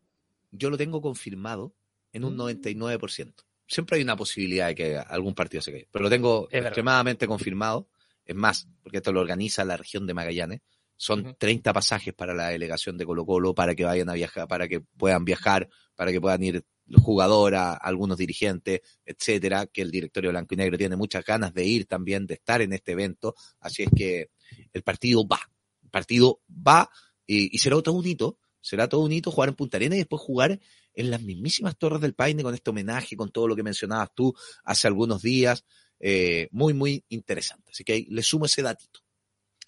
Yo 0.52 0.70
lo 0.70 0.78
tengo 0.78 1.02
confirmado 1.02 1.74
en 2.14 2.26
un 2.26 2.36
Mm. 2.36 2.42
99%. 2.42 3.46
Siempre 3.72 3.96
hay 3.98 4.04
una 4.04 4.18
posibilidad 4.18 4.68
de 4.68 4.76
que 4.76 4.98
algún 4.98 5.34
partido 5.34 5.62
se 5.62 5.72
caiga, 5.72 5.88
pero 5.92 6.04
lo 6.04 6.10
tengo 6.10 6.48
Es 6.48 6.56
verdad. 6.56 6.68
extremadamente 6.72 7.26
confirmado. 7.26 7.88
Es 8.26 8.36
más, 8.36 8.68
porque 8.84 8.98
esto 8.98 9.14
lo 9.14 9.22
organiza 9.22 9.64
la 9.64 9.78
región 9.78 10.06
de 10.06 10.14
Magallanes. 10.14 10.60
Son 10.98 11.22
Ujú. 11.22 11.36
30 11.40 11.72
pasajes 11.72 12.14
para 12.14 12.34
la 12.34 12.50
delegación 12.50 12.98
de 12.98 13.06
Colo 13.06 13.26
Colo, 13.26 13.56
para 13.56 13.74
que 13.74 13.86
vayan 13.86 14.10
a 14.10 14.14
viajar, 14.14 14.46
para 14.48 14.68
que 14.68 14.82
puedan 14.82 15.24
viajar, 15.24 15.70
para 15.96 16.12
que 16.12 16.20
puedan 16.20 16.44
ir 16.44 16.66
los 16.86 17.02
jugadores, 17.02 17.60
algunos 17.80 18.18
dirigentes, 18.18 18.82
etcétera, 19.06 19.66
que 19.68 19.82
el 19.82 19.90
directorio 19.90 20.32
blanco 20.32 20.54
y 20.54 20.58
negro 20.58 20.78
tiene 20.78 20.98
muchas 20.98 21.24
ganas 21.24 21.54
de 21.54 21.64
ir 21.64 21.86
también, 21.86 22.28
de 22.28 22.34
estar 22.34 22.62
en 22.62 22.74
este 22.74 22.92
evento. 22.92 23.36
Así 23.62 23.84
es 23.84 23.90
que 23.96 24.32
el 24.74 24.84
partido 24.84 25.26
va. 25.26 25.40
El 25.82 25.90
partido 25.90 26.42
va 26.50 26.90
y, 27.26 27.56
y 27.56 27.58
será 27.60 27.82
todo 27.82 27.96
un 27.96 28.06
hito. 28.06 28.38
Será 28.60 28.88
todo 28.88 29.02
un 29.02 29.12
hito 29.12 29.32
jugar 29.32 29.50
en 29.50 29.56
Punta 29.56 29.78
Arenas 29.78 29.96
y 29.96 30.00
después 30.02 30.22
jugar 30.22 30.60
en 30.94 31.12
las 31.12 31.22
mismísimas 31.22 31.78
Torres 31.78 32.02
del 32.02 32.14
Paine 32.14 32.44
con 32.44 32.54
este 32.54 32.70
homenaje, 32.70 33.16
con 33.16 33.32
todo 33.32 33.48
lo 33.48 33.56
que 33.56 33.64
mencionabas 33.64 34.14
tú 34.14 34.34
hace 34.64 34.88
algunos 34.88 35.22
días. 35.22 35.66
Eh, 36.00 36.48
muy, 36.52 36.74
muy 36.74 37.06
interesante. 37.10 37.72
Así 37.72 37.84
que 37.84 37.94
ahí 37.94 38.06
le 38.10 38.24
sumo 38.24 38.46
ese 38.46 38.62
datito. 38.62 39.02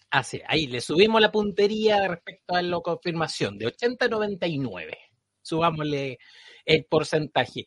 Así, 0.09 0.41
ahí 0.47 0.67
le 0.67 0.81
subimos 0.81 1.21
la 1.21 1.31
puntería 1.31 2.07
respecto 2.07 2.55
a 2.55 2.61
la 2.61 2.79
confirmación, 2.81 3.57
de 3.57 3.67
80 3.67 4.05
a 4.05 4.09
99. 4.09 4.97
Subámosle 5.41 6.19
el 6.65 6.85
porcentaje. 6.85 7.65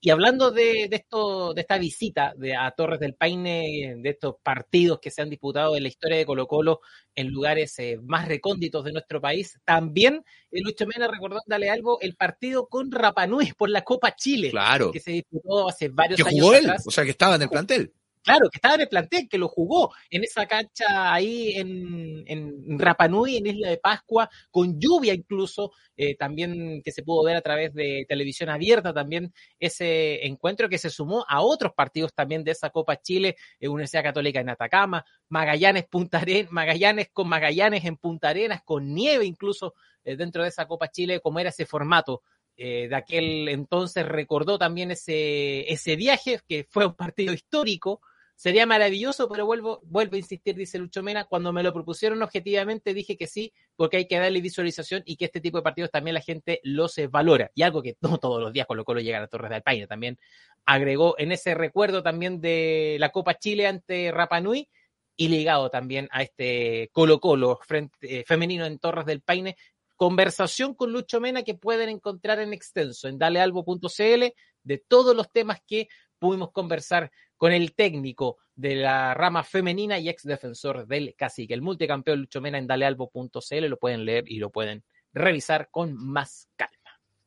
Y 0.00 0.10
hablando 0.10 0.52
de, 0.52 0.86
de 0.88 0.96
esto, 0.96 1.52
de 1.54 1.60
esta 1.62 1.76
visita 1.76 2.32
de, 2.36 2.54
a 2.54 2.70
Torres 2.70 3.00
del 3.00 3.14
Paine, 3.14 3.96
de 3.98 4.10
estos 4.10 4.36
partidos 4.42 5.00
que 5.00 5.10
se 5.10 5.22
han 5.22 5.28
disputado 5.30 5.76
en 5.76 5.82
la 5.82 5.88
historia 5.88 6.16
de 6.18 6.24
Colo 6.24 6.46
Colo 6.46 6.80
en 7.16 7.28
lugares 7.28 7.76
eh, 7.80 7.98
más 8.04 8.28
recónditos 8.28 8.84
de 8.84 8.92
nuestro 8.92 9.20
país, 9.20 9.58
también 9.64 10.24
el 10.52 10.62
Lucho 10.62 10.86
Mena 10.86 11.08
recordó, 11.08 11.40
dale 11.46 11.68
algo, 11.68 12.00
el 12.00 12.14
partido 12.14 12.68
con 12.68 12.92
Rapanui 12.92 13.52
por 13.56 13.70
la 13.70 13.82
Copa 13.82 14.14
Chile, 14.14 14.50
Claro. 14.50 14.92
que 14.92 15.00
se 15.00 15.10
disputó 15.10 15.68
hace 15.68 15.88
varios 15.88 16.16
Que 16.16 16.28
años 16.28 16.40
jugó 16.42 16.54
él, 16.54 16.64
atrás. 16.70 16.84
o 16.86 16.90
sea 16.92 17.02
que 17.04 17.10
estaba 17.10 17.34
en 17.34 17.42
el 17.42 17.48
plantel. 17.48 17.92
Claro, 18.28 18.50
que 18.50 18.58
estaba 18.58 18.74
en 18.74 18.82
el 18.82 18.88
plantel, 18.88 19.26
que 19.26 19.38
lo 19.38 19.48
jugó 19.48 19.90
en 20.10 20.22
esa 20.22 20.44
cancha 20.44 21.14
ahí 21.14 21.54
en, 21.56 22.78
Rapanui, 22.78 23.38
en 23.38 23.46
Isla 23.46 23.70
de 23.70 23.78
Pascua, 23.78 24.28
con 24.50 24.78
lluvia 24.78 25.14
incluso, 25.14 25.72
eh, 25.96 26.14
también 26.14 26.82
que 26.84 26.92
se 26.92 27.02
pudo 27.02 27.24
ver 27.24 27.36
a 27.36 27.40
través 27.40 27.72
de 27.72 28.04
televisión 28.06 28.50
abierta 28.50 28.92
también 28.92 29.32
ese 29.58 30.26
encuentro 30.26 30.68
que 30.68 30.76
se 30.76 30.90
sumó 30.90 31.24
a 31.26 31.40
otros 31.40 31.72
partidos 31.72 32.12
también 32.12 32.44
de 32.44 32.50
esa 32.50 32.68
Copa 32.68 33.00
Chile, 33.00 33.36
eh, 33.58 33.68
Universidad 33.68 34.02
Católica 34.02 34.40
en 34.40 34.50
Atacama, 34.50 35.06
Magallanes, 35.30 35.86
Punta 35.86 36.18
Arenas, 36.18 36.52
Magallanes 36.52 37.08
con 37.10 37.30
Magallanes 37.30 37.86
en 37.86 37.96
Punta 37.96 38.28
Arenas, 38.28 38.60
con 38.62 38.92
nieve 38.92 39.24
incluso 39.24 39.72
eh, 40.04 40.16
dentro 40.16 40.42
de 40.42 40.50
esa 40.50 40.66
Copa 40.66 40.88
Chile, 40.88 41.20
como 41.20 41.40
era 41.40 41.48
ese 41.48 41.64
formato 41.64 42.20
eh, 42.60 42.88
de 42.88 42.96
aquel 42.96 43.48
entonces 43.48 44.04
recordó 44.04 44.58
también 44.58 44.90
ese, 44.90 45.72
ese 45.72 45.94
viaje, 45.94 46.40
que 46.48 46.66
fue 46.68 46.86
un 46.86 46.94
partido 46.94 47.32
histórico. 47.32 48.00
Sería 48.38 48.66
maravilloso, 48.66 49.28
pero 49.28 49.46
vuelvo, 49.46 49.80
vuelvo 49.82 50.14
a 50.14 50.18
insistir, 50.18 50.54
dice 50.54 50.78
Lucho 50.78 51.02
Mena, 51.02 51.24
cuando 51.24 51.52
me 51.52 51.64
lo 51.64 51.72
propusieron 51.72 52.22
objetivamente 52.22 52.94
dije 52.94 53.16
que 53.16 53.26
sí, 53.26 53.52
porque 53.74 53.96
hay 53.96 54.06
que 54.06 54.16
darle 54.16 54.40
visualización 54.40 55.02
y 55.06 55.16
que 55.16 55.24
este 55.24 55.40
tipo 55.40 55.58
de 55.58 55.64
partidos 55.64 55.90
también 55.90 56.14
la 56.14 56.20
gente 56.20 56.60
los 56.62 56.94
valora. 57.10 57.50
Y 57.56 57.62
algo 57.62 57.82
que 57.82 57.96
no 58.00 58.18
todos 58.18 58.40
los 58.40 58.52
días 58.52 58.68
Colo 58.68 58.84
Colo 58.84 59.00
llega 59.00 59.20
a 59.20 59.26
Torres 59.26 59.50
del 59.50 59.62
Paine 59.62 59.88
también 59.88 60.20
agregó 60.64 61.16
en 61.18 61.32
ese 61.32 61.56
recuerdo 61.56 62.04
también 62.04 62.40
de 62.40 62.96
la 63.00 63.08
Copa 63.08 63.36
Chile 63.38 63.66
ante 63.66 64.12
Rapanui 64.12 64.68
y 65.16 65.26
ligado 65.26 65.68
también 65.68 66.06
a 66.12 66.22
este 66.22 66.90
Colo 66.92 67.18
Colo 67.18 67.58
eh, 68.02 68.22
femenino 68.24 68.66
en 68.66 68.78
Torres 68.78 69.04
del 69.04 69.20
Paine 69.20 69.56
conversación 69.96 70.74
con 70.74 70.92
Lucho 70.92 71.20
Mena 71.20 71.42
que 71.42 71.54
pueden 71.54 71.88
encontrar 71.88 72.38
en 72.38 72.52
extenso 72.52 73.08
en 73.08 73.18
dalealbo.cl 73.18 74.24
de 74.62 74.78
todos 74.86 75.16
los 75.16 75.28
temas 75.32 75.60
que 75.66 75.88
pudimos 76.18 76.52
conversar 76.52 77.10
con 77.36 77.52
el 77.52 77.74
técnico 77.74 78.38
de 78.54 78.74
la 78.74 79.14
rama 79.14 79.44
femenina 79.44 79.98
y 79.98 80.08
ex 80.08 80.24
defensor 80.24 80.86
del 80.86 81.14
cacique, 81.16 81.54
el 81.54 81.62
multicampeón 81.62 82.20
Lucho 82.20 82.40
Mena 82.40 82.58
en 82.58 82.66
dalealbo.cl, 82.66 83.64
lo 83.66 83.78
pueden 83.78 84.04
leer 84.04 84.24
y 84.26 84.38
lo 84.38 84.50
pueden 84.50 84.84
revisar 85.12 85.68
con 85.70 85.94
más 85.94 86.48
calma. 86.56 86.74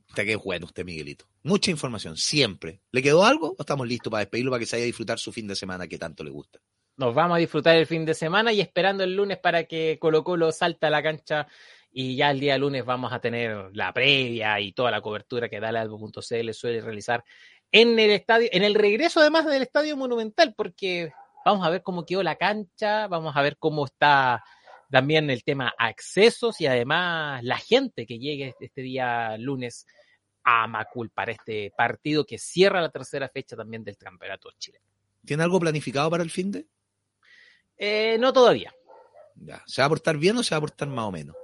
Está 0.08 0.26
que 0.26 0.36
bueno 0.36 0.66
usted, 0.66 0.84
Miguelito. 0.84 1.26
Mucha 1.44 1.72
información, 1.72 2.18
siempre. 2.18 2.82
¿Le 2.92 3.02
quedó 3.02 3.24
algo 3.24 3.56
o 3.58 3.62
estamos 3.62 3.88
listos 3.88 4.12
para 4.12 4.20
despedirlo 4.20 4.52
para 4.52 4.60
que 4.60 4.66
se 4.66 4.76
vaya 4.76 4.84
a 4.84 4.88
disfrutar 4.88 5.20
su 5.20 5.32
fin 5.32 5.48
de 5.48 5.56
semana 5.56 5.88
que 5.88 5.98
tanto 5.98 6.24
le 6.24 6.32
gusta? 6.32 6.60
Nos 6.98 7.16
vamos 7.16 7.38
a 7.38 7.40
disfrutar 7.40 7.78
el 7.78 7.88
fin 7.88 8.06
de 8.06 8.14
semana 8.14 8.52
y 8.52 8.60
esperando 8.60 9.06
el 9.06 9.16
lunes 9.16 9.40
para 9.40 9.64
que 9.64 9.98
Colo 10.00 10.24
Colo 10.26 10.52
salta 10.52 10.88
a 10.88 10.90
la 10.90 11.02
cancha 11.02 11.48
y 11.92 12.16
ya 12.16 12.32
el 12.32 12.42
día 12.42 12.58
lunes 12.58 12.86
vamos 12.86 13.12
a 13.14 13.20
tener 13.20 13.70
la 13.74 13.94
previa 13.94 14.60
y 14.60 14.74
toda 14.74 14.92
la 14.92 15.02
cobertura 15.02 15.50
que 15.50 15.60
dalealbo.cl 15.60 16.54
suele 16.54 16.82
realizar 16.82 17.24
en 17.72 18.00
el 18.00 18.12
estadio, 18.12 18.50
en 18.52 18.64
el 18.64 18.76
regreso 18.76 19.20
además 19.20 19.46
del 19.46 19.62
estadio 19.62 19.96
monumental, 19.98 20.54
porque 20.56 21.12
vamos 21.46 21.66
a 21.66 21.70
ver 21.70 21.84
cómo 21.84 22.06
quedó 22.06 22.24
la 22.24 22.36
cancha, 22.36 23.08
vamos 23.08 23.36
a 23.36 23.42
ver 23.42 23.58
cómo 23.58 23.86
está 23.86 24.44
también 24.90 25.30
el 25.30 25.44
tema 25.44 25.74
accesos 25.78 26.60
y 26.60 26.68
además 26.68 27.44
la 27.44 27.58
gente 27.58 28.06
que 28.06 28.20
llegue 28.20 28.54
este 28.60 28.82
día 28.82 29.38
lunes 29.38 29.88
a 30.44 30.68
Macul 30.68 31.10
para 31.10 31.32
este 31.32 31.72
partido 31.76 32.26
que 32.26 32.38
cierra 32.38 32.82
la 32.82 32.90
tercera 32.90 33.30
fecha 33.30 33.56
también 33.56 33.84
del 33.84 33.98
campeonato 33.98 34.50
chileno. 34.58 34.86
¿Tiene 35.26 35.44
algo 35.44 35.60
planificado 35.60 36.10
para 36.10 36.24
el 36.24 36.32
fin 36.32 36.52
de? 36.52 36.68
Eh, 37.78 38.18
no 38.20 38.34
todavía. 38.34 38.74
Ya. 39.36 39.64
¿Se 39.66 39.82
va 39.82 39.86
a 39.86 39.90
portar 39.90 40.18
bien 40.18 40.38
o 40.38 40.44
se 40.44 40.54
va 40.54 40.58
a 40.58 40.62
portar 40.62 40.88
más 40.88 41.06
o 41.06 41.12
menos? 41.12 41.36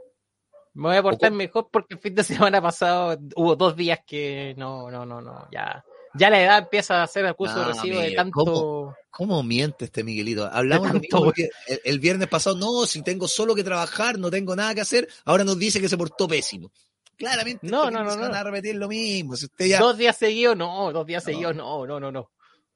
Me 0.74 0.90
voy 0.90 0.98
a 0.98 1.04
portar 1.04 1.32
mejor 1.32 1.70
porque 1.72 1.96
el 1.96 2.00
fin 2.00 2.14
de 2.16 2.24
semana 2.24 2.62
pasado 2.62 3.18
hubo 3.36 3.56
dos 3.56 3.76
días 3.76 4.00
que 4.06 4.54
no, 4.58 4.92
no, 4.92 5.06
no, 5.06 5.22
no, 5.22 5.48
ya, 5.52 5.84
ya 6.18 6.30
la 6.30 6.42
edad 6.42 6.58
empieza 6.60 7.00
a 7.00 7.04
hacer 7.04 7.26
acuso 7.26 7.56
No, 7.56 7.66
recibo 7.70 8.00
de 8.00 8.12
tanto. 8.12 8.32
¿cómo? 8.34 8.96
¿Cómo 9.10 9.44
miente 9.44 9.86
este 9.86 10.04
Miguelito? 10.04 10.46
Hablamos 10.52 10.92
tanto- 10.92 11.34
el, 11.68 11.82
el 11.84 12.00
viernes 12.00 12.28
pasado, 12.28 12.56
no, 12.58 12.86
si 12.86 13.02
tengo 13.02 13.28
solo 13.28 13.56
que 13.56 13.64
trabajar, 13.64 14.20
no 14.20 14.30
tengo 14.30 14.56
nada 14.56 14.76
que 14.76 14.82
hacer, 14.82 15.08
ahora 15.26 15.44
nos 15.44 15.58
dice 15.58 15.82
que 15.82 15.90
se 15.90 15.98
portó 15.98 16.28
pésimo. 16.28 16.72
Claramente, 17.16 17.66
No, 17.68 17.86
este 17.86 17.94
no, 17.96 18.04
no, 18.04 18.16
no. 18.16 18.30
va 18.32 18.40
a 18.40 18.44
repetir 18.44 18.76
lo 18.76 18.88
mismo. 18.88 19.36
Si 19.36 19.46
usted 19.46 19.66
ya, 19.66 19.80
Dos 19.80 19.98
días 19.98 20.16
seguidos, 20.16 20.56
no, 20.56 20.92
dos 20.92 21.06
días 21.08 21.24
No. 21.24 21.32
seguidos, 21.32 21.56
no, 21.56 21.86
no, 21.88 22.00
no, 22.00 22.12
no. 22.12 22.30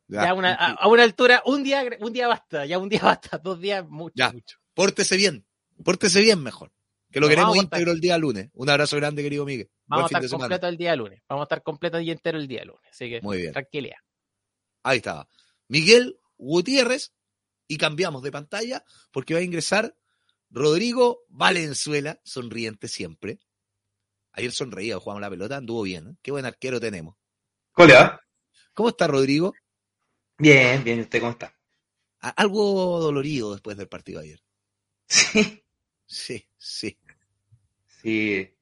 ya, 0.08 0.24
Ya 0.24 0.30
a 0.32 0.34
una, 0.34 0.54
a, 0.56 0.72
a 0.72 0.88
una 0.88 1.04
altura, 1.04 1.44
un 1.46 1.62
día, 1.64 1.84
un 2.00 2.12
día 2.12 2.28
basta, 2.28 2.66
ya 2.66 2.80
un 2.80 2.90
día 2.90 3.02
basta, 3.04 3.38
dos 3.38 3.60
días 3.60 3.88
mucho, 3.88 4.14
Ya. 4.16 4.32
mucho. 4.32 4.58
pórtese 4.74 5.16
bien, 5.18 5.46
pórtese 5.84 6.22
bien 6.22 6.42
mejor. 6.42 6.72
Que 7.12 7.20
lo 7.20 7.28
queremos 7.28 7.58
íntegro 7.58 7.92
el 7.92 8.00
día 8.00 8.18
lunes. 8.18 8.50
Un 8.54 8.70
abrazo 8.70 8.96
grande, 8.96 9.22
querido 9.22 9.44
Miguel. 9.46 9.70
Vamos 9.92 10.12
a 10.12 10.18
estar 10.20 10.40
completo 10.40 10.68
el 10.68 10.78
día 10.78 10.96
lunes, 10.96 11.22
vamos 11.30 11.44
a 11.44 11.46
estar 11.46 11.64
completo 11.64 12.00
y 12.00 12.10
entero 12.12 12.38
el 12.38 12.48
día 12.48 12.64
lunes, 12.66 12.90
así 12.90 13.10
que 13.10 13.22
Muy 13.22 13.38
bien. 13.38 13.54
tranquilidad. 13.54 13.98
Ahí 14.84 14.98
estaba. 14.98 15.28
Miguel 15.68 16.18
Gutiérrez. 16.38 17.14
Y 17.68 17.78
cambiamos 17.78 18.22
de 18.22 18.34
pantalla 18.34 18.84
porque 19.12 19.34
va 19.34 19.40
a 19.40 19.44
ingresar 19.44 19.96
Rodrigo 20.50 21.22
Valenzuela, 21.30 22.20
sonriente 22.26 22.90
siempre. 22.90 23.40
Ayer 24.34 24.52
sonreía, 24.52 25.00
jugamos 25.00 25.22
la 25.22 25.30
pelota, 25.30 25.56
anduvo 25.56 25.84
bien. 25.84 26.08
¿eh? 26.10 26.16
Qué 26.22 26.32
buen 26.32 26.46
arquero 26.46 26.82
tenemos. 26.82 27.16
Hola. 27.78 28.20
¿Cómo 28.74 28.90
está 28.90 29.08
Rodrigo? 29.08 29.54
Bien, 30.38 30.84
bien, 30.84 31.00
¿y 31.00 31.02
usted 31.04 31.20
cómo 31.22 31.32
está? 31.32 31.56
Algo 32.20 33.00
dolorido 33.00 33.54
después 33.54 33.78
del 33.78 33.88
partido 33.88 34.20
de 34.20 34.26
ayer. 34.28 34.44
Sí, 35.08 35.64
Sí, 36.06 36.46
sí. 36.58 36.98
sí. 38.02 38.54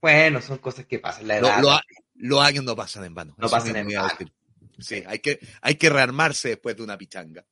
Bueno, 0.00 0.40
son 0.40 0.58
cosas 0.58 0.86
que 0.86 0.98
pasan. 0.98 1.26
La 1.28 1.40
Lo- 1.40 1.48
edad. 1.48 1.60
lo 1.62 1.70
ha- 1.72 1.82
los 2.14 2.40
años 2.40 2.64
no 2.64 2.74
pasan 2.76 3.04
en 3.04 3.14
vano. 3.14 3.34
No 3.38 3.46
Eso 3.46 3.56
pasan 3.56 3.76
en 3.76 3.88
vano. 3.88 4.08
Sí, 4.78 5.02
hay 5.06 5.18
que, 5.18 5.40
hay 5.60 5.74
que 5.74 5.90
rearmarse 5.90 6.48
después 6.50 6.76
de 6.76 6.82
una 6.84 6.96
pichanga. 6.96 7.44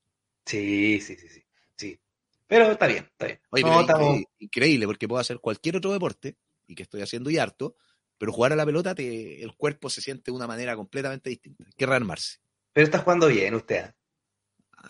Sí, 0.44 1.00
sí, 1.00 1.16
sí, 1.16 1.28
sí, 1.28 1.42
sí. 1.76 2.00
Pero 2.46 2.70
está 2.70 2.86
bien, 2.86 3.04
está 3.10 3.26
bien. 3.26 3.40
Oye, 3.50 3.62
No, 3.64 3.68
pero 3.70 3.80
es 3.80 3.86
estamos- 3.88 4.22
increíble, 4.38 4.86
porque 4.86 5.08
puedo 5.08 5.20
hacer 5.20 5.40
cualquier 5.40 5.76
otro 5.78 5.92
deporte, 5.92 6.36
y 6.68 6.74
que 6.76 6.84
estoy 6.84 7.02
haciendo 7.02 7.30
y 7.30 7.38
harto, 7.38 7.74
pero 8.18 8.32
jugar 8.32 8.52
a 8.52 8.56
la 8.56 8.64
pelota, 8.64 8.94
te, 8.94 9.42
el 9.42 9.54
cuerpo 9.56 9.90
se 9.90 10.00
siente 10.00 10.30
de 10.30 10.36
una 10.36 10.46
manera 10.46 10.76
completamente 10.76 11.30
distinta. 11.30 11.64
Hay 11.66 11.72
que 11.76 11.86
rearmarse. 11.86 12.38
Pero 12.72 12.84
está 12.84 12.98
jugando 13.00 13.26
bien 13.26 13.54
usted. 13.56 13.92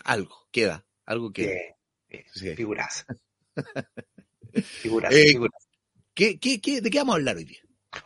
Algo 0.03 0.47
queda, 0.51 0.85
algo 1.05 1.31
queda. 1.33 1.51
Bien, 1.51 1.75
bien. 2.09 2.23
Sí. 2.33 2.55
Figuraza. 2.55 3.05
Figuraza, 4.53 5.15
Eh, 5.15 5.27
figuraza. 5.29 5.66
¿Qué, 6.17 6.39
qué, 6.39 6.59
qué, 6.59 6.81
¿De 6.81 6.89
qué 6.89 6.97
vamos 6.97 7.13
a 7.13 7.17
hablar 7.17 7.35
hoy 7.35 7.43
día? 7.43 7.59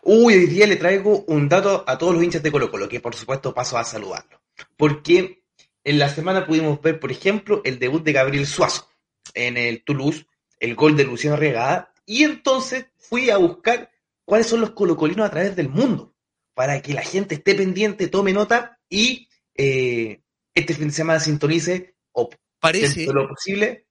Uy, 0.04 0.34
hoy 0.34 0.46
día 0.48 0.68
le 0.68 0.76
traigo 0.76 1.24
un 1.28 1.48
dato 1.48 1.86
a 1.88 1.98
todos 1.98 2.14
los 2.14 2.22
hinchas 2.22 2.44
de 2.44 2.52
Colo 2.52 2.70
Colo, 2.70 2.90
que 2.90 3.00
por 3.00 3.16
supuesto 3.16 3.54
paso 3.54 3.78
a 3.78 3.86
saludarlo. 3.86 4.42
Porque 4.76 5.46
en 5.86 5.98
la 5.98 6.10
semana 6.10 6.46
pudimos 6.46 6.82
ver, 6.82 7.00
por 7.00 7.10
ejemplo, 7.10 7.62
el 7.64 7.80
debut 7.80 8.04
de 8.04 8.12
Gabriel 8.12 8.46
Suazo 8.46 8.90
en 9.34 9.56
el 9.56 9.86
Toulouse, 9.86 10.26
el 10.60 10.76
gol 10.76 10.98
de 10.98 11.06
Luciano 11.06 11.38
Regada, 11.38 11.94
y 12.06 12.24
entonces 12.26 12.88
fui 12.98 13.30
a 13.30 13.38
buscar 13.38 13.90
cuáles 14.26 14.48
son 14.48 14.60
los 14.60 14.72
colocolinos 14.72 15.26
a 15.26 15.32
través 15.32 15.56
del 15.56 15.70
mundo, 15.70 16.14
para 16.54 16.82
que 16.82 16.94
la 16.94 17.04
gente 17.04 17.36
esté 17.36 17.56
pendiente, 17.56 18.10
tome 18.10 18.34
nota 18.34 18.78
y 18.90 19.30
eh, 19.56 20.22
este 20.54 20.74
fin 20.74 20.88
de 20.88 20.94
semana 20.94 21.22
sintonice 21.22 21.96
o 22.12 22.30
Parece, 22.60 23.06
de 23.06 23.14
lo 23.14 23.30
posible. 23.30 23.88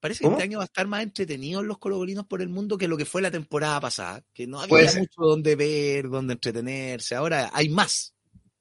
Parece 0.00 0.24
que 0.24 0.30
este 0.30 0.42
año 0.42 0.58
va 0.58 0.64
a 0.64 0.66
estar 0.66 0.86
más 0.86 1.02
entretenido 1.02 1.62
los 1.62 1.78
colocolinos 1.78 2.26
por 2.26 2.42
el 2.42 2.48
mundo 2.48 2.78
que 2.78 2.88
lo 2.88 2.96
que 2.96 3.04
fue 3.04 3.22
la 3.22 3.30
temporada 3.30 3.80
pasada, 3.80 4.22
que 4.32 4.46
no 4.46 4.60
había 4.60 4.92
mucho 4.92 5.20
donde 5.20 5.56
ver, 5.56 6.08
donde 6.08 6.34
entretenerse. 6.34 7.14
Ahora 7.14 7.50
hay 7.52 7.68
más. 7.68 8.14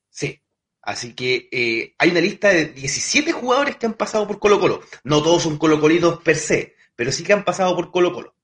Sí. 0.09 0.41
Así 0.81 1.13
que 1.13 1.49
eh, 1.51 1.95
hay 1.97 2.11
una 2.11 2.21
lista 2.21 2.47
de 2.49 2.67
17 2.67 3.33
jugadores 3.33 3.75
que 3.75 3.85
han 3.85 3.95
pasado 3.95 4.25
por 4.25 4.39
Colo 4.39 4.59
Colo. 4.59 4.81
No 5.03 5.21
todos 5.21 5.43
son 5.43 5.57
colocolinos 5.57 6.19
per 6.19 6.37
se, 6.37 6.75
pero 6.95 7.11
sí 7.11 7.23
que 7.23 7.33
han 7.33 7.43
pasado 7.43 7.75
por 7.75 7.91
Colo 7.91 8.13
Colo. 8.13 8.35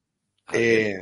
Eh, 0.52 1.02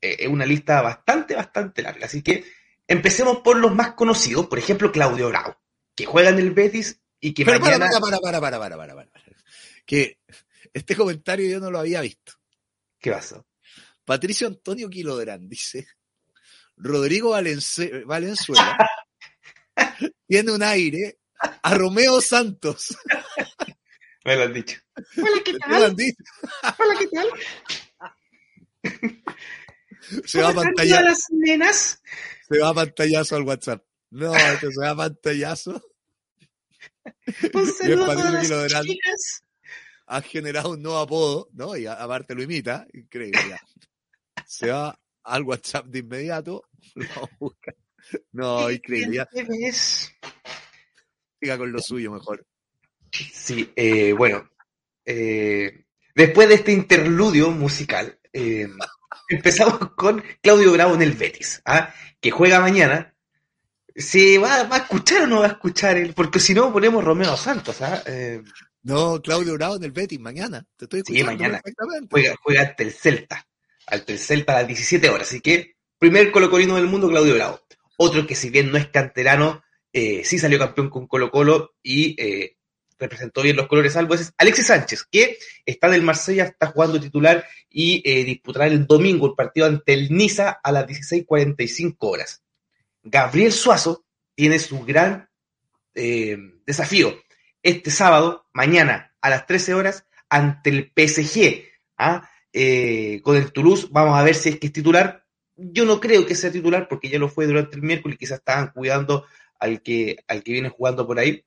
eh, 0.00 0.16
es 0.18 0.28
una 0.28 0.44
lista 0.44 0.82
bastante, 0.82 1.36
bastante 1.36 1.82
larga. 1.82 2.06
Así 2.06 2.22
que 2.22 2.44
empecemos 2.88 3.38
por 3.38 3.56
los 3.56 3.72
más 3.72 3.92
conocidos. 3.92 4.48
Por 4.48 4.58
ejemplo, 4.58 4.90
Claudio 4.90 5.28
Bravo, 5.28 5.56
que 5.94 6.06
juega 6.06 6.30
en 6.30 6.38
el 6.38 6.50
Betis 6.50 7.00
y 7.20 7.34
que 7.34 7.44
Pero 7.44 7.60
mañana... 7.60 7.88
para, 8.00 8.18
para, 8.18 8.40
para, 8.40 8.40
para, 8.40 8.58
para, 8.58 8.76
para, 8.76 8.94
para. 8.94 9.10
Que 9.86 10.18
este 10.78 10.96
comentario 10.96 11.48
yo 11.50 11.60
no 11.60 11.70
lo 11.70 11.78
había 11.78 12.00
visto. 12.00 12.32
¿Qué 12.98 13.10
pasó? 13.12 13.46
Patricio 14.04 14.46
Antonio 14.46 14.88
Quilodrán 14.88 15.48
dice, 15.48 15.86
Rodrigo 16.76 17.30
Valence- 17.30 18.04
Valenzuela 18.04 18.76
tiene 20.26 20.52
un 20.52 20.62
aire 20.62 21.18
a 21.62 21.74
Romeo 21.74 22.20
Santos. 22.20 22.96
Me 24.24 24.36
lo 24.36 24.42
han 24.44 24.52
dicho. 24.52 24.78
Hola, 25.16 25.42
¿qué 25.44 25.52
¿Te 25.58 25.68
lo 25.68 25.84
han 25.84 25.96
dicho? 25.96 26.22
Hola, 26.78 26.98
¿qué 26.98 27.08
tal? 27.08 27.28
Se 30.26 30.40
va 30.40 30.48
a 30.48 30.54
¿Cómo 30.54 30.60
están 30.62 30.74
pantallar, 30.74 31.00
todas 31.00 31.04
las 31.04 31.26
nenas? 31.30 32.02
se 32.48 32.58
va 32.58 32.68
a 32.70 32.74
pantallazo 32.74 33.36
al 33.36 33.42
WhatsApp. 33.42 33.84
No, 34.10 34.34
esto 34.34 34.70
se 34.70 34.80
va 34.80 34.90
a 34.90 34.96
pantallazo. 34.96 35.82
Un 37.52 37.72
saludo 37.72 38.04
a 38.04 38.06
Patricio 38.06 38.16
todas 38.16 38.32
las 38.32 38.42
Quilodrán 38.46 38.84
chicas. 38.84 39.42
Ha 40.08 40.22
generado 40.22 40.70
un 40.70 40.82
nuevo 40.82 40.98
apodo, 40.98 41.48
¿no? 41.52 41.76
Y 41.76 41.86
aparte 41.86 42.34
lo 42.34 42.42
imita. 42.42 42.86
Increíble. 42.92 43.40
ya. 43.48 43.60
Se 44.46 44.70
va 44.70 44.98
al 45.24 45.42
WhatsApp 45.42 45.86
de 45.86 45.98
inmediato. 45.98 46.64
Lo 46.94 47.28
busca. 47.38 47.74
No, 48.32 48.70
increíble. 48.70 49.26
Siga 51.40 51.58
con 51.58 51.70
lo 51.70 51.80
suyo 51.80 52.10
mejor. 52.10 52.46
Sí, 53.12 53.70
eh, 53.76 54.12
bueno, 54.12 54.48
eh, 55.04 55.84
después 56.14 56.48
de 56.48 56.54
este 56.54 56.72
interludio 56.72 57.50
musical, 57.50 58.18
eh, 58.32 58.66
empezamos 59.28 59.90
con 59.94 60.24
Claudio 60.40 60.72
Bravo 60.72 60.94
en 60.94 61.02
el 61.02 61.12
Betis, 61.12 61.60
¿ah? 61.66 61.92
que 62.20 62.30
juega 62.30 62.60
mañana. 62.60 63.14
¿Se 63.94 64.38
va, 64.38 64.62
va 64.64 64.76
a 64.76 64.80
escuchar 64.80 65.22
o 65.22 65.26
no 65.26 65.40
va 65.40 65.46
a 65.46 65.50
escuchar 65.50 65.96
él? 65.96 66.14
Porque 66.14 66.40
si 66.40 66.54
no, 66.54 66.72
ponemos 66.72 67.04
Romeo 67.04 67.36
Santos. 67.36 67.82
¿ah? 67.82 68.02
No, 68.82 69.20
Claudio 69.20 69.54
Bravo 69.54 69.76
en 69.76 69.84
el 69.84 69.92
Betis 69.92 70.20
mañana. 70.20 70.64
Te 70.76 70.84
estoy 70.86 71.00
Sí, 71.06 71.12
escuchando 71.18 71.32
mañana. 71.32 71.60
perfectamente. 71.60 72.08
juega, 72.10 72.36
juega 72.42 72.60
ante 72.62 72.82
el 72.84 72.92
Celta, 72.92 73.46
el 73.90 74.18
Celta 74.18 74.52
a 74.54 74.60
las 74.60 74.66
17 74.68 75.08
horas. 75.10 75.28
Así 75.28 75.40
que, 75.40 75.76
primer 75.98 76.30
colocolino 76.30 76.76
del 76.76 76.86
mundo, 76.86 77.08
Claudio 77.08 77.34
Bravo. 77.34 77.60
Otro 77.96 78.26
que 78.26 78.34
si 78.34 78.50
bien 78.50 78.70
no 78.70 78.78
es 78.78 78.88
canterano, 78.88 79.62
eh, 79.92 80.22
sí 80.24 80.38
salió 80.38 80.58
campeón 80.58 80.88
con 80.90 81.06
Colo 81.06 81.30
Colo 81.30 81.74
y 81.82 82.14
eh, 82.22 82.56
representó 82.98 83.42
bien 83.42 83.56
los 83.56 83.66
colores 83.66 83.96
albos, 83.96 84.20
es 84.20 84.32
Alexis 84.36 84.66
Sánchez, 84.66 85.04
que 85.10 85.38
está 85.66 85.88
del 85.88 86.02
Marsella, 86.02 86.44
está 86.44 86.68
jugando 86.68 87.00
titular 87.00 87.44
y 87.68 88.02
eh, 88.08 88.24
disputará 88.24 88.66
el 88.66 88.86
domingo 88.86 89.26
el 89.26 89.34
partido 89.34 89.66
ante 89.66 89.94
el 89.94 90.10
Niza 90.12 90.60
a 90.62 90.72
las 90.72 90.86
16.45 90.86 91.96
horas. 92.00 92.42
Gabriel 93.02 93.52
Suazo 93.52 94.04
tiene 94.34 94.58
su 94.58 94.80
gran 94.84 95.28
eh, 95.94 96.36
desafío 96.66 97.18
este 97.62 97.90
sábado, 97.90 98.46
mañana, 98.52 99.14
a 99.20 99.30
las 99.30 99.46
13 99.46 99.74
horas, 99.74 100.06
ante 100.28 100.70
el 100.70 100.92
PSG. 100.94 101.64
¿ah? 101.96 102.28
Eh, 102.52 103.20
con 103.22 103.36
el 103.36 103.52
Toulouse, 103.52 103.88
vamos 103.90 104.18
a 104.18 104.22
ver 104.22 104.34
si 104.34 104.50
es 104.50 104.58
que 104.58 104.68
es 104.68 104.72
titular. 104.72 105.24
Yo 105.56 105.84
no 105.84 106.00
creo 106.00 106.24
que 106.26 106.34
sea 106.34 106.52
titular 106.52 106.88
porque 106.88 107.08
ya 107.08 107.18
lo 107.18 107.28
fue 107.28 107.46
durante 107.46 107.76
el 107.76 107.82
miércoles, 107.82 108.18
quizás 108.18 108.38
estaban 108.38 108.70
cuidando 108.72 109.26
al 109.58 109.82
que, 109.82 110.18
al 110.28 110.42
que 110.42 110.52
viene 110.52 110.68
jugando 110.68 111.06
por 111.06 111.18
ahí. 111.18 111.44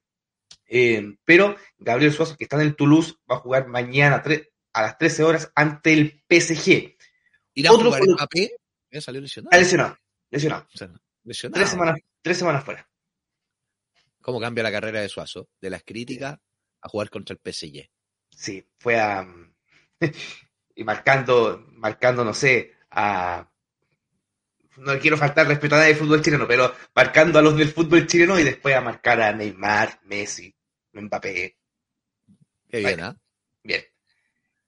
Eh, 0.67 1.15
pero 1.25 1.55
Gabriel 1.77 2.13
Suazo, 2.13 2.37
que 2.37 2.45
está 2.45 2.57
en 2.57 2.63
el 2.63 2.75
Toulouse, 2.75 3.15
va 3.29 3.35
a 3.35 3.39
jugar 3.39 3.67
mañana 3.67 4.21
a 4.73 4.81
las 4.81 4.97
13 4.97 5.23
horas 5.23 5.51
ante 5.55 5.93
el 5.93 6.23
PSG. 6.29 6.95
¿Irá 7.53 7.69
a 7.69 7.73
otro 7.73 7.91
jugar? 7.91 8.03
Eh, 8.89 9.01
salió 9.01 9.21
lesionado. 9.21 9.57
Lesionado, 9.57 9.97
lesionado. 10.29 10.67
O 10.73 10.77
sea, 10.77 10.89
lesionado. 11.23 11.59
Tres 11.59 11.69
semanas, 11.69 11.99
tres 12.21 12.37
semanas 12.37 12.63
fuera. 12.63 12.90
¿Cómo 14.21 14.39
cambia 14.39 14.63
la 14.63 14.71
carrera 14.71 15.01
de 15.01 15.09
Suazo? 15.09 15.49
De 15.59 15.69
las 15.69 15.83
críticas 15.83 16.39
a 16.81 16.89
jugar 16.89 17.09
contra 17.09 17.35
el 17.35 17.53
PSG. 17.53 17.89
Sí, 18.29 18.65
fue 18.77 18.99
a. 18.99 19.27
y 20.75 20.83
marcando, 20.83 21.65
marcando, 21.73 22.23
no 22.23 22.33
sé, 22.33 22.73
a. 22.91 23.47
No 24.77 24.97
quiero 24.99 25.17
faltar 25.17 25.47
respeto 25.47 25.75
a 25.75 25.79
nadie 25.79 25.93
del 25.93 25.99
fútbol 25.99 26.21
chileno, 26.21 26.47
pero 26.47 26.73
marcando 26.95 27.37
a 27.37 27.41
los 27.41 27.57
del 27.57 27.69
fútbol 27.69 28.07
chileno 28.07 28.39
y 28.39 28.43
después 28.43 28.75
a 28.75 28.81
marcar 28.81 29.21
a 29.21 29.33
Neymar, 29.33 29.99
Messi, 30.05 30.55
Mbappé. 30.93 31.57
Qué 32.69 32.79
bien, 32.79 33.01
¿ah? 33.01 33.17
Bien. 33.63 33.83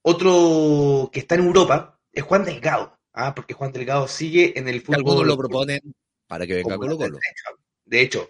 Otro 0.01 1.09
que 1.11 1.21
está 1.21 1.35
en 1.35 1.45
Europa 1.45 1.99
es 2.11 2.23
Juan 2.23 2.43
Delgado, 2.43 2.99
¿ah? 3.13 3.33
porque 3.33 3.53
Juan 3.53 3.71
Delgado 3.71 4.07
sigue 4.07 4.59
en 4.59 4.67
el 4.67 4.81
fútbol. 4.81 4.97
algunos 4.97 5.25
lo 5.25 5.37
proponen 5.37 5.95
para 6.27 6.45
que 6.45 6.55
venga 6.55 6.77
Colo 6.77 6.97
Colo. 6.97 7.17
De 7.85 8.01
hecho, 8.01 8.29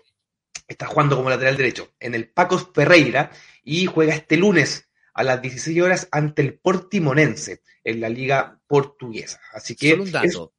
está 0.68 0.88
jugando 0.88 1.16
como 1.16 1.30
lateral 1.30 1.58
derecho 1.58 1.93
en 1.99 2.16
el 2.16 2.30
Pacos 2.30 2.70
Ferreira 2.74 3.32
y 3.64 3.86
juega 3.86 4.14
este 4.16 4.38
lunes 4.38 4.89
a 5.14 5.24
las 5.24 5.41
16 5.41 5.82
horas 5.82 6.08
ante 6.12 6.41
el 6.41 6.58
Portimonense 6.60 7.62
en 7.84 8.01
la 8.01 8.10
liga 8.10 8.60
portuguesa. 8.68 9.39
Así 9.54 9.76
que, 9.76 9.91
Solo 9.91 10.04
un 10.04 10.08
es- 10.08 10.14
dato. 10.14 10.54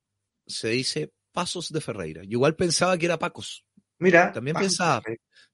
Se 0.47 0.69
dice 0.69 1.13
Pasos 1.33 1.73
de 1.73 1.81
Ferreira. 1.81 2.23
Yo 2.23 2.33
igual 2.33 2.55
pensaba 2.55 2.97
que 2.99 3.07
era 3.07 3.19
Pacos. 3.19 3.65
mira, 3.99 4.31
También 4.33 4.55
Pacos 4.55 4.69
pensaba. 4.69 5.03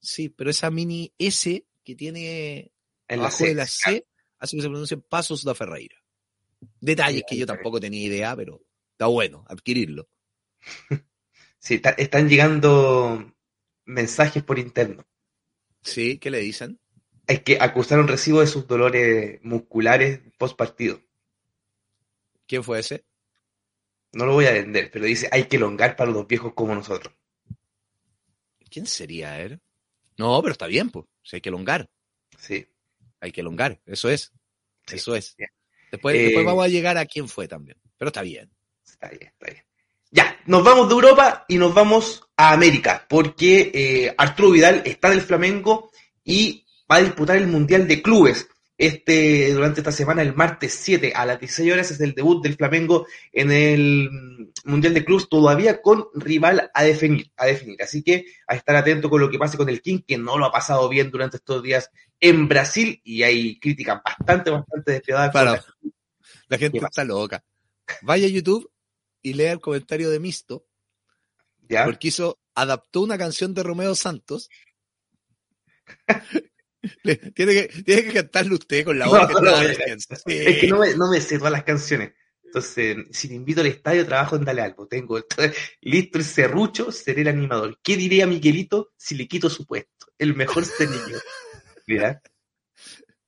Sí, 0.01 0.29
pero 0.29 0.51
esa 0.51 0.71
mini 0.71 1.13
S 1.19 1.65
que 1.85 1.95
tiene 1.95 2.73
en 3.09 3.23
la 3.23 3.31
C. 3.31 3.49
de 3.49 3.55
la 3.55 3.67
C 3.67 4.07
hace 4.39 4.57
que 4.57 4.63
se 4.63 4.69
pronuncie 4.69 4.97
Pasos 4.99 5.45
de 5.45 5.55
Ferreira. 5.55 5.97
Detalles 6.81 7.23
que 7.27 7.37
yo 7.37 7.47
tampoco 7.47 7.81
tenía 7.81 8.05
idea, 8.05 8.35
pero 8.37 8.61
está 8.93 9.07
bueno 9.07 9.45
adquirirlo. 9.49 10.09
Sí, 11.63 11.75
está- 11.75 11.91
están 11.91 12.27
llegando 12.29 13.35
mensajes 13.91 14.43
por 14.43 14.59
interno. 14.59 15.05
Sí, 15.83 16.19
¿qué 16.19 16.31
le 16.31 16.39
dicen? 16.39 16.79
Hay 17.27 17.39
que 17.41 17.59
acusar 17.61 17.99
un 18.01 18.09
recibo 18.09 18.41
de 18.41 18.47
sus 18.47 18.67
dolores 18.67 19.41
musculares 19.43 20.21
post 20.39 20.57
partido. 20.57 21.01
¿Quién 22.47 22.65
fue 22.65 22.81
ese? 22.81 23.05
No 24.13 24.27
lo 24.27 24.33
voy 24.33 24.47
a 24.47 24.53
vender, 24.53 24.91
pero 24.91 25.05
dice 25.05 25.29
hay 25.31 25.45
que 25.45 25.57
elongar 25.57 25.95
para 25.97 26.11
los 26.11 26.27
viejos 26.27 26.53
como 26.55 26.75
nosotros. 26.75 27.15
¿Quién 28.71 28.87
sería 28.87 29.41
él? 29.41 29.61
No, 30.17 30.41
pero 30.43 30.53
está 30.53 30.67
bien, 30.67 30.91
pues. 30.91 31.07
Si 31.23 31.37
hay 31.37 31.41
que 31.41 31.49
elongar, 31.49 31.89
Sí. 32.39 32.67
hay 33.21 33.33
que 33.33 33.41
elongar. 33.41 33.81
Eso 33.87 34.09
es. 34.11 34.33
Sí, 34.87 34.97
Eso 34.97 35.15
es. 35.15 35.35
bien. 35.37 35.51
Después, 35.91 36.17
Eh, 36.17 36.23
después 36.25 36.45
vamos 36.47 36.65
a 36.65 36.69
llegar 36.69 36.97
a 36.99 37.07
quién 37.07 37.29
fue 37.29 37.47
también. 37.49 37.81
Pero 37.99 38.09
está 38.09 38.23
bien. 38.23 38.51
Está 38.85 39.09
bien, 39.09 39.23
está 39.29 39.47
bien. 39.53 39.65
Ya, 40.11 40.37
nos 40.47 40.65
vamos 40.65 40.89
de 40.89 40.95
Europa 40.95 41.45
y 41.49 41.57
nos 41.57 41.73
vamos 41.73 42.23
a 42.37 42.53
América, 42.53 43.07
porque 43.09 43.71
eh, 43.73 44.15
Arturo 44.19 44.51
Vidal 44.51 44.83
está 44.85 45.09
en 45.09 45.15
el 45.15 45.21
Flamengo 45.21 45.91
y 46.25 46.67
va 46.91 46.97
a 46.97 47.03
disputar 47.03 47.37
el 47.37 47.47
Mundial 47.47 47.87
de 47.87 48.03
Clubes. 48.03 48.49
Este, 48.77 49.53
durante 49.53 49.81
esta 49.81 49.93
semana, 49.93 50.23
el 50.23 50.35
martes 50.35 50.73
7 50.73 51.13
a 51.15 51.27
las 51.27 51.39
16 51.39 51.71
horas, 51.73 51.91
es 51.91 52.01
el 52.01 52.15
debut 52.15 52.43
del 52.43 52.57
Flamengo 52.57 53.07
en 53.31 53.53
el 53.53 54.09
Mundial 54.65 54.95
de 54.95 55.05
Clubes, 55.05 55.29
todavía 55.29 55.83
con 55.83 56.07
rival 56.15 56.71
a 56.73 56.83
definir, 56.83 57.31
a 57.37 57.45
definir. 57.47 57.81
Así 57.83 58.03
que 58.03 58.25
a 58.49 58.55
estar 58.57 58.75
atento 58.75 59.11
con 59.11 59.21
lo 59.21 59.31
que 59.31 59.39
pase 59.39 59.59
con 59.59 59.69
el 59.69 59.83
King, 59.83 60.01
que 60.05 60.17
no 60.17 60.39
lo 60.39 60.47
ha 60.47 60.51
pasado 60.53 60.89
bien 60.89 61.11
durante 61.11 61.37
estos 61.37 61.63
días 61.63 61.91
en 62.19 62.49
Brasil, 62.49 63.01
y 63.05 63.23
hay 63.23 63.61
críticas 63.61 64.01
bastante, 64.03 64.51
bastante 64.51 64.93
despiadadas. 64.93 65.33
la- 66.49 66.59
gente 66.59 66.79
¿Qué 66.81 66.85
está 66.87 67.05
loca. 67.05 67.45
Vaya 68.03 68.27
a 68.27 68.31
YouTube 68.31 68.71
y 69.23 69.35
lea 69.35 69.53
el 69.53 69.61
comentario 69.61 70.11
de 70.11 70.21
Misto, 70.21 70.67
¿ya? 71.69 71.85
porque 71.85 72.09
hizo, 72.09 72.39
adaptó 72.55 73.01
una 73.03 73.19
canción 73.19 73.55
de 73.55 73.63
Romeo 73.63 73.95
Santos. 73.95 74.49
Le- 77.03 77.17
tiene, 77.17 77.53
que, 77.53 77.83
tiene 77.83 78.05
que 78.05 78.13
cantarle 78.13 78.55
usted 78.55 78.85
con 78.85 78.99
la 78.99 79.05
No, 79.05 79.11
voz 79.13 79.27
que 79.29 79.35
no. 79.35 79.57
Sí. 80.17 80.39
Es 80.47 80.61
que 80.61 80.67
no 80.69 80.79
me, 80.79 80.95
no 80.95 81.11
me 81.11 81.21
sé 81.21 81.37
todas 81.39 81.53
las 81.53 81.65
canciones. 81.65 82.13
Entonces, 82.43 82.97
si 83.13 83.29
te 83.29 83.35
invito 83.35 83.61
al 83.61 83.69
estadio, 83.69 84.07
trabajo 84.07 84.35
en 84.37 84.45
Dale 84.45 84.63
Algo. 84.63 84.89
Tengo 84.89 85.21
listo 85.83 86.19
el 86.19 86.25
serrucho, 86.25 86.91
seré 86.91 87.21
el 87.23 87.29
animador. 87.29 87.79
¿Qué 87.83 87.97
diría 87.97 88.27
Miguelito 88.27 88.93
si 88.97 89.15
le 89.15 89.29
quito 89.29 89.49
su 89.51 89.67
puesto? 89.67 90.07
El 90.19 90.35
mejor 90.35 90.65
niño. 90.81 91.19
Mira. 91.87 92.21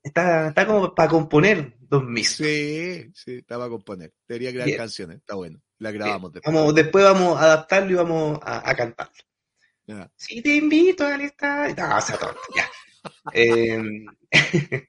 Está, 0.02 0.48
está 0.48 0.66
como 0.66 0.92
para 0.94 1.08
componer 1.08 1.76
dos 1.78 2.02
mis. 2.04 2.30
Sí, 2.30 3.12
sí, 3.14 3.34
estaba 3.34 3.66
a 3.66 3.68
componer. 3.68 4.12
Debería 4.26 4.50
crear 4.50 4.66
Bien. 4.66 4.78
canciones, 4.78 5.18
está 5.18 5.36
bueno. 5.36 5.62
La 5.82 5.90
grabamos 5.90 6.32
después. 6.32 6.54
Vamos, 6.54 6.74
después 6.74 7.04
vamos 7.04 7.40
a 7.40 7.44
adaptarlo 7.44 7.90
y 7.90 7.94
vamos 7.94 8.38
a, 8.42 8.70
a 8.70 8.74
cantarlo. 8.76 9.12
Si 10.14 10.40
te 10.40 10.54
invito 10.54 11.04
al 11.04 11.22
estadio. 11.22 11.74
No, 11.76 11.96
o 11.96 12.00
sea, 12.00 12.16
tonto, 12.16 12.40
ya. 12.54 12.70
Eh, 13.32 14.06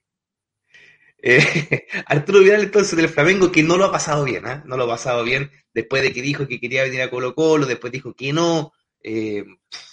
eh, 1.18 1.86
Arturo 2.06 2.40
Vidal 2.40 2.62
entonces 2.62 2.96
del 2.96 3.08
Flamengo 3.08 3.50
que 3.50 3.64
no 3.64 3.76
lo 3.76 3.86
ha 3.86 3.92
pasado 3.92 4.22
bien, 4.22 4.46
¿eh? 4.46 4.62
no 4.66 4.76
lo 4.76 4.84
ha 4.84 4.88
pasado 4.88 5.24
bien 5.24 5.50
después 5.72 6.00
de 6.02 6.12
que 6.12 6.22
dijo 6.22 6.46
que 6.46 6.60
quería 6.60 6.84
venir 6.84 7.02
a 7.02 7.10
Colo 7.10 7.34
Colo, 7.34 7.66
después 7.66 7.92
dijo 7.92 8.14
que 8.14 8.32
no, 8.32 8.72
eh, 9.02 9.44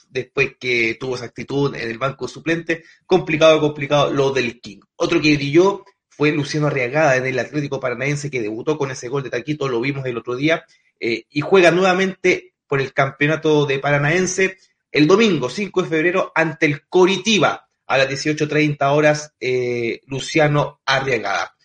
después 0.08 0.56
que 0.60 0.98
tuvo 1.00 1.16
esa 1.16 1.26
actitud 1.26 1.74
en 1.76 1.90
el 1.90 1.98
banco 1.98 2.28
suplente, 2.28 2.84
complicado, 3.08 3.60
complicado 3.60 4.14
lo 4.14 4.30
del 4.30 4.62
King. 4.62 4.82
Otro 4.98 5.20
que 5.20 5.36
brilló 5.36 5.84
fue 6.10 6.32
Luciano 6.32 6.68
Arriagada 6.68 7.18
en 7.18 7.26
el 7.26 7.40
Atlético 7.40 7.80
Paranaense 7.80 8.30
que 8.30 8.42
debutó 8.42 8.78
con 8.78 8.92
ese 8.92 9.08
gol 9.08 9.24
de 9.24 9.32
Taquito, 9.32 9.68
lo 9.68 9.82
vimos 9.82 10.06
el 10.06 10.18
otro 10.18 10.36
día, 10.36 10.64
eh, 11.04 11.26
y 11.32 11.42
juega 11.42 11.72
nuevamente 11.72 12.54
por 12.68 12.80
el 12.80 12.94
campeonato 12.94 13.66
de 13.66 13.80
Paranaense 13.80 14.60
el 14.92 15.08
domingo 15.08 15.50
5 15.50 15.82
de 15.82 15.90
febrero 15.90 16.32
ante 16.36 16.68
el 16.68 16.88
Coritiba 16.88 17.68
a 17.88 17.98
las 17.98 18.08
18.30 18.08 18.78
horas 18.96 19.34
eh, 19.40 20.02
Luciano 20.06 20.82
Arriagada. 20.86 21.56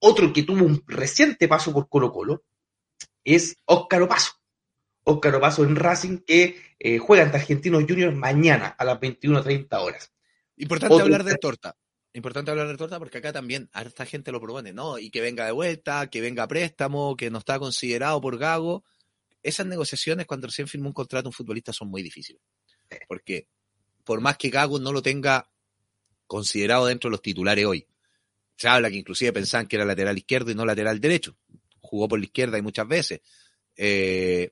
Otro 0.00 0.30
que 0.30 0.42
tuvo 0.42 0.66
un 0.66 0.84
reciente 0.86 1.48
paso 1.48 1.72
por 1.72 1.88
Colo 1.88 2.12
Colo 2.12 2.44
es 3.24 3.56
Óscar 3.64 4.02
Opaso. 4.02 4.32
Óscar 5.04 5.36
Opaso 5.36 5.64
en 5.64 5.74
Racing 5.74 6.18
que 6.18 6.60
eh, 6.78 6.98
juega 6.98 7.24
ante 7.24 7.38
Argentinos 7.38 7.84
Juniors 7.88 8.14
mañana 8.14 8.76
a 8.78 8.84
las 8.84 9.00
21.30 9.00 9.80
horas. 9.80 10.12
Importante 10.56 10.94
Otro 10.94 11.06
hablar 11.06 11.24
de 11.24 11.36
torta. 11.36 11.74
Importante 12.14 12.50
hablar 12.50 12.68
de 12.68 12.76
torta 12.76 12.98
porque 12.98 13.18
acá 13.18 13.32
también 13.32 13.70
esta 13.74 14.04
gente 14.04 14.32
lo 14.32 14.40
propone, 14.40 14.72
¿no? 14.72 14.98
Y 14.98 15.10
que 15.10 15.22
venga 15.22 15.46
de 15.46 15.52
vuelta, 15.52 16.08
que 16.08 16.20
venga 16.20 16.42
a 16.42 16.48
préstamo, 16.48 17.16
que 17.16 17.30
no 17.30 17.38
está 17.38 17.58
considerado 17.58 18.20
por 18.20 18.36
Gago. 18.36 18.84
Esas 19.42 19.66
negociaciones 19.66 20.26
cuando 20.26 20.46
recién 20.46 20.68
firmó 20.68 20.88
un 20.88 20.92
contrato 20.92 21.28
un 21.28 21.32
futbolista 21.32 21.72
son 21.72 21.88
muy 21.88 22.02
difíciles. 22.02 22.42
Porque 23.08 23.48
por 24.04 24.20
más 24.20 24.36
que 24.36 24.50
Gago 24.50 24.78
no 24.78 24.92
lo 24.92 25.00
tenga 25.00 25.50
considerado 26.26 26.86
dentro 26.86 27.08
de 27.08 27.12
los 27.12 27.22
titulares 27.22 27.64
hoy, 27.64 27.86
se 28.56 28.68
habla 28.68 28.90
que 28.90 28.96
inclusive 28.96 29.32
pensaban 29.32 29.66
que 29.66 29.76
era 29.76 29.84
lateral 29.86 30.16
izquierdo 30.18 30.50
y 30.50 30.54
no 30.54 30.66
lateral 30.66 31.00
derecho. 31.00 31.36
Jugó 31.80 32.08
por 32.08 32.18
la 32.18 32.26
izquierda 32.26 32.58
y 32.58 32.62
muchas 32.62 32.86
veces. 32.86 33.20
Eh, 33.74 34.50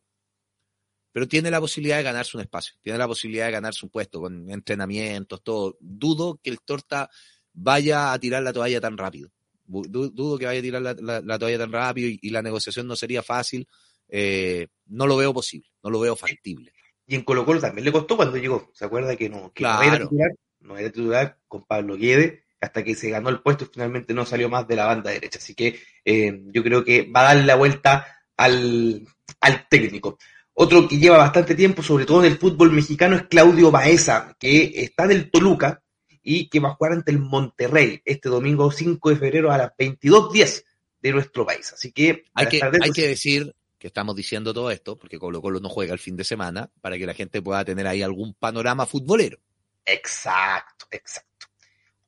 pero 1.12 1.28
tiene 1.28 1.50
la 1.50 1.60
posibilidad 1.60 1.98
de 1.98 2.04
ganarse 2.04 2.36
un 2.36 2.42
espacio, 2.42 2.74
tiene 2.80 2.98
la 2.98 3.06
posibilidad 3.06 3.46
de 3.46 3.52
ganarse 3.52 3.84
un 3.84 3.90
puesto 3.90 4.20
con 4.20 4.50
entrenamientos, 4.50 5.42
todo. 5.42 5.76
Dudo 5.80 6.40
que 6.42 6.50
el 6.50 6.60
Torta 6.60 7.10
vaya 7.52 8.12
a 8.12 8.18
tirar 8.18 8.42
la 8.42 8.52
toalla 8.52 8.80
tan 8.80 8.96
rápido. 8.96 9.30
Dudo 9.66 10.38
que 10.38 10.46
vaya 10.46 10.58
a 10.58 10.62
tirar 10.62 10.82
la, 10.82 11.38
toalla 11.38 11.58
tan 11.58 11.72
rápido 11.72 12.08
y, 12.08 12.30
la 12.30 12.42
negociación 12.42 12.86
no 12.86 12.96
sería 12.96 13.22
fácil. 13.22 13.66
Eh, 14.08 14.66
no 14.86 15.06
lo 15.06 15.16
veo 15.16 15.32
posible, 15.32 15.68
no 15.82 15.90
lo 15.90 16.00
veo 16.00 16.16
factible. 16.16 16.72
Y 17.06 17.14
en 17.14 17.22
Colo 17.22 17.44
Colo 17.44 17.60
también 17.60 17.84
le 17.84 17.92
costó 17.92 18.16
cuando 18.16 18.36
llegó. 18.36 18.70
¿Se 18.74 18.84
acuerda 18.84 19.16
que 19.16 19.28
no, 19.28 19.52
que 19.52 19.64
no 19.64 19.82
era 19.82 19.98
titular? 19.98 20.30
No 20.60 20.76
era 20.76 20.90
titular 20.90 21.38
con 21.48 21.64
Pablo 21.64 21.96
Guede 21.96 22.44
hasta 22.60 22.84
que 22.84 22.94
se 22.94 23.10
ganó 23.10 23.30
el 23.30 23.40
puesto 23.40 23.64
y 23.64 23.68
finalmente 23.72 24.12
no 24.12 24.26
salió 24.26 24.48
más 24.48 24.68
de 24.68 24.76
la 24.76 24.86
banda 24.86 25.10
derecha. 25.10 25.38
Así 25.38 25.54
que 25.54 25.80
eh, 26.04 26.42
yo 26.52 26.62
creo 26.62 26.84
que 26.84 27.10
va 27.10 27.20
a 27.20 27.34
darle 27.34 27.44
la 27.44 27.54
vuelta 27.54 28.06
al, 28.36 29.06
al 29.40 29.68
técnico. 29.68 30.18
Otro 30.52 30.86
que 30.86 30.98
lleva 30.98 31.16
bastante 31.16 31.54
tiempo, 31.54 31.82
sobre 31.82 32.04
todo 32.04 32.24
en 32.24 32.32
el 32.32 32.38
fútbol 32.38 32.70
mexicano, 32.72 33.16
es 33.16 33.22
Claudio 33.28 33.70
Baeza, 33.70 34.36
que 34.38 34.72
está 34.74 35.04
en 35.04 35.12
el 35.12 35.30
Toluca 35.30 35.82
y 36.22 36.48
que 36.48 36.60
va 36.60 36.70
a 36.70 36.74
jugar 36.74 36.92
ante 36.92 37.10
el 37.10 37.18
Monterrey 37.18 38.02
este 38.04 38.28
domingo 38.28 38.70
5 38.70 39.10
de 39.10 39.16
febrero 39.16 39.52
a 39.52 39.58
las 39.58 39.70
22.10 39.76 40.64
de 41.00 41.12
nuestro 41.12 41.46
país. 41.46 41.72
Así 41.72 41.92
que 41.92 42.24
hay, 42.34 42.46
que, 42.46 42.60
hay 42.62 42.90
que 42.90 43.08
decir 43.08 43.54
que 43.78 43.86
estamos 43.86 44.14
diciendo 44.14 44.52
todo 44.52 44.70
esto, 44.70 44.98
porque 44.98 45.18
Colo 45.18 45.40
Colo 45.40 45.58
no 45.58 45.70
juega 45.70 45.94
el 45.94 45.98
fin 45.98 46.16
de 46.16 46.24
semana, 46.24 46.70
para 46.82 46.98
que 46.98 47.06
la 47.06 47.14
gente 47.14 47.40
pueda 47.40 47.64
tener 47.64 47.86
ahí 47.86 48.02
algún 48.02 48.34
panorama 48.34 48.84
futbolero. 48.84 49.38
Exacto, 49.86 50.86
exacto. 50.90 51.46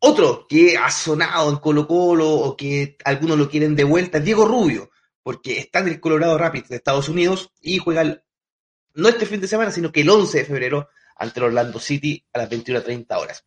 Otro 0.01 0.47
que 0.47 0.77
ha 0.77 0.91
sonado 0.91 1.49
en 1.49 1.57
Colo 1.57 1.87
Colo 1.87 2.29
o 2.29 2.57
que 2.57 2.97
algunos 3.05 3.39
lo 3.39 3.49
quieren 3.49 3.75
de 3.75 3.85
vuelta 3.85 4.19
es 4.19 4.25
Diego 4.25 4.45
Rubio, 4.45 4.91
porque 5.23 5.59
está 5.59 5.79
en 5.79 5.89
el 5.89 6.01
Colorado 6.01 6.37
Rapids 6.37 6.69
de 6.69 6.77
Estados 6.77 7.09
Unidos 7.09 7.53
y 7.63 7.79
juega 7.79 8.03
el 8.03 8.23
no 8.95 9.09
este 9.09 9.25
fin 9.25 9.41
de 9.41 9.49
semana, 9.49 9.71
sino 9.71 9.91
que 9.91 10.03
el 10.03 10.11
11 10.11 10.39
de 10.39 10.45
febrero 10.45 10.89
ante 11.17 11.41
el 11.41 11.47
Orlando 11.47 11.79
City 11.81 12.23
a 12.33 12.39
las 12.41 12.51
21.30 12.51 13.17
horas. 13.17 13.47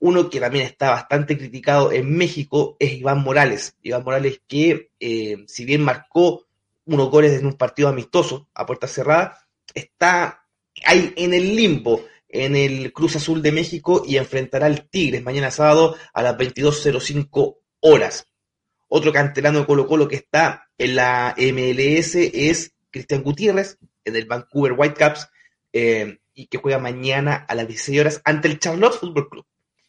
Uno 0.00 0.30
que 0.30 0.40
también 0.40 0.66
está 0.66 0.90
bastante 0.90 1.36
criticado 1.36 1.92
en 1.92 2.16
México 2.16 2.76
es 2.78 2.92
Iván 2.92 3.22
Morales. 3.22 3.74
Iván 3.82 4.04
Morales 4.04 4.40
que, 4.46 4.90
eh, 5.00 5.44
si 5.46 5.64
bien 5.64 5.82
marcó 5.82 6.46
unos 6.84 7.10
goles 7.10 7.38
en 7.38 7.46
un 7.46 7.54
partido 7.54 7.88
amistoso 7.88 8.48
a 8.54 8.64
puerta 8.64 8.86
cerrada, 8.86 9.38
está 9.74 10.46
ahí 10.84 11.12
en 11.16 11.34
el 11.34 11.56
limbo 11.56 12.04
en 12.28 12.56
el 12.56 12.92
Cruz 12.92 13.16
Azul 13.16 13.42
de 13.42 13.52
México 13.52 14.02
y 14.06 14.16
enfrentará 14.16 14.66
al 14.66 14.88
Tigres 14.88 15.22
mañana 15.22 15.50
sábado 15.50 15.96
a 16.12 16.22
las 16.22 16.36
22.05 16.36 17.56
horas. 17.80 18.26
Otro 18.88 19.12
canterano 19.12 19.60
de 19.60 19.66
Colo 19.66 19.86
Colo 19.86 20.08
que 20.08 20.16
está 20.16 20.68
en 20.78 20.96
la 20.96 21.34
MLS 21.36 22.14
es 22.16 22.74
Cristian 22.90 23.22
Gutiérrez, 23.22 23.78
del 24.04 24.26
Vancouver 24.26 24.72
Whitecaps 24.72 25.28
eh, 25.72 26.18
y 26.34 26.46
que 26.46 26.58
juega 26.58 26.78
mañana 26.78 27.44
a 27.48 27.54
las 27.54 27.68
16 27.68 28.00
horas 28.00 28.22
ante 28.24 28.48
el 28.48 28.58
Charlotte 28.58 28.94
Football 28.94 29.28
Club. 29.28 29.46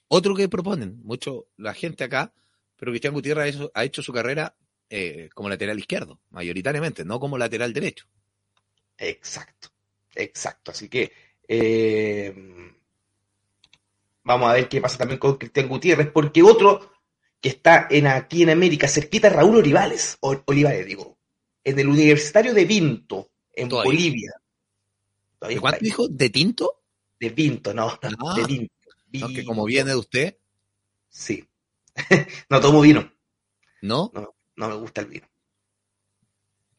Otro 0.09 0.35
que 0.35 0.49
proponen 0.49 0.99
mucho 1.03 1.47
la 1.55 1.73
gente 1.73 2.03
acá, 2.03 2.33
pero 2.75 2.91
Cristian 2.91 3.13
Gutiérrez 3.13 3.57
ha 3.73 3.83
hecho, 3.83 4.01
su 4.01 4.11
carrera 4.11 4.55
eh, 4.89 5.29
como 5.35 5.49
lateral 5.49 5.77
izquierdo, 5.77 6.19
mayoritariamente, 6.31 7.05
no 7.05 7.19
como 7.19 7.37
lateral 7.37 7.73
derecho. 7.73 8.07
Exacto, 8.97 9.69
exacto. 10.15 10.71
Así 10.71 10.89
que 10.89 11.11
eh, 11.47 12.33
vamos 14.23 14.49
a 14.49 14.53
ver 14.53 14.67
qué 14.67 14.81
pasa 14.81 14.97
también 14.97 15.19
con 15.19 15.37
Cristian 15.37 15.67
Gutiérrez, 15.67 16.09
porque 16.11 16.41
otro 16.41 16.91
que 17.39 17.49
está 17.49 17.87
en, 17.89 18.07
aquí 18.07 18.41
en 18.41 18.49
América, 18.49 18.87
cerquita 18.87 19.29
Raúl 19.29 19.57
Olivares, 19.57 20.17
Olivares 20.21 20.85
digo, 20.87 21.17
en 21.63 21.77
el 21.77 21.87
Universitario 21.87 22.55
de 22.55 22.65
Vinto, 22.65 23.29
en 23.53 23.69
Bolivia. 23.69 24.31
¿De 25.41 25.59
cuánto 25.59 25.79
dijo? 25.81 26.07
¿De 26.07 26.29
tinto? 26.31 26.81
De 27.19 27.29
Vinto, 27.29 27.73
no, 27.75 27.89
ah, 28.01 28.35
de 28.35 28.43
Vinto. 28.45 28.73
No, 29.13 29.27
que 29.29 29.45
como 29.45 29.65
viene 29.65 29.91
de 29.91 29.95
usted. 29.95 30.37
Sí. 31.09 31.47
no 32.49 32.61
tomo 32.61 32.81
vino. 32.81 33.11
¿No? 33.81 34.11
¿No? 34.13 34.35
No, 34.55 34.69
me 34.69 34.75
gusta 34.75 35.01
el 35.01 35.07
vino. 35.07 35.27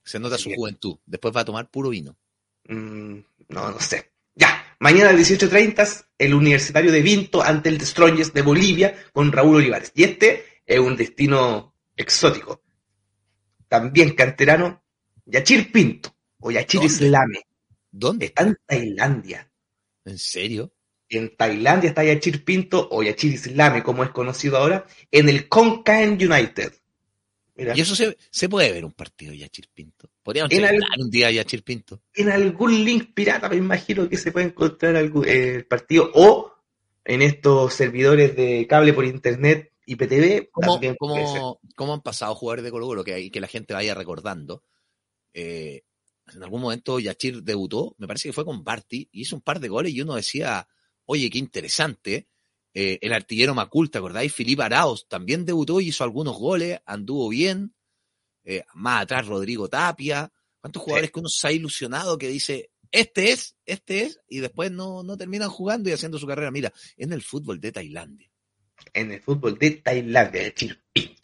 Se 0.05 0.19
nota 0.19 0.39
su 0.39 0.51
juventud. 0.51 0.99
Después 1.07 1.35
va 1.35 1.41
a 1.41 1.45
tomar 1.45 1.71
puro 1.71 1.91
vino. 1.91 2.17
Mm, 2.69 3.19
no, 3.49 3.71
no 3.71 3.81
sé. 3.81 4.13
Ya, 4.35 4.77
mañana 4.79 5.11
a 5.11 5.13
las 5.13 5.31
18.30 5.31 6.07
el 6.19 6.35
Universitario 6.35 6.93
de 6.93 7.03
Vinto 7.03 7.43
ante 7.43 7.69
el 7.69 7.81
Strongest 7.81 8.35
de 8.35 8.43
Bolivia 8.43 9.07
con 9.13 9.33
Raúl 9.33 9.57
Olivares. 9.57 9.93
Y 9.95 10.05
este 10.05 10.63
es 10.67 10.79
un 10.79 10.97
destino 10.97 11.75
exótico. 11.97 12.63
También 13.69 14.15
canterano, 14.15 14.83
Yachir 15.27 15.71
Pinto 15.71 16.15
o 16.41 16.51
Yachir 16.51 16.83
Islame. 16.83 17.43
¿Dónde? 17.91 18.27
Está 18.27 18.45
en 18.45 18.57
Tailandia. 18.67 19.51
¿En 20.05 20.19
serio? 20.19 20.73
En 21.11 21.37
Tailandia 21.37 21.89
está 21.89 22.05
Yachir 22.05 22.45
Pinto 22.45 22.89
o 22.91 23.03
Yachir 23.03 23.35
Islame, 23.35 23.83
como 23.83 24.05
es 24.05 24.11
conocido 24.11 24.57
ahora, 24.57 24.87
en 25.11 25.29
el 25.29 25.49
Konkan 25.49 26.13
United. 26.13 26.73
Y 27.75 27.81
eso 27.81 27.95
se, 27.95 28.49
puede 28.49 28.73
ver 28.73 28.85
un 28.85 28.93
partido 28.93 29.33
de 29.33 29.39
Yachir 29.39 29.69
Pinto. 29.75 30.09
Podríamos 30.23 30.51
en 30.53 30.81
un 30.99 31.11
día 31.11 31.31
Yachir 31.31 31.63
Pinto. 31.63 32.01
En 32.15 32.31
algún 32.31 32.85
link 32.85 33.13
pirata 33.13 33.49
me 33.51 33.57
imagino 33.57 34.09
que 34.09 34.17
se 34.17 34.33
puede 34.33 34.47
encontrar 34.47 34.97
eh, 34.97 35.55
el 35.57 35.67
partido 35.67 36.11
o 36.15 36.55
en 37.05 37.21
estos 37.21 37.75
servidores 37.75 38.35
de 38.35 38.67
cable 38.67 38.95
por 38.95 39.05
internet 39.05 39.73
IPTV. 39.85 40.51
¿Cómo, 40.51 40.81
cómo, 40.99 41.61
cómo 41.75 41.95
han 41.95 42.01
pasado 42.01 42.35
jugadores 42.35 42.65
de 42.65 42.71
Colo 42.71 42.87
Colo 42.87 43.05
que, 43.05 43.31
que 43.31 43.41
la 43.41 43.49
gente 43.49 43.75
vaya 43.75 43.95
recordando? 43.95 44.63
Eh, 45.35 45.83
en 46.33 46.43
algún 46.43 46.63
momento 46.63 46.99
Yachir 46.99 47.43
debutó, 47.43 47.95
me 47.99 48.07
parece 48.07 48.29
que 48.29 48.33
fue 48.33 48.45
con 48.45 48.65
Barty, 48.65 49.09
y 49.13 49.23
hizo 49.23 49.37
un 49.37 49.43
par 49.43 49.61
de 49.61 49.69
goles 49.69 49.93
y 49.93 50.01
uno 50.01 50.15
decía, 50.15 50.67
oye, 51.07 51.31
qué 51.31 51.39
interesante. 51.39 52.29
Eh, 52.73 52.99
el 53.03 53.13
artillero 53.13 53.55
Macul, 53.55 53.91
¿te 53.91 53.99
acordáis? 53.99 54.33
Filipe 54.33 54.63
Araos 54.63 55.09
también 55.09 55.45
debutó 55.45 55.81
y 55.81 55.89
hizo 55.89 56.05
algunos 56.05 56.39
goles, 56.39 56.81
anduvo 56.87 57.29
bien. 57.29 57.75
Eh, 58.45 58.65
más 58.75 59.03
atrás 59.03 59.27
Rodrigo 59.27 59.69
Tapia. 59.69 60.33
¿Cuántos 60.61 60.83
jugadores 60.83 61.11
que 61.11 61.21
uno 61.21 61.29
se 61.29 61.49
ha 61.49 61.53
ilusionado 61.53 62.19
que 62.19 62.29
dice, 62.29 62.71
este 62.93 63.33
es, 63.33 63.57
este 63.65 64.03
es, 64.03 64.21
y 64.29 64.41
después 64.41 64.71
no, 64.71 65.03
no 65.03 65.17
terminan 65.17 65.49
jugando 65.49 65.89
y 65.89 65.93
haciendo 65.93 66.19
su 66.19 66.27
carrera? 66.27 66.51
Mira, 66.51 66.73
en 66.97 67.13
el 67.13 67.23
fútbol 67.23 67.61
de 67.61 67.73
Tailandia. 67.73 68.31
En 68.93 69.13
el 69.13 69.21
fútbol 69.21 69.59
de 69.59 69.71
Tailandia, 69.73 70.43
de. 70.43 70.79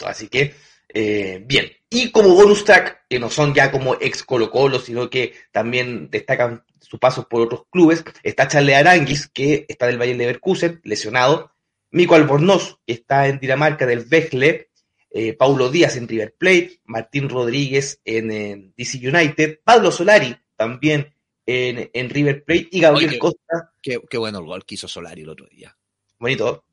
Así 0.05 0.29
que 0.29 0.55
eh, 0.89 1.43
bien, 1.45 1.71
y 1.91 2.11
como 2.11 2.35
bonus 2.35 2.65
track, 2.65 3.05
que 3.09 3.19
no 3.19 3.31
son 3.31 3.55
ya 3.55 3.71
como 3.71 3.95
ex 3.95 4.23
Colo 4.23 4.51
Colo, 4.51 4.79
sino 4.79 5.09
que 5.11 5.35
también 5.53 6.11
destacan 6.11 6.65
sus 6.81 6.99
pasos 6.99 7.27
por 7.27 7.43
otros 7.43 7.65
clubes, 7.71 8.05
está 8.23 8.49
Charles 8.49 8.77
Aranguis, 8.77 9.29
que 9.29 9.67
está 9.69 9.87
del 9.87 9.99
Valle 9.99 10.13
de 10.13 10.19
Leverkusen, 10.19 10.81
lesionado, 10.85 11.53
Mico 11.91 12.15
Albornoz, 12.15 12.79
que 12.87 12.95
está 12.95 13.29
en 13.29 13.39
Dinamarca 13.39 13.87
del 13.87 14.05
Bechle, 14.05 14.71
eh, 15.11 15.33
Paulo 15.33 15.71
Díaz 15.71 15.97
en 15.97 16.09
River 16.09 16.35
Plate, 16.37 16.81
Martín 16.85 17.29
Rodríguez 17.29 18.01
en, 18.05 18.75
DC 18.77 18.99
United, 18.99 19.61
Pablo 19.65 19.91
Solari 19.91 20.37
también 20.57 21.15
en, 21.47 22.11
River 22.11 22.45
Plate 22.45 22.69
y 22.71 22.81
Gabriel 22.81 23.19
Costa. 23.19 23.73
Qué, 23.81 24.01
qué 24.11 24.19
bueno 24.19 24.41
el 24.41 24.45
gol 24.45 24.65
que 24.65 24.75
hizo 24.75 24.89
Solari 24.89 25.23
el 25.23 25.29
otro 25.29 25.47
día. 25.47 25.77
Bonito. 26.19 26.65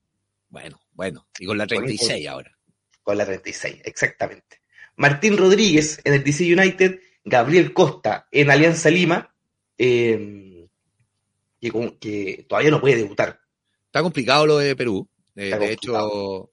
Bueno, 0.49 0.80
bueno. 0.93 1.28
Y 1.39 1.45
con 1.45 1.57
la 1.57 1.68
36 1.68 2.09
Bonito. 2.09 2.32
ahora. 2.32 2.53
Con 3.04 3.18
la 3.18 3.26
36, 3.26 3.82
exactamente. 3.84 4.62
Martín 4.95 5.38
Rodríguez 5.38 5.99
en 6.04 6.14
el 6.14 6.24
DC 6.24 6.45
United, 6.45 6.99
Gabriel 7.26 7.74
Costa 7.74 8.28
en 8.32 8.49
Alianza 8.49 8.89
Lima, 8.89 9.36
eh, 9.78 10.68
que, 11.60 12.45
todavía 12.47 12.72
no 12.72 12.82
puede 12.82 12.97
debutar. 12.97 13.39
Está 13.86 14.01
complicado 14.01 14.45
lo 14.45 14.58
de 14.58 14.76
Perú. 14.76 15.08
Eh, 15.36 15.56
de 15.58 15.72
hecho, 15.74 16.51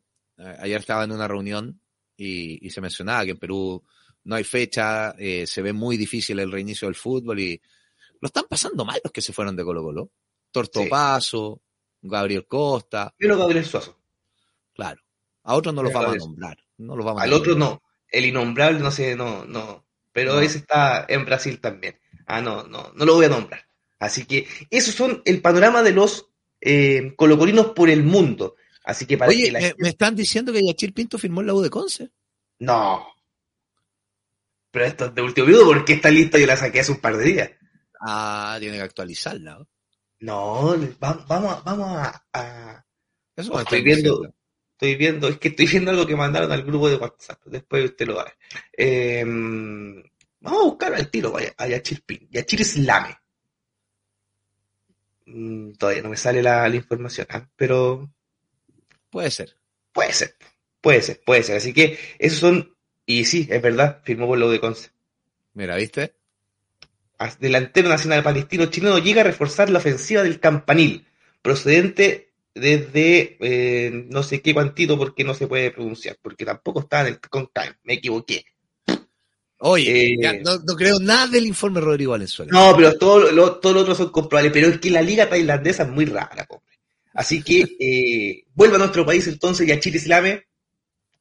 ayer 0.59 0.81
estaba 0.81 1.05
en 1.05 1.13
una 1.13 1.29
reunión 1.29 1.81
y, 2.17 2.67
y 2.67 2.71
se 2.71 2.81
mencionaba 2.81 3.25
que 3.25 3.33
en 3.33 3.39
Perú 3.39 3.83
no 4.25 4.37
hay 4.37 4.45
fecha, 4.45 5.15
eh, 5.19 5.47
se 5.47 5.63
ve 5.63 5.73
muy 5.73 5.97
difícil 5.97 6.39
el 6.39 6.53
reinicio 6.53 6.87
del 6.89 6.95
fútbol 6.95 7.41
y 7.41 7.61
lo 8.21 8.27
están 8.27 8.45
pasando 8.49 8.85
mal 8.85 9.01
los 9.03 9.13
que 9.13 9.23
se 9.23 9.33
fueron 9.33 9.57
de 9.57 9.65
Colo 9.65 9.83
Colo. 9.83 10.11
Tortopaso, 10.51 11.63
Gabriel 12.03 12.47
Costa, 12.47 13.15
Pero 13.17 13.39
Gabriel 13.39 13.65
Suazo. 13.65 13.99
claro. 14.75 15.03
A 15.45 15.55
otros 15.55 15.75
no 15.75 15.83
los 15.83 15.93
vamos 15.93 16.15
a 16.15 16.17
nombrar. 16.19 16.59
No 16.79 16.97
los 16.97 17.05
vamos 17.05 17.21
a 17.21 17.25
Al 17.25 17.33
otro 17.33 17.55
no. 17.55 17.83
El 18.09 18.25
innombrable 18.27 18.81
no 18.81 18.91
sé, 18.91 19.15
no, 19.17 19.45
no. 19.45 19.87
Pero 20.13 20.35
No. 20.35 20.41
ese 20.41 20.59
está 20.59 21.07
en 21.09 21.25
Brasil 21.25 21.61
también. 21.61 21.99
Ah, 22.27 22.41
no, 22.41 22.65
no, 22.65 22.93
no 22.95 23.05
lo 23.05 23.15
voy 23.15 23.27
a 23.27 23.29
nombrar. 23.31 23.65
Así 23.99 24.25
que 24.25 24.47
esos 24.71 24.95
son 24.95 25.23
el 25.25 25.41
panorama 25.43 25.83
de 25.83 25.93
los 25.93 26.27
eh, 26.61 27.15
colocolinos 27.17 27.67
por 27.69 27.89
el 27.91 28.03
mundo. 28.03 28.57
Así 28.85 29.07
que 29.07 29.17
para 29.19 29.31
Oye, 29.31 29.45
que 29.45 29.51
la 29.53 29.61
me, 29.79 29.89
están 29.89 30.17
diciendo 30.17 30.53
que 30.53 30.65
Yachir 30.65 30.93
Pinto 30.93 31.19
firmó 31.19 31.41
en 31.43 31.47
la 31.49 31.55
U 31.55 31.61
de 31.61 31.71
Conce. 31.71 32.11
No. 32.59 33.07
Pero 34.71 34.85
esto 34.85 35.07
es 35.07 35.15
de 35.15 35.23
último 35.23 35.47
minuto 35.47 35.67
porque 35.67 35.95
esta 35.95 36.11
lista 36.11 36.39
yo 36.39 36.47
la 36.47 36.57
saqué 36.57 36.81
hace 36.81 36.93
un 36.93 37.01
par 37.01 37.17
de 37.17 37.25
días. 37.25 37.51
Ah, 38.01 38.57
tiene 38.61 38.77
que 38.77 38.83
actualizarla. 38.83 39.59
¿no? 39.59 39.69
No, 40.21 40.77
va- 41.03 41.25
vamos, 41.29 41.55
a- 41.55 41.61
vamos 41.61 41.89
a, 41.99 42.25
a- 42.33 42.85
Eso 43.37 43.59
Estoy 43.61 43.83
viendo- 43.83 44.11
diciendo. 44.19 44.35
Estoy 44.81 44.97
viendo, 44.97 45.29
es 45.29 45.37
que 45.37 45.49
estoy 45.49 45.67
viendo 45.67 45.91
algo 45.91 46.07
que 46.07 46.17
mandaron 46.17 46.51
al 46.51 46.63
grupo 46.63 46.89
de 46.89 46.97
WhatsApp. 46.97 47.39
Después 47.45 47.85
usted 47.85 48.07
lo 48.07 48.15
va 48.15 48.23
a 48.23 48.25
ver. 48.25 48.35
Eh, 48.73 49.23
vamos 49.27 50.61
a 50.63 50.65
buscar 50.65 50.95
al 50.95 51.11
tiro 51.11 51.37
a, 51.37 51.43
a 51.63 51.69
Yachir 51.69 52.03
Pin. 52.03 52.27
Yachir 52.31 52.63
Islame. 52.63 53.15
Mm, 55.27 55.73
todavía 55.73 56.01
no 56.01 56.09
me 56.09 56.17
sale 56.17 56.43
la, 56.43 56.67
la 56.67 56.77
información, 56.77 57.27
ah, 57.29 57.47
pero 57.57 58.11
Puede 59.11 59.31
ser. 59.31 59.55
puede 59.93 60.15
ser. 60.15 60.35
Puede 60.81 61.03
ser, 61.03 61.21
puede 61.27 61.43
ser. 61.43 61.59
Así 61.59 61.75
que 61.75 61.99
esos 62.19 62.39
son, 62.39 62.75
y 63.05 63.27
sí, 63.27 63.47
es 63.51 63.61
verdad, 63.61 64.01
firmó 64.03 64.27
por 64.29 64.39
lo 64.39 64.51
de 64.51 64.61
Conce. 64.61 64.93
Mira, 65.53 65.77
¿viste? 65.77 66.15
Delantero 67.39 67.91
nacional 67.91 68.23
palestino 68.23 68.65
chileno 68.65 68.97
llega 68.97 69.21
a 69.21 69.25
reforzar 69.25 69.69
la 69.69 69.81
ofensiva 69.81 70.23
del 70.23 70.41
campanil, 70.41 71.07
procedente 71.43 72.30
desde 72.55 73.37
eh, 73.41 73.91
no 74.09 74.23
sé 74.23 74.43
qué 74.43 74.55
cuantito 74.55 74.99
porque 74.99 75.25
no 75.25 75.35
se 75.35 75.47
puede 75.47 75.71
pronunciar, 75.71 76.19
porque 76.21 76.45
tampoco 76.45 76.81
está 76.81 77.03
en 77.03 77.07
el 77.09 77.21
CONCAM, 77.21 77.75
me 77.85 77.95
equivoqué. 77.95 78.45
Oye, 79.63 80.15
Eh, 80.15 80.17
ya, 80.21 80.33
no, 80.33 80.59
no 80.59 80.75
creo 80.75 80.99
nada 80.99 81.27
del 81.27 81.47
informe 81.47 81.81
Rodrigo 81.81 82.13
Valenzuela. 82.13 82.51
No, 82.53 82.75
pero 82.77 82.97
todo 82.97 83.31
lo, 83.31 83.57
todo 83.59 83.75
lo 83.75 83.81
otro 83.81 83.95
son 83.95 84.11
comprobables, 84.11 84.53
pero 84.53 84.69
es 84.69 84.79
que 84.81 84.91
la 84.91 85.03
liga 85.03 85.29
tailandesa 85.29 85.83
es 85.83 85.89
muy 85.91 86.07
rara, 86.07 86.47
hombre. 86.49 86.79
Así 87.13 87.43
que 87.43 87.65
eh, 87.81 88.45
vuelve 88.55 88.77
a 88.77 88.79
nuestro 88.79 89.05
país 89.05 89.27
entonces 89.27 89.69
y 89.69 89.73
a 89.73 89.81
Chile 89.81 89.99
Islame 89.99 90.47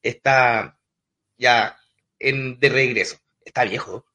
está 0.02 0.80
ya 1.38 1.78
en, 2.18 2.60
de 2.60 2.70
regreso. 2.70 3.18
Está 3.44 3.66
viejo, 3.66 4.06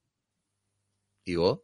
¿Y 1.24 1.36
vos? 1.36 1.60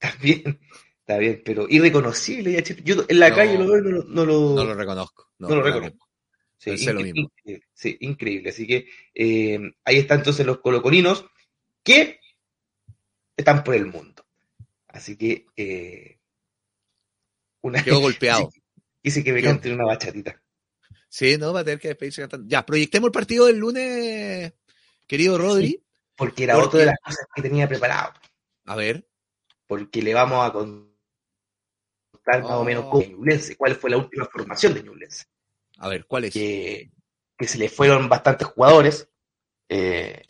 Bien, 0.22 0.58
está 1.06 1.18
bien, 1.18 1.42
pero 1.44 1.66
irreconocible. 1.68 2.52
ya. 2.52 2.62
Yo 2.82 3.04
en 3.08 3.18
la 3.20 3.30
No. 3.30 3.36
calle 3.36 3.58
lo 3.58 3.66
veo 3.70 3.82
no, 3.82 3.90
lo- 3.90 4.04
no 4.04 4.24
lo, 4.24 4.54
No 4.54 4.64
lo 4.64 4.74
reconozco. 4.74 5.30
no 5.38 5.48
lo 5.50 5.56
no 5.56 5.62
reconozco. 5.62 6.08
sí, 6.56 6.70
pensé 6.70 6.92
lo 6.94 7.00
incre- 7.00 7.04
mismo. 7.12 7.30
increíble, 7.36 7.66
sí, 7.74 7.96
increíble. 8.00 8.50
Así 8.50 8.66
que 8.66 8.86
eh, 9.14 9.60
ahí 9.84 9.98
están 9.98 10.18
entonces 10.18 10.46
los 10.46 10.58
colocolinos 10.60 11.26
que 11.82 12.20
están 13.36 13.62
por 13.64 13.74
el 13.74 13.86
mundo. 13.86 14.24
Así 14.88 15.16
que 15.16 15.46
eh, 15.56 16.18
una 17.62 17.82
Quedó 17.84 18.00
golpeado. 18.00 18.50
dice 19.02 19.22
que 19.22 19.32
me 19.32 19.40
Quedó- 19.42 19.50
canten 19.50 19.74
una 19.74 19.84
bachatita. 19.84 20.40
Sí, 21.08 21.36
no, 21.38 21.52
va 21.52 21.60
a 21.60 21.64
tener 21.64 21.78
que 21.78 21.88
despedirse 21.88 22.22
cantando. 22.22 22.46
Ya, 22.48 22.64
proyectemos 22.66 23.08
el 23.08 23.12
partido 23.12 23.46
del 23.46 23.58
lunes, 23.58 24.52
querido 25.06 25.36
Rodri. 25.38 25.80
Porque 26.16 26.44
era 26.44 26.54
Porque- 26.54 26.66
otra 26.68 26.80
de 26.80 26.86
las 26.86 26.98
cosas 27.04 27.26
que 27.34 27.42
tenía 27.42 27.68
preparado. 27.68 28.14
A 28.66 28.76
ver, 28.76 29.06
Porque 29.66 30.02
le 30.02 30.12
vamos 30.14 30.46
a 30.48 30.52
contar 30.52 30.93
más 32.26 32.50
o 32.50 32.64
menos 32.64 32.84
Oh. 32.86 32.90
cómo 32.90 33.04
Ñublense, 33.06 33.56
cuál 33.56 33.74
fue 33.76 33.90
la 33.90 33.96
última 33.98 34.24
formación 34.26 34.74
de 34.74 34.82
Ñublense. 34.82 35.24
a 35.78 35.88
ver, 35.88 36.06
¿cuál 36.06 36.24
es? 36.24 36.32
que, 36.32 36.90
que 37.36 37.46
se 37.48 37.58
le 37.58 37.68
fueron 37.68 38.08
bastantes 38.08 38.46
jugadores, 38.48 39.08
eh, 39.68 40.22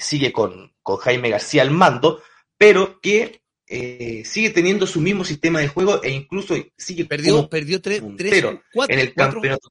sigue 0.00 0.32
con, 0.32 0.74
con 0.82 0.96
Jaime 0.98 1.30
García 1.30 1.62
al 1.62 1.70
mando, 1.70 2.22
pero 2.56 3.00
que 3.00 3.42
eh, 3.66 4.22
sigue 4.24 4.50
teniendo 4.50 4.86
su 4.86 5.00
mismo 5.00 5.24
sistema 5.24 5.60
de 5.60 5.68
juego 5.68 6.02
e 6.02 6.10
incluso 6.10 6.54
sigue 6.76 7.04
Perdió, 7.06 7.48
perdió 7.48 7.80
tres, 7.80 8.02
tres, 8.16 8.44
cuatro, 8.72 8.94
en 8.94 9.00
el 9.00 9.14
cuatro- 9.14 9.34
campeonato. 9.34 9.68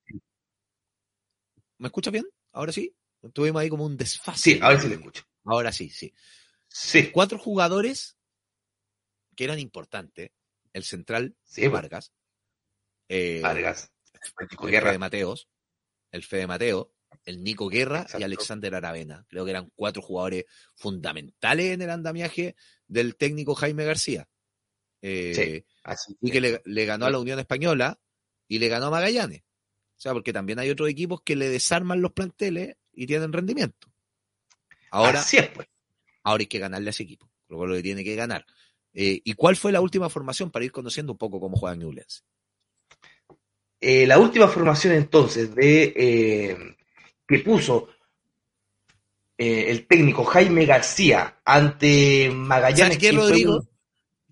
¿Me 1.77 1.87
escuchas 1.87 2.11
bien? 2.13 2.25
¿Ahora 2.51 2.71
sí? 2.71 2.95
Tuvimos 3.33 3.61
ahí 3.61 3.69
como 3.69 3.85
un 3.85 3.97
desfase. 3.97 4.39
Sí, 4.55 4.59
ahora 4.61 4.79
sí 4.79 4.87
lo 4.87 4.95
escucho. 4.95 5.23
Ahora 5.45 5.71
sí, 5.71 5.89
sí. 5.89 6.13
Sí, 6.67 7.11
Cuatro 7.11 7.37
jugadores 7.37 8.17
que 9.35 9.43
eran 9.43 9.59
importantes. 9.59 10.31
El 10.73 10.83
central, 10.83 11.35
sí, 11.43 11.61
pues, 11.61 11.71
Vargas. 11.71 12.11
eh, 13.09 13.39
Vargas, 13.41 13.91
el 14.39 14.69
Guerra, 14.69 14.89
Fede 14.89 14.99
Mateos, 14.99 15.49
el 16.11 16.23
Fede 16.23 16.47
Mateo, 16.47 16.93
el 17.25 17.43
Nico 17.43 17.67
Guerra 17.67 18.07
y. 18.17 18.23
Alexander 18.23 18.73
Aravena. 18.75 19.25
Creo 19.27 19.43
que 19.45 19.51
eran 19.51 19.71
cuatro 19.75 20.01
jugadores 20.01 20.45
fundamentales 20.75 21.71
en 21.71 21.81
el 21.81 21.89
andamiaje 21.89 22.55
del 22.87 23.15
técnico 23.15 23.55
Jaime 23.55 23.83
García. 23.85 24.29
Eh, 25.01 25.33
Sí. 25.35 25.65
así 25.83 26.15
Y 26.21 26.31
que 26.31 26.41
le, 26.41 26.61
le 26.65 26.85
ganó 26.85 27.05
a 27.05 27.11
la 27.11 27.19
Unión 27.19 27.39
Española 27.39 27.99
y 28.47 28.59
le 28.59 28.67
ganó 28.67 28.87
a 28.87 28.91
Magallanes. 28.91 29.41
O 29.41 30.01
sea, 30.01 30.13
porque 30.13 30.33
también 30.33 30.59
hay 30.59 30.69
otros 30.69 30.89
equipos 30.89 31.21
que 31.21 31.35
le 31.35 31.49
desarman 31.49 32.01
los 32.01 32.11
planteles 32.13 32.75
y 32.93 33.07
tienen 33.07 33.33
rendimiento. 33.33 33.91
Ahora, 34.89 35.19
así 35.19 35.37
es, 35.37 35.47
pues. 35.49 35.67
ahora 36.23 36.41
hay 36.41 36.47
que 36.47 36.59
ganarle 36.59 36.89
a 36.89 36.91
ese 36.91 37.03
equipo. 37.03 37.31
Lo 37.47 37.73
que 37.73 37.83
tiene 37.83 38.03
que 38.03 38.15
ganar. 38.15 38.45
Eh, 38.93 39.21
¿Y 39.23 39.33
cuál 39.33 39.55
fue 39.55 39.71
la 39.71 39.81
última 39.81 40.09
formación 40.09 40.51
para 40.51 40.65
ir 40.65 40.71
conociendo 40.71 41.13
un 41.13 41.17
poco 41.17 41.39
cómo 41.39 41.57
juega 41.57 41.75
Newlands? 41.75 42.25
Eh, 43.79 44.05
la 44.05 44.19
última 44.19 44.47
formación 44.47 44.93
entonces 44.93 45.55
de 45.55 45.93
eh, 45.95 46.57
que 47.27 47.39
puso 47.39 47.89
el 49.37 49.87
técnico 49.87 50.23
Jaime 50.23 50.67
García 50.67 51.41
ante 51.43 52.29
Magallanes. 52.31 52.79
¿Sabes 52.79 52.97
qué, 52.99 53.11
Rodrigo? 53.11 53.67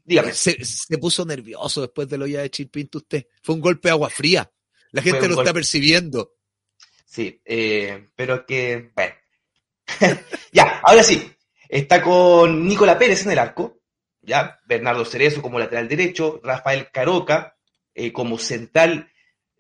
Dígame. 0.04 0.34
Se, 0.34 0.64
se 0.64 0.98
puso 1.00 1.26
nervioso 1.26 1.82
después 1.82 2.08
de 2.08 2.20
lo 2.20 2.28
ya 2.28 2.42
de 2.42 2.52
Chilpinto 2.52 3.00
usted. 3.00 3.26
Fue 3.42 3.56
un 3.56 3.62
golpe 3.62 3.88
de 3.88 3.94
agua 3.94 4.12
fría. 4.12 4.52
La 4.92 5.02
gente 5.02 5.28
lo 5.28 5.40
está 5.40 5.52
percibiendo. 5.52 6.36
Sí, 7.08 7.42
pero 8.16 8.46
que, 8.46 8.92
bueno. 8.94 9.16
ya, 10.52 10.80
ahora 10.84 11.02
sí. 11.02 11.32
Está 11.68 12.04
con 12.04 12.68
Nicola 12.68 12.98
Pérez 12.98 13.26
en 13.26 13.32
el 13.32 13.40
arco, 13.40 13.79
ya, 14.22 14.60
Bernardo 14.66 15.06
Cerezo 15.06 15.42
como 15.42 15.60
lateral 15.60 15.88
derecho, 15.88 16.40
Rafael 16.44 16.90
Caroca 16.92 17.56
eh, 17.94 18.12
como 18.12 18.38
central, 18.38 19.12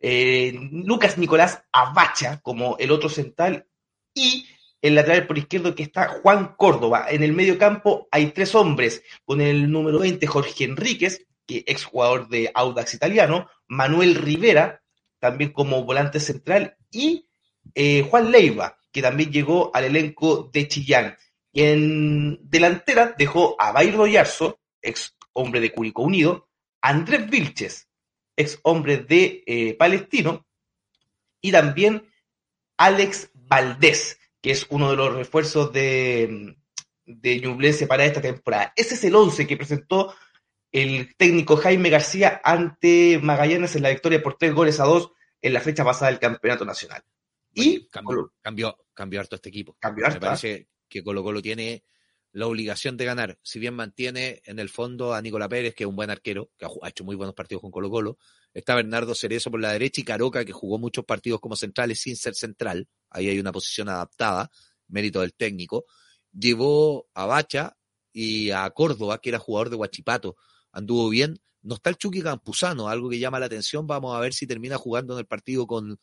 eh, 0.01 0.57
Lucas 0.72 1.18
Nicolás 1.18 1.64
Abacha 1.72 2.39
como 2.41 2.78
el 2.78 2.91
otro 2.91 3.10
central 3.10 3.68
y 4.14 4.47
el 4.82 4.95
lateral 4.95 5.28
por 5.28 5.38
izquierdo 5.38 5.76
que 5.76 5.84
está 5.84 6.07
Juan 6.07 6.55
Córdoba. 6.57 7.07
En 7.10 7.24
el 7.24 7.34
medio 7.34 7.57
campo 7.57 8.07
hay 8.12 8.32
tres 8.32 8.55
hombres, 8.55 9.03
con 9.26 9.41
el 9.41 9.70
número 9.70 9.99
20 9.99 10.26
Jorge 10.28 10.64
Enríquez, 10.64 11.26
que 11.45 11.64
ex 11.68 11.84
jugador 11.84 12.30
de 12.30 12.51
Audax 12.53 12.93
italiano, 12.93 13.49
Manuel 13.68 14.16
Rivera, 14.16 14.82
también 15.20 15.51
como 15.51 15.84
volante 15.84 16.20
central, 16.20 16.78
y 16.91 17.28
eh, 17.76 18.07
Juan 18.10 18.32
Leiva, 18.32 18.78
que 18.91 19.01
también 19.01 19.32
llegó 19.32 19.72
al 19.74 19.86
elenco 19.86 20.49
de 20.53 20.68
Chillán. 20.68 21.18
Y 21.52 21.64
en 21.64 22.39
delantera 22.50 23.16
dejó 23.18 23.56
a 23.60 23.72
Bairro 23.72 24.08
Yarzo, 24.08 24.60
ex 24.82 25.16
hombre 25.34 25.60
de 25.60 25.72
Curicó 25.72 26.04
Unido, 26.04 26.50
Andrés 26.82 27.30
Vilches, 27.30 27.89
ex 28.36 28.60
hombre 28.64 28.97
de 28.97 29.43
eh, 29.45 29.74
Palestino, 29.76 30.45
y 31.41 31.52
también 31.52 32.08
Alex 32.78 33.32
Valdés, 33.34 34.20
que 34.41 34.52
es 34.52 34.68
uno 34.70 34.91
de 34.91 34.97
los 34.97 35.14
refuerzos 35.16 35.74
de, 35.74 36.56
de 37.06 37.39
Ñublense 37.39 37.88
para 37.88 38.06
esta 38.06 38.22
temporada. 38.22 38.74
Ese 38.76 38.95
es 38.95 39.04
el 39.04 39.16
11 39.16 39.47
que 39.47 39.58
presentó 39.58 40.14
el 40.72 41.16
técnico 41.16 41.58
Jaime 41.58 41.89
García 41.89 42.41
ante 42.43 43.20
Magallanes 43.22 43.76
en 43.76 43.84
la 43.84 43.89
victoria 43.89 44.22
por 44.22 44.38
tres 44.38 44.54
goles 44.54 44.80
a 44.80 44.86
dos 44.86 45.12
en 45.41 45.54
la 45.54 45.62
fecha 45.62 45.84
pasada 45.84 46.12
del 46.12 46.20
Campeonato 46.20 46.66
Nacional. 46.66 47.04
Y 47.54 47.88
cambió, 47.88 48.32
cambió, 48.41 48.78
cambió 48.93 49.20
harto 49.20 49.36
este 49.36 49.50
equipo. 49.50 49.76
cambió 49.80 50.04
Me 50.04 50.08
harto, 50.08 50.26
¿ah? 50.26 50.30
parece 50.30 50.68
que 50.90 51.04
Colo 51.04 51.24
Colo 51.24 51.42
tiene 51.42 51.84
la 52.32 52.48
obligación 52.48 52.98
de 52.98 53.06
ganar. 53.06 53.40
Si 53.42 53.60
bien 53.60 53.74
mantiene 53.74 54.42
en 54.46 54.60
el 54.60 54.70
fondo 54.70 55.14
a 55.14 55.22
Nicolás 55.22 55.50
Pérez, 55.50 55.74
que 55.74 55.84
es 55.84 55.88
un 55.88 55.96
buen 55.96 56.10
arquero, 56.10 56.52
que 56.58 56.66
ha 56.66 56.90
hecho 56.90 57.04
muy 57.04 57.16
buenos 57.16 57.36
partidos 57.36 57.62
con 57.62 57.72
Colo 57.72 57.90
Colo. 57.90 58.18
Está 58.54 58.76
Bernardo 58.76 59.16
Cerezo 59.16 59.52
por 59.52 59.60
la 59.60 59.72
derecha 59.72 60.02
y 60.02 60.04
Caroca, 60.04 60.46
que 60.46 60.52
jugó 60.52 60.78
muchos 60.78 61.06
partidos 61.06 61.40
como 61.40 61.56
centrales 61.56 62.00
sin 62.02 62.16
ser 62.16 62.36
central. 62.36 62.88
Ahí 63.10 63.28
hay 63.30 63.40
una 63.40 63.52
posición 63.52 63.90
adaptada, 63.90 64.52
mérito 64.88 65.22
del 65.22 65.34
técnico. 65.34 65.86
Llevó 66.32 67.08
a 67.14 67.26
Bacha 67.26 67.78
y 68.12 68.52
a 68.52 68.70
Córdoba, 68.72 69.20
que 69.20 69.30
era 69.30 69.40
jugador 69.40 69.70
de 69.70 69.76
Huachipato. 69.76 70.36
Anduvo 70.72 71.10
bien. 71.10 71.40
No 71.62 71.76
está 71.76 71.90
el 71.90 71.98
Chucky 71.98 72.22
Campuzano, 72.22 72.88
algo 72.88 73.10
que 73.10 73.20
llama 73.20 73.40
la 73.40 73.48
atención. 73.48 73.86
Vamos 73.86 74.16
a 74.16 74.20
ver 74.20 74.34
si 74.34 74.48
termina 74.48 74.78
jugando 74.78 75.14
en 75.14 75.20
el 75.20 75.26
partido 75.26 75.68
con, 75.68 76.00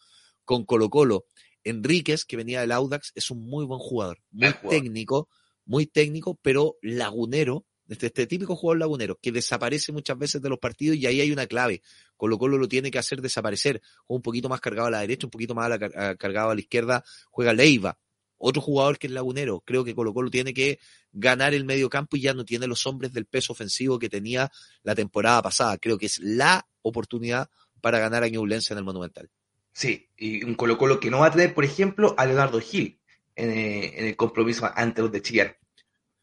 con 0.47 0.64
Colo 0.64 0.88
Colo. 0.88 1.26
Enríquez, 1.64 2.24
que 2.24 2.36
venía 2.36 2.61
del 2.61 2.72
Audax, 2.72 3.12
es 3.14 3.30
un 3.30 3.44
muy 3.44 3.66
buen 3.66 3.80
jugador, 3.80 4.18
muy 4.30 4.55
técnico, 4.70 5.28
muy 5.64 5.86
técnico, 5.86 6.38
pero 6.40 6.76
lagunero, 6.80 7.66
este, 7.88 8.07
este, 8.07 8.26
típico 8.26 8.57
jugador 8.57 8.78
lagunero, 8.78 9.18
que 9.20 9.32
desaparece 9.32 9.92
muchas 9.92 10.16
veces 10.16 10.40
de 10.40 10.49
los 10.49 10.59
partidos 10.59 10.97
y 10.97 11.07
ahí 11.07 11.20
hay 11.20 11.32
una 11.32 11.47
clave. 11.47 11.82
Colo 12.16 12.38
Colo 12.38 12.57
lo 12.57 12.68
tiene 12.68 12.90
que 12.90 12.99
hacer 12.99 13.20
desaparecer. 13.20 13.82
un 14.07 14.22
poquito 14.22 14.49
más 14.49 14.61
cargado 14.61 14.88
a 14.88 14.90
la 14.90 15.01
derecha, 15.01 15.26
un 15.26 15.30
poquito 15.30 15.55
más 15.55 15.78
cargado 16.18 16.51
a 16.51 16.55
la 16.55 16.61
izquierda, 16.61 17.05
juega 17.30 17.53
Leiva. 17.53 17.99
Otro 18.38 18.61
jugador 18.61 18.99
que 18.99 19.07
es 19.07 19.12
lagunero. 19.12 19.62
Creo 19.64 19.82
que 19.82 19.94
Colo 19.94 20.12
Colo 20.12 20.30
tiene 20.30 20.53
que 20.53 20.78
ganar 21.12 21.55
el 21.55 21.64
medio 21.64 21.88
campo 21.88 22.16
y 22.16 22.20
ya 22.20 22.34
no 22.34 22.44
tiene 22.44 22.66
los 22.66 22.86
hombres 22.86 23.12
del 23.12 23.26
peso 23.26 23.53
ofensivo 23.53 23.99
que 23.99 24.09
tenía 24.09 24.53
la 24.82 24.94
temporada 24.94 25.42
pasada. 25.42 25.78
Creo 25.78 25.99
que 25.99 26.07
es 26.07 26.18
la 26.18 26.68
oportunidad 26.82 27.49
para 27.80 27.99
ganar 27.99 28.22
a 28.22 28.28
Ñublense 28.28 28.74
en 28.74 28.78
el 28.78 28.84
Monumental. 28.84 29.30
Sí, 29.76 30.08
y 30.16 30.42
un 30.42 30.54
Colo 30.54 30.78
Colo 30.78 30.98
que 30.98 31.10
no 31.10 31.18
va 31.18 31.26
a 31.26 31.30
tener, 31.30 31.52
por 31.52 31.62
ejemplo, 31.62 32.14
a 32.16 32.24
Leonardo 32.24 32.58
Gil 32.60 32.98
en, 33.34 33.50
eh, 33.50 34.08
el 34.08 34.16
compromiso 34.16 34.70
ante 34.74 35.02
los 35.02 35.12
de 35.12 35.20
Chillar. 35.20 35.58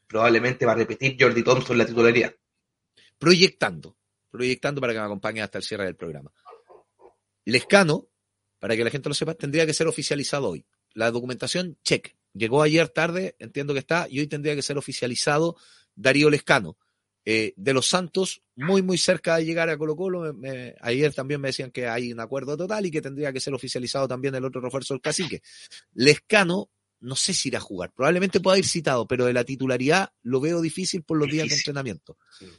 Probablemente 0.08 0.66
va 0.66 0.72
a 0.72 0.76
repetir 0.76 1.18
Jordi 1.20 1.44
Thompson 1.44 1.78
la 1.78 1.86
titularidad. 1.86 2.34
Proyectando, 3.20 3.96
proyectando 4.32 4.82
para 4.82 4.94
que 4.94 5.00
me 5.00 5.06
acompañe 5.06 5.44
hasta 5.44 5.60
el 5.60 5.64
cierre 5.64 5.86
del 5.86 5.96
programa. 5.96 6.32
Lescano, 7.46 8.08
para 8.58 8.76
que 8.76 8.84
la 8.84 8.90
gente 8.90 9.08
lo 9.08 9.14
sepa, 9.14 9.36
tendría 9.36 9.68
que 9.68 9.76
ser 9.76 9.86
oficializado 9.86 10.50
hoy. 10.50 10.66
La 10.96 11.12
documentación, 11.12 11.78
check. 11.84 12.16
Llegó 12.34 12.64
ayer 12.64 12.90
tarde, 12.90 13.36
entiendo 13.38 13.74
que 13.74 13.80
está, 13.82 14.08
y 14.10 14.20
hoy 14.20 14.26
tendría 14.26 14.56
que 14.56 14.64
ser 14.64 14.80
oficializado 14.80 15.58
Darío 15.94 16.32
Lescano. 16.32 16.76
Eh, 17.26 17.54
de 17.56 17.74
los 17.74 17.88
Santos, 17.88 18.42
muy, 18.56 18.82
muy 18.82 18.98
cerca 18.98 19.38
de 19.38 19.46
llegar 19.46 19.70
a 19.70 19.78
Colo 19.78 19.96
Colo. 19.96 20.36
ayer 20.82 21.14
también 21.14 21.40
me 21.40 21.50
decían 21.50 21.72
que 21.72 21.88
hay 21.88 22.12
un 22.12 22.20
acuerdo 22.20 22.58
total 22.58 22.86
y 22.86 22.92
que 22.92 23.02
tendría 23.02 23.32
que 23.32 23.40
ser 23.40 23.54
oficializado 23.54 24.08
también 24.08 24.36
el 24.36 24.44
otro 24.44 24.60
refuerzo 24.60 24.94
del 24.94 25.02
cacique. 25.02 25.42
Lescano, 25.94 26.70
no 27.00 27.16
sé 27.16 27.34
si 27.34 27.50
irá 27.50 27.60
a 27.60 27.62
jugar, 27.62 27.92
probablemente 27.94 28.40
pueda 28.42 28.58
ir 28.58 28.66
citado, 28.66 29.08
pero 29.08 29.26
de 29.26 29.34
la 29.34 29.44
titularidad 29.44 30.12
lo 30.22 30.42
veo 30.42 30.62
difícil 30.62 31.04
por 31.04 31.18
los 31.18 31.30
días 31.30 31.48
de 31.48 31.56
entrenamiento. 31.56 32.18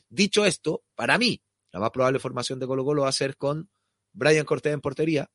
Dicho 0.09 0.47
esto, 0.47 0.85
para 0.95 1.19
mí, 1.19 1.43
la 1.73 1.81
más 1.81 1.91
probable 1.91 2.19
formación 2.19 2.59
de 2.59 2.67
Colo 2.67 2.85
Colo 2.85 3.03
va 3.03 3.09
a 3.09 3.13
ser 3.13 3.37
con 3.37 3.69
Brian 4.13 4.47
Cortés 4.47 4.73
en 4.73 4.81
portería. 4.81 5.31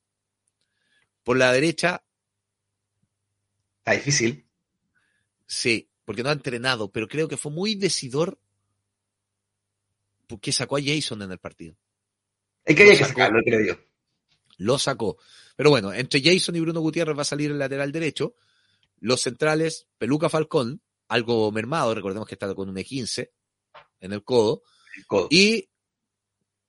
Por 1.24 1.38
la 1.38 1.52
derecha. 1.52 2.04
Está 3.80 3.92
difícil. 3.92 4.48
Sí, 5.46 5.90
porque 6.06 6.24
no 6.24 6.30
ha 6.30 6.34
entrenado, 6.34 6.92
pero 6.92 7.08
creo 7.08 7.28
que 7.28 7.38
fue 7.38 7.52
muy 7.52 7.76
decidor 7.76 8.40
porque 10.30 10.52
sacó 10.52 10.78
a 10.78 10.82
Jason 10.82 11.24
en 11.24 11.32
el 11.32 11.40
partido. 11.40 11.76
Es 12.64 12.76
que 12.76 12.84
había 12.84 13.00
que 13.00 13.06
sacarlo, 13.06 13.42
creo 13.44 13.66
yo. 13.66 13.82
Lo 14.58 14.78
sacó. 14.78 15.18
Pero 15.56 15.72
bueno, 15.72 15.92
entre 15.92 16.22
Jason 16.22 16.56
y 16.56 16.60
Bruno 16.60 16.82
Gutiérrez 16.82 17.18
va 17.18 17.24
a 17.24 17.26
salir 17.26 17.50
el 17.50 17.58
lateral 17.58 17.92
derecho. 17.92 18.36
Los 19.00 19.22
centrales, 19.22 19.88
Peluca 19.98 20.30
Falcón, 20.30 20.82
algo 21.08 21.52
mermado, 21.52 21.96
recordemos 21.96 22.28
que 22.28 22.36
está 22.36 22.54
con 22.54 22.70
un 22.70 22.76
E15 22.76 23.32
en 24.02 24.14
el 24.14 24.24
codo. 24.24 24.62
Y 25.32 25.68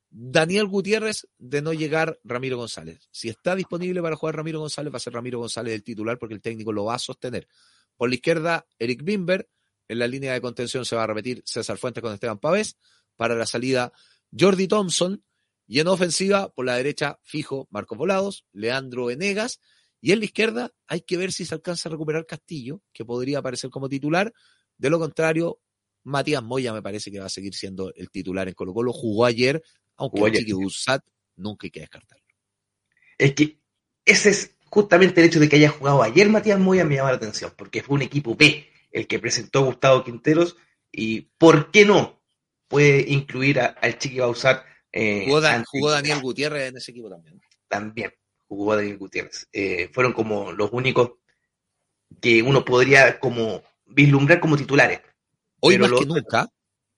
Daniel 0.09 0.67
Gutiérrez 0.67 1.29
de 1.39 1.61
no 1.61 1.75
llegar 1.75 2.19
Ramiro 2.25 2.57
González. 2.57 3.09
Si 3.11 3.29
está 3.29 3.55
disponible 3.55 4.01
para 4.01 4.17
jugar 4.17 4.37
Ramiro 4.37 4.61
González, 4.61 4.91
va 4.91 4.97
a 4.97 5.01
ser 5.01 5.13
Ramiro 5.13 5.39
González 5.39 5.75
el 5.75 5.83
titular 5.83 6.19
porque 6.19 6.35
el 6.35 6.41
técnico 6.41 6.73
lo 6.73 6.87
va 6.87 6.95
a 6.95 6.99
sostener. 6.99 7.47
Por 7.95 8.09
la 8.09 8.15
izquierda, 8.15 8.67
Eric 8.79 9.05
Bimber. 9.05 9.51
En 9.87 9.99
la 9.99 10.07
línea 10.07 10.33
de 10.33 10.41
contención 10.41 10.85
se 10.85 10.95
va 10.95 11.03
a 11.03 11.09
repetir 11.09 11.43
César 11.45 11.77
Fuentes 11.77 12.01
con 12.01 12.15
Esteban 12.15 12.39
Pavés 12.39 12.77
para 13.21 13.35
la 13.35 13.45
salida 13.45 13.93
Jordi 14.33 14.67
Thompson. 14.67 15.23
Y 15.67 15.81
en 15.81 15.89
ofensiva, 15.89 16.49
por 16.49 16.65
la 16.65 16.77
derecha, 16.77 17.19
fijo 17.23 17.69
Marcos 17.71 17.99
Volados, 17.99 18.47
Leandro 18.51 19.05
Venegas. 19.05 19.61
Y 20.01 20.13
en 20.13 20.21
la 20.21 20.25
izquierda 20.25 20.73
hay 20.87 21.03
que 21.03 21.19
ver 21.19 21.31
si 21.31 21.45
se 21.45 21.55
alcanza 21.55 21.91
a 21.91 21.93
recuperar 21.93 22.25
Castillo, 22.25 22.81
que 22.95 23.05
podría 23.05 23.41
aparecer 23.41 23.69
como 23.69 23.91
titular. 23.91 24.33
De 24.79 24.89
lo 24.89 24.99
contrario, 24.99 25.61
Matías 26.03 26.43
Moya 26.43 26.73
me 26.73 26.81
parece 26.81 27.11
que 27.11 27.21
va 27.21 27.27
a 27.27 27.29
seguir 27.29 27.55
siendo 27.55 27.93
el 27.95 28.11
titular 28.11 28.49
en 28.49 28.55
Colo 28.55 28.73
Colo. 28.73 28.91
Jugó 28.91 29.27
ayer, 29.27 29.63
aunque 29.97 30.23
el 30.23 30.33
Chiqui 30.33 30.55
Usat 30.55 31.05
nunca 31.37 31.67
hay 31.67 31.71
que 31.71 31.81
descartarlo. 31.81 32.25
Es 33.19 33.35
que 33.35 33.61
ese 34.07 34.31
es 34.31 34.57
justamente 34.65 35.21
el 35.21 35.27
hecho 35.27 35.41
de 35.41 35.49
que 35.51 35.57
haya 35.57 35.69
jugado 35.69 36.03
ayer 36.03 36.31
Matías 36.31 36.59
Moya 36.59 36.87
me 36.87 36.95
llama 36.95 37.11
la 37.11 37.17
atención, 37.17 37.53
porque 37.55 37.83
fue 37.83 37.97
un 37.97 38.03
equipo 38.03 38.35
B 38.35 38.67
el 38.91 39.07
que 39.07 39.19
presentó 39.19 39.63
Gustavo 39.63 40.05
Quinteros. 40.05 40.57
Y 40.91 41.21
¿por 41.37 41.71
qué 41.71 41.85
no? 41.85 42.20
Puede 42.71 43.05
incluir 43.11 43.61
al 43.61 43.99
Chiqui 43.99 44.21
Bausat. 44.21 44.65
Eh, 44.93 45.27
jugó, 45.27 45.91
Daniel 45.91 46.21
Gutiérrez 46.23 46.69
en 46.69 46.77
ese 46.77 46.93
equipo 46.93 47.11
también. 47.11 47.41
También 47.69 48.15
jugó 48.47 48.77
Daniel 48.77 48.97
Gutiérrez. 48.97 49.49
Eh, 49.53 49.91
fueron 49.93 50.13
como 50.13 50.53
los 50.53 50.71
únicos 50.73 51.13
que 52.21 52.43
uno 52.43 52.65
podría 52.65 53.19
como 53.19 53.63
vislumbrar 53.87 54.41
como 54.41 54.57
titulares. 54.57 55.01
Hoy 55.61 55.79
más 55.79 55.91
que 55.91 56.07
nunca 56.07 56.49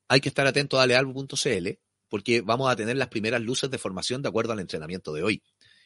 hay 0.09 0.21
que 0.21 0.29
estar 0.29 0.47
atento 0.47 0.79
a 0.79 0.83
alealbo.cl 0.83 1.69
porque 2.09 2.43
vamos 2.43 2.71
a 2.71 2.77
tener 2.77 2.97
las 2.97 3.09
primeras 3.09 3.41
luces 3.41 3.71
de 3.71 3.79
formación 3.79 4.21
de 4.21 4.29
acuerdo 4.29 4.53
al 4.53 4.61
entrenamiento 4.61 5.15
de 5.15 5.23
hoy. 5.23 5.43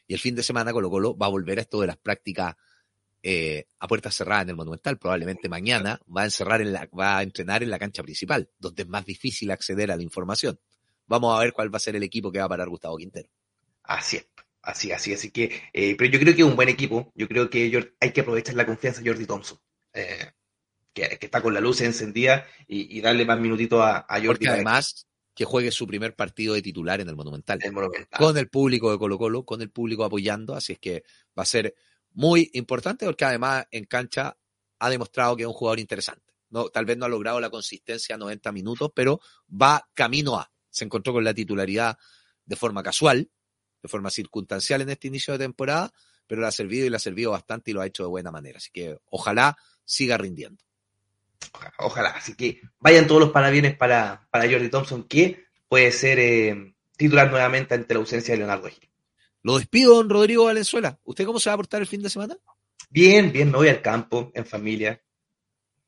Y 0.09 0.15
el 0.15 0.21
fin 0.21 0.35
de 0.35 0.43
semana 0.43 0.73
Colo 0.73 0.91
Colo 0.91 1.17
va 1.17 1.27
a 1.27 1.31
volver 1.31 1.59
a 1.59 1.63
esto 1.63 1.81
de 1.81 1.87
las 1.87 1.97
prácticas 1.97 2.57
eh, 3.29 3.67
a 3.81 3.89
puertas 3.89 4.15
cerradas 4.15 4.45
en 4.45 4.51
el 4.51 4.55
Monumental. 4.55 4.99
Probablemente 4.99 5.49
mañana 5.49 6.01
va 6.17 6.23
a 6.23 6.25
encerrar 6.27 6.61
en 6.61 6.73
la, 6.73 6.89
va 6.97 7.19
a 7.19 7.25
entrenar 7.25 7.61
en 7.65 7.71
la 7.71 7.79
cancha 7.81 8.05
principal, 8.05 8.49
donde 8.57 8.85
es 8.85 8.89
más 8.89 9.05
difícil 9.05 9.51
acceder 9.51 9.91
a 9.91 9.97
la 9.97 10.05
información. 10.05 10.61
Vamos 11.09 11.37
a 11.37 11.41
ver 11.41 11.53
cuál 11.53 11.75
va 11.75 11.79
a 11.79 11.81
ser 11.81 11.97
el 11.97 12.05
equipo 12.05 12.31
que 12.31 12.39
va 12.39 12.45
a 12.45 12.49
parar 12.49 12.69
Gustavo 12.69 12.97
Quintero. 12.97 13.29
Así 13.83 14.19
es, 14.19 14.29
así, 14.63 14.93
así, 14.93 15.13
así 15.13 15.33
que, 15.33 15.61
eh, 15.73 15.97
pero 15.99 16.09
yo 16.09 16.21
creo 16.21 16.37
que 16.37 16.43
es 16.43 16.47
un 16.47 16.55
buen 16.55 16.69
equipo. 16.69 17.11
Yo 17.17 17.27
creo 17.27 17.51
que 17.51 17.93
hay 17.99 18.13
que 18.13 18.21
aprovechar 18.21 18.55
la 18.55 18.65
confianza 18.65 19.03
de 19.03 19.11
Jordi 19.11 19.27
Thompson. 19.27 19.59
Eh, 19.93 20.31
que, 20.93 21.19
está 21.21 21.43
con 21.43 21.53
la 21.53 21.61
luz 21.61 21.81
encendida 21.81 22.47
y, 22.69 23.01
darle 23.01 23.25
más 23.25 23.41
minutitos 23.41 23.81
a, 23.81 24.07
a 24.09 24.15
Jordi. 24.21 24.27
Porque 24.29 24.49
además 24.51 25.09
que 25.35 25.45
juegue 25.45 25.73
su 25.73 25.89
primer 25.89 26.15
partido 26.15 26.55
de 26.55 26.63
titular 26.63 27.01
en 27.01 27.09
el 27.09 27.17
Monumental. 27.17 27.59
el 27.61 27.73
Monumental. 27.73 28.21
Con 28.21 28.39
el 28.39 28.49
público 28.49 28.93
de 28.93 28.99
Colo 28.99 29.19
Colo, 29.19 29.45
con 29.45 29.63
el 29.63 29.71
público 29.71 30.05
apoyando, 30.05 30.55
así 30.55 30.75
es 30.75 30.79
que 30.79 31.03
va 31.37 31.43
a 31.43 31.47
ser 31.47 31.75
muy 32.17 32.51
importante 32.55 33.05
porque 33.05 33.27
además 33.27 33.67
en 33.71 33.85
cancha 33.85 34.37
ha 34.79 34.91
demostrado 34.91 35.37
que 35.37 35.43
es 35.43 35.47
un 35.47 35.53
jugador 35.53 35.79
interesante. 35.79 36.35
No, 36.49 36.69
tal 36.71 36.87
vez 36.87 36.97
no 36.97 37.05
ha 37.05 37.09
logrado 37.09 37.41
la 37.41 37.51
consistencia 37.51 38.17
90 38.17 38.53
minutos, 38.53 38.91
pero 38.95 39.21
va 39.51 39.87
camino 39.95 40.39
a. 40.39 40.51
Se 40.71 40.85
encontró 40.85 41.13
con 41.13 41.25
la 41.25 41.35
titularidad 41.35 41.99
de 42.45 42.57
forma 42.57 42.83
casual, 42.83 43.31
de 43.83 43.89
forma 43.89 44.11
circunstancial 44.11 44.81
en 44.81 44.91
este 44.91 45.09
inicio 45.09 45.35
de 45.35 45.41
temporada, 45.41 45.93
pero 46.27 46.41
le 46.41 46.47
ha 46.47 46.53
servido 46.53 46.87
y 46.87 46.91
le 46.91 46.97
ha 46.97 47.01
servido 47.01 47.33
bastante 47.33 47.71
y 47.71 47.75
lo 47.75 47.83
ha 47.83 47.87
hecho 47.87 48.05
de 48.05 48.09
buena 48.09 48.31
manera. 48.31 48.59
Así 48.59 48.71
que 48.73 48.99
ojalá 49.11 49.57
siga 49.85 50.17
rindiendo. 50.17 50.65
Ojalá. 51.79 52.11
Así 52.11 52.35
que 52.35 52.63
vayan 52.81 53.07
todos 53.07 53.21
los 53.21 53.31
parabienes 53.31 53.77
para, 53.77 54.27
para 54.31 54.51
Jordi 54.51 54.71
Thompson, 54.71 55.05
que 55.05 55.45
puede 55.69 55.93
ser 55.93 56.19
eh, 56.19 56.75
titular 56.97 57.31
nuevamente 57.31 57.75
ante 57.75 57.93
la 57.93 58.01
ausencia 58.01 58.33
de 58.33 58.39
Leonardo 58.39 58.69
Gil. 58.69 58.89
Lo 59.47 59.59
despido, 59.59 59.95
don 59.95 60.11
Rodrigo 60.11 60.47
Valenzuela. 60.47 60.99
¿Usted 61.05 61.25
cómo 61.25 61.39
se 61.39 61.49
va 61.49 61.55
a 61.55 61.57
portar 61.59 61.81
el 61.81 61.87
fin 61.87 62.03
de 62.03 62.11
semana? 62.11 62.37
Bien, 62.91 63.31
bien, 63.31 63.53
me 63.53 63.59
voy 63.59 63.69
al 63.69 63.81
campo, 63.81 64.33
en 64.35 64.45
familia. 64.45 65.01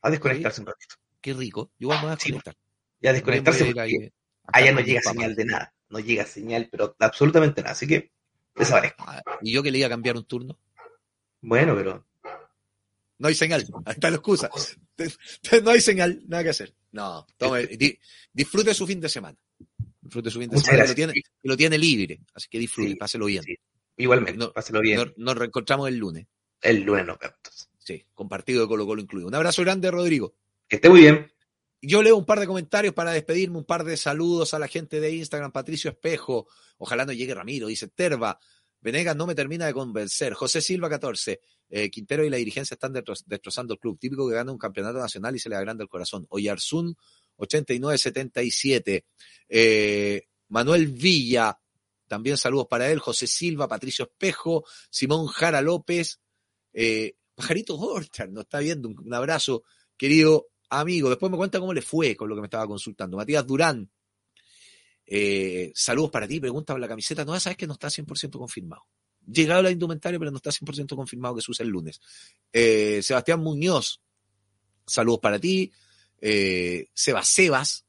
A 0.00 0.10
desconectarse 0.10 0.60
un 0.60 0.68
ratito. 0.68 0.94
Qué 1.20 1.34
rico. 1.34 1.72
Yo 1.76 1.88
voy 1.88 1.96
a 1.96 2.10
desconectar. 2.10 2.56
Ya 3.00 3.10
a 3.10 3.14
desconectarse 3.14 3.64
porque 3.64 4.12
allá 4.52 4.72
no 4.72 4.78
llega 4.78 5.02
señal 5.02 5.34
de 5.34 5.44
nada. 5.44 5.74
No 5.88 5.98
llega 5.98 6.24
señal, 6.24 6.68
pero 6.70 6.94
absolutamente 7.00 7.60
nada. 7.60 7.72
Así 7.72 7.88
que 7.88 8.12
desaparezco. 8.54 9.04
Ah, 9.08 9.24
¿Y 9.42 9.50
yo 9.50 9.60
que 9.60 9.72
le 9.72 9.78
iba 9.78 9.88
a 9.88 9.90
cambiar 9.90 10.16
un 10.16 10.24
turno? 10.24 10.56
Bueno, 11.40 11.74
pero. 11.74 12.06
No 13.18 13.26
hay 13.26 13.34
señal. 13.34 13.66
Ahí 13.86 13.94
está 13.94 14.08
la 14.08 14.18
excusa. 14.18 14.50
No 15.64 15.70
hay 15.72 15.80
señal, 15.80 16.22
nada 16.28 16.44
que 16.44 16.50
hacer. 16.50 16.76
No, 16.92 17.26
tome, 17.36 17.68
disfrute 18.32 18.72
su 18.72 18.86
fin 18.86 19.00
de 19.00 19.08
semana. 19.08 19.36
Disfrute 20.08 20.30
su 20.30 20.40
fin 20.40 20.48
de 20.48 20.58
semana. 20.58 20.86
Lo 20.86 20.94
tiene, 20.94 21.12
lo 21.42 21.56
tiene 21.58 21.76
libre, 21.76 22.20
así 22.32 22.48
que 22.48 22.58
disfrute, 22.58 22.96
páselo 22.96 23.26
bien. 23.26 23.44
Igualmente, 23.94 24.48
páselo 24.54 24.80
bien. 24.80 25.12
Nos, 25.18 25.36
reencontramos 25.36 25.86
el 25.86 25.98
lunes. 25.98 26.26
El 26.62 26.80
lunes 26.80 27.04
nos 27.04 27.18
vemos. 27.18 27.36
Sí, 27.78 28.06
con 28.14 28.26
partido 28.26 28.62
de 28.62 28.68
Colo 28.68 28.86
Colo 28.86 29.02
incluido. 29.02 29.28
Un 29.28 29.34
abrazo 29.34 29.60
grande, 29.60 29.90
Rodrigo. 29.90 30.34
Que 30.66 30.76
esté 30.76 30.88
muy 30.88 31.00
bien. 31.00 31.30
Yo 31.82 32.02
leo 32.02 32.16
un 32.16 32.24
par 32.24 32.40
de 32.40 32.46
comentarios 32.46 32.94
para 32.94 33.12
despedirme, 33.12 33.58
un 33.58 33.66
par 33.66 33.84
de 33.84 33.98
saludos 33.98 34.54
a 34.54 34.58
la 34.58 34.66
gente 34.66 34.98
de 34.98 35.12
Instagram. 35.12 35.52
Patricio 35.52 35.90
Espejo, 35.90 36.48
ojalá 36.78 37.04
no 37.04 37.12
llegue 37.12 37.34
Ramiro, 37.34 37.66
dice 37.66 37.88
Terva. 37.88 38.40
Venegas 38.80 39.14
no 39.14 39.26
me 39.26 39.34
termina 39.34 39.66
de 39.66 39.74
convencer. 39.74 40.32
José 40.32 40.62
Silva, 40.62 40.88
14. 40.88 41.38
Eh, 41.68 41.90
Quintero 41.90 42.24
y 42.24 42.30
la 42.30 42.38
dirigencia 42.38 42.76
están 42.76 42.94
destrozando 42.94 43.74
el 43.74 43.78
club. 43.78 43.98
Típico 43.98 44.26
que 44.26 44.36
gana 44.36 44.52
un 44.52 44.58
campeonato 44.58 44.98
nacional 45.00 45.36
y 45.36 45.38
se 45.38 45.50
le 45.50 45.56
agranda 45.56 45.82
el 45.82 45.90
corazón. 45.90 46.24
Oyarzún, 46.30 46.96
89-77. 47.38 49.04
Eh, 49.48 50.22
Manuel 50.48 50.88
Villa, 50.88 51.58
también 52.06 52.36
saludos 52.36 52.66
para 52.68 52.90
él. 52.90 52.98
José 52.98 53.26
Silva, 53.26 53.68
Patricio 53.68 54.06
Espejo, 54.06 54.64
Simón 54.90 55.26
Jara 55.26 55.60
López, 55.60 56.20
eh, 56.72 57.14
Pajarito 57.34 57.78
Hortar, 57.78 58.30
nos 58.30 58.44
está 58.44 58.58
viendo. 58.58 58.88
Un, 58.88 59.14
abrazo, 59.14 59.62
querido 59.96 60.48
amigo. 60.70 61.08
Después 61.08 61.30
me 61.30 61.38
cuenta 61.38 61.60
cómo 61.60 61.72
le 61.72 61.82
fue 61.82 62.16
con 62.16 62.28
lo 62.28 62.34
que 62.34 62.40
me 62.40 62.46
estaba 62.46 62.66
consultando. 62.66 63.16
Matías 63.16 63.46
Durán, 63.46 63.88
eh, 65.06 65.70
saludos 65.74 66.10
para 66.10 66.26
ti, 66.26 66.40
pregunta 66.40 66.76
la 66.76 66.88
camiseta. 66.88 67.24
No, 67.24 67.38
sabes 67.38 67.56
que 67.56 67.66
no 67.66 67.74
está 67.74 67.88
100% 67.88 68.38
confirmado. 68.38 68.82
Llegado 69.26 69.62
la 69.62 69.70
indumentaria, 69.70 70.18
pero 70.18 70.30
no 70.30 70.38
está 70.38 70.50
100% 70.50 70.96
confirmado 70.96 71.36
que 71.36 71.42
se 71.42 71.50
usa 71.50 71.64
el 71.64 71.70
lunes. 71.70 72.00
Eh, 72.52 73.00
Sebastián 73.02 73.40
Muñoz, 73.40 74.00
saludos 74.86 75.20
para 75.20 75.38
ti. 75.38 75.70
Eh, 76.20 76.88
Sebas 76.94 77.28
Sebas, 77.28 77.86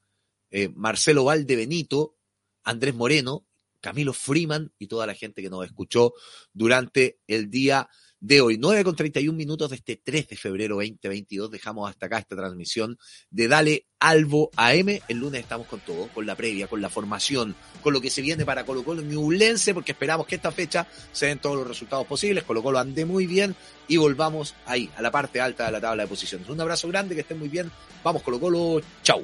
eh, 0.52 0.70
Marcelo 0.76 1.26
Valde 1.26 1.56
Benito, 1.56 2.18
Andrés 2.64 2.96
Moreno, 2.96 3.48
Camilo 3.82 4.14
Freeman 4.14 4.74
y 4.78 4.88
toda 4.88 5.08
la 5.08 5.14
gente 5.14 5.42
que 5.42 5.50
nos 5.50 5.66
escuchó 5.66 6.14
durante 6.54 7.20
el 7.28 7.50
día 7.50 7.90
de 8.20 8.42
hoy. 8.42 8.58
9 8.58 8.84
con 8.84 8.96
31 8.96 9.36
minutos 9.36 9.70
de 9.70 9.78
este 9.78 9.96
3 9.98 10.28
de 10.28 10.36
febrero 10.36 10.76
2022. 10.76 11.52
Dejamos 11.52 11.90
hasta 11.90 12.08
acá 12.08 12.20
esta 12.20 12.36
transmisión 12.36 12.98
de 13.30 13.48
Dale 13.48 13.86
Albo 14.00 14.50
AM. 14.56 15.00
El 15.08 15.18
lunes 15.18 15.42
estamos 15.42 15.68
con 15.68 15.80
todo, 15.80 16.08
con 16.10 16.26
la 16.26 16.36
previa, 16.36 16.68
con 16.68 16.82
la 16.82 16.90
formación, 16.90 17.56
con 17.82 17.94
lo 17.94 18.02
que 18.02 18.10
se 18.10 18.22
viene 18.22 18.46
para 18.46 18.66
Colo 18.66 18.84
Colo 18.84 19.02
Ñublense, 19.02 19.74
porque 19.74 19.94
esperamos 19.94 20.28
que 20.28 20.36
esta 20.36 20.52
fecha 20.52 20.88
se 21.12 21.28
den 21.28 21.40
todos 21.40 21.58
los 21.58 21.68
resultados 21.68 22.08
posibles. 22.08 22.44
Colo 22.44 22.64
Colo 22.64 22.80
ande 22.80 23.06
muy 23.06 23.28
bien 23.28 23.56
y 23.88 23.98
volvamos 23.98 24.56
ahí, 24.66 24.90
a 24.96 25.02
la 25.02 25.12
parte 25.12 25.42
alta 25.42 25.66
de 25.66 25.72
la 25.74 25.82
tabla 25.82 26.04
de 26.04 26.10
posiciones. 26.10 26.50
Un 26.50 26.62
abrazo 26.62 26.88
grande, 26.88 27.16
que 27.16 27.22
estén 27.22 27.40
muy 27.40 27.50
bien. 27.50 27.72
Vamos 28.04 28.22
Colo 28.24 28.40
Colo, 28.40 28.82
chau. 29.04 29.24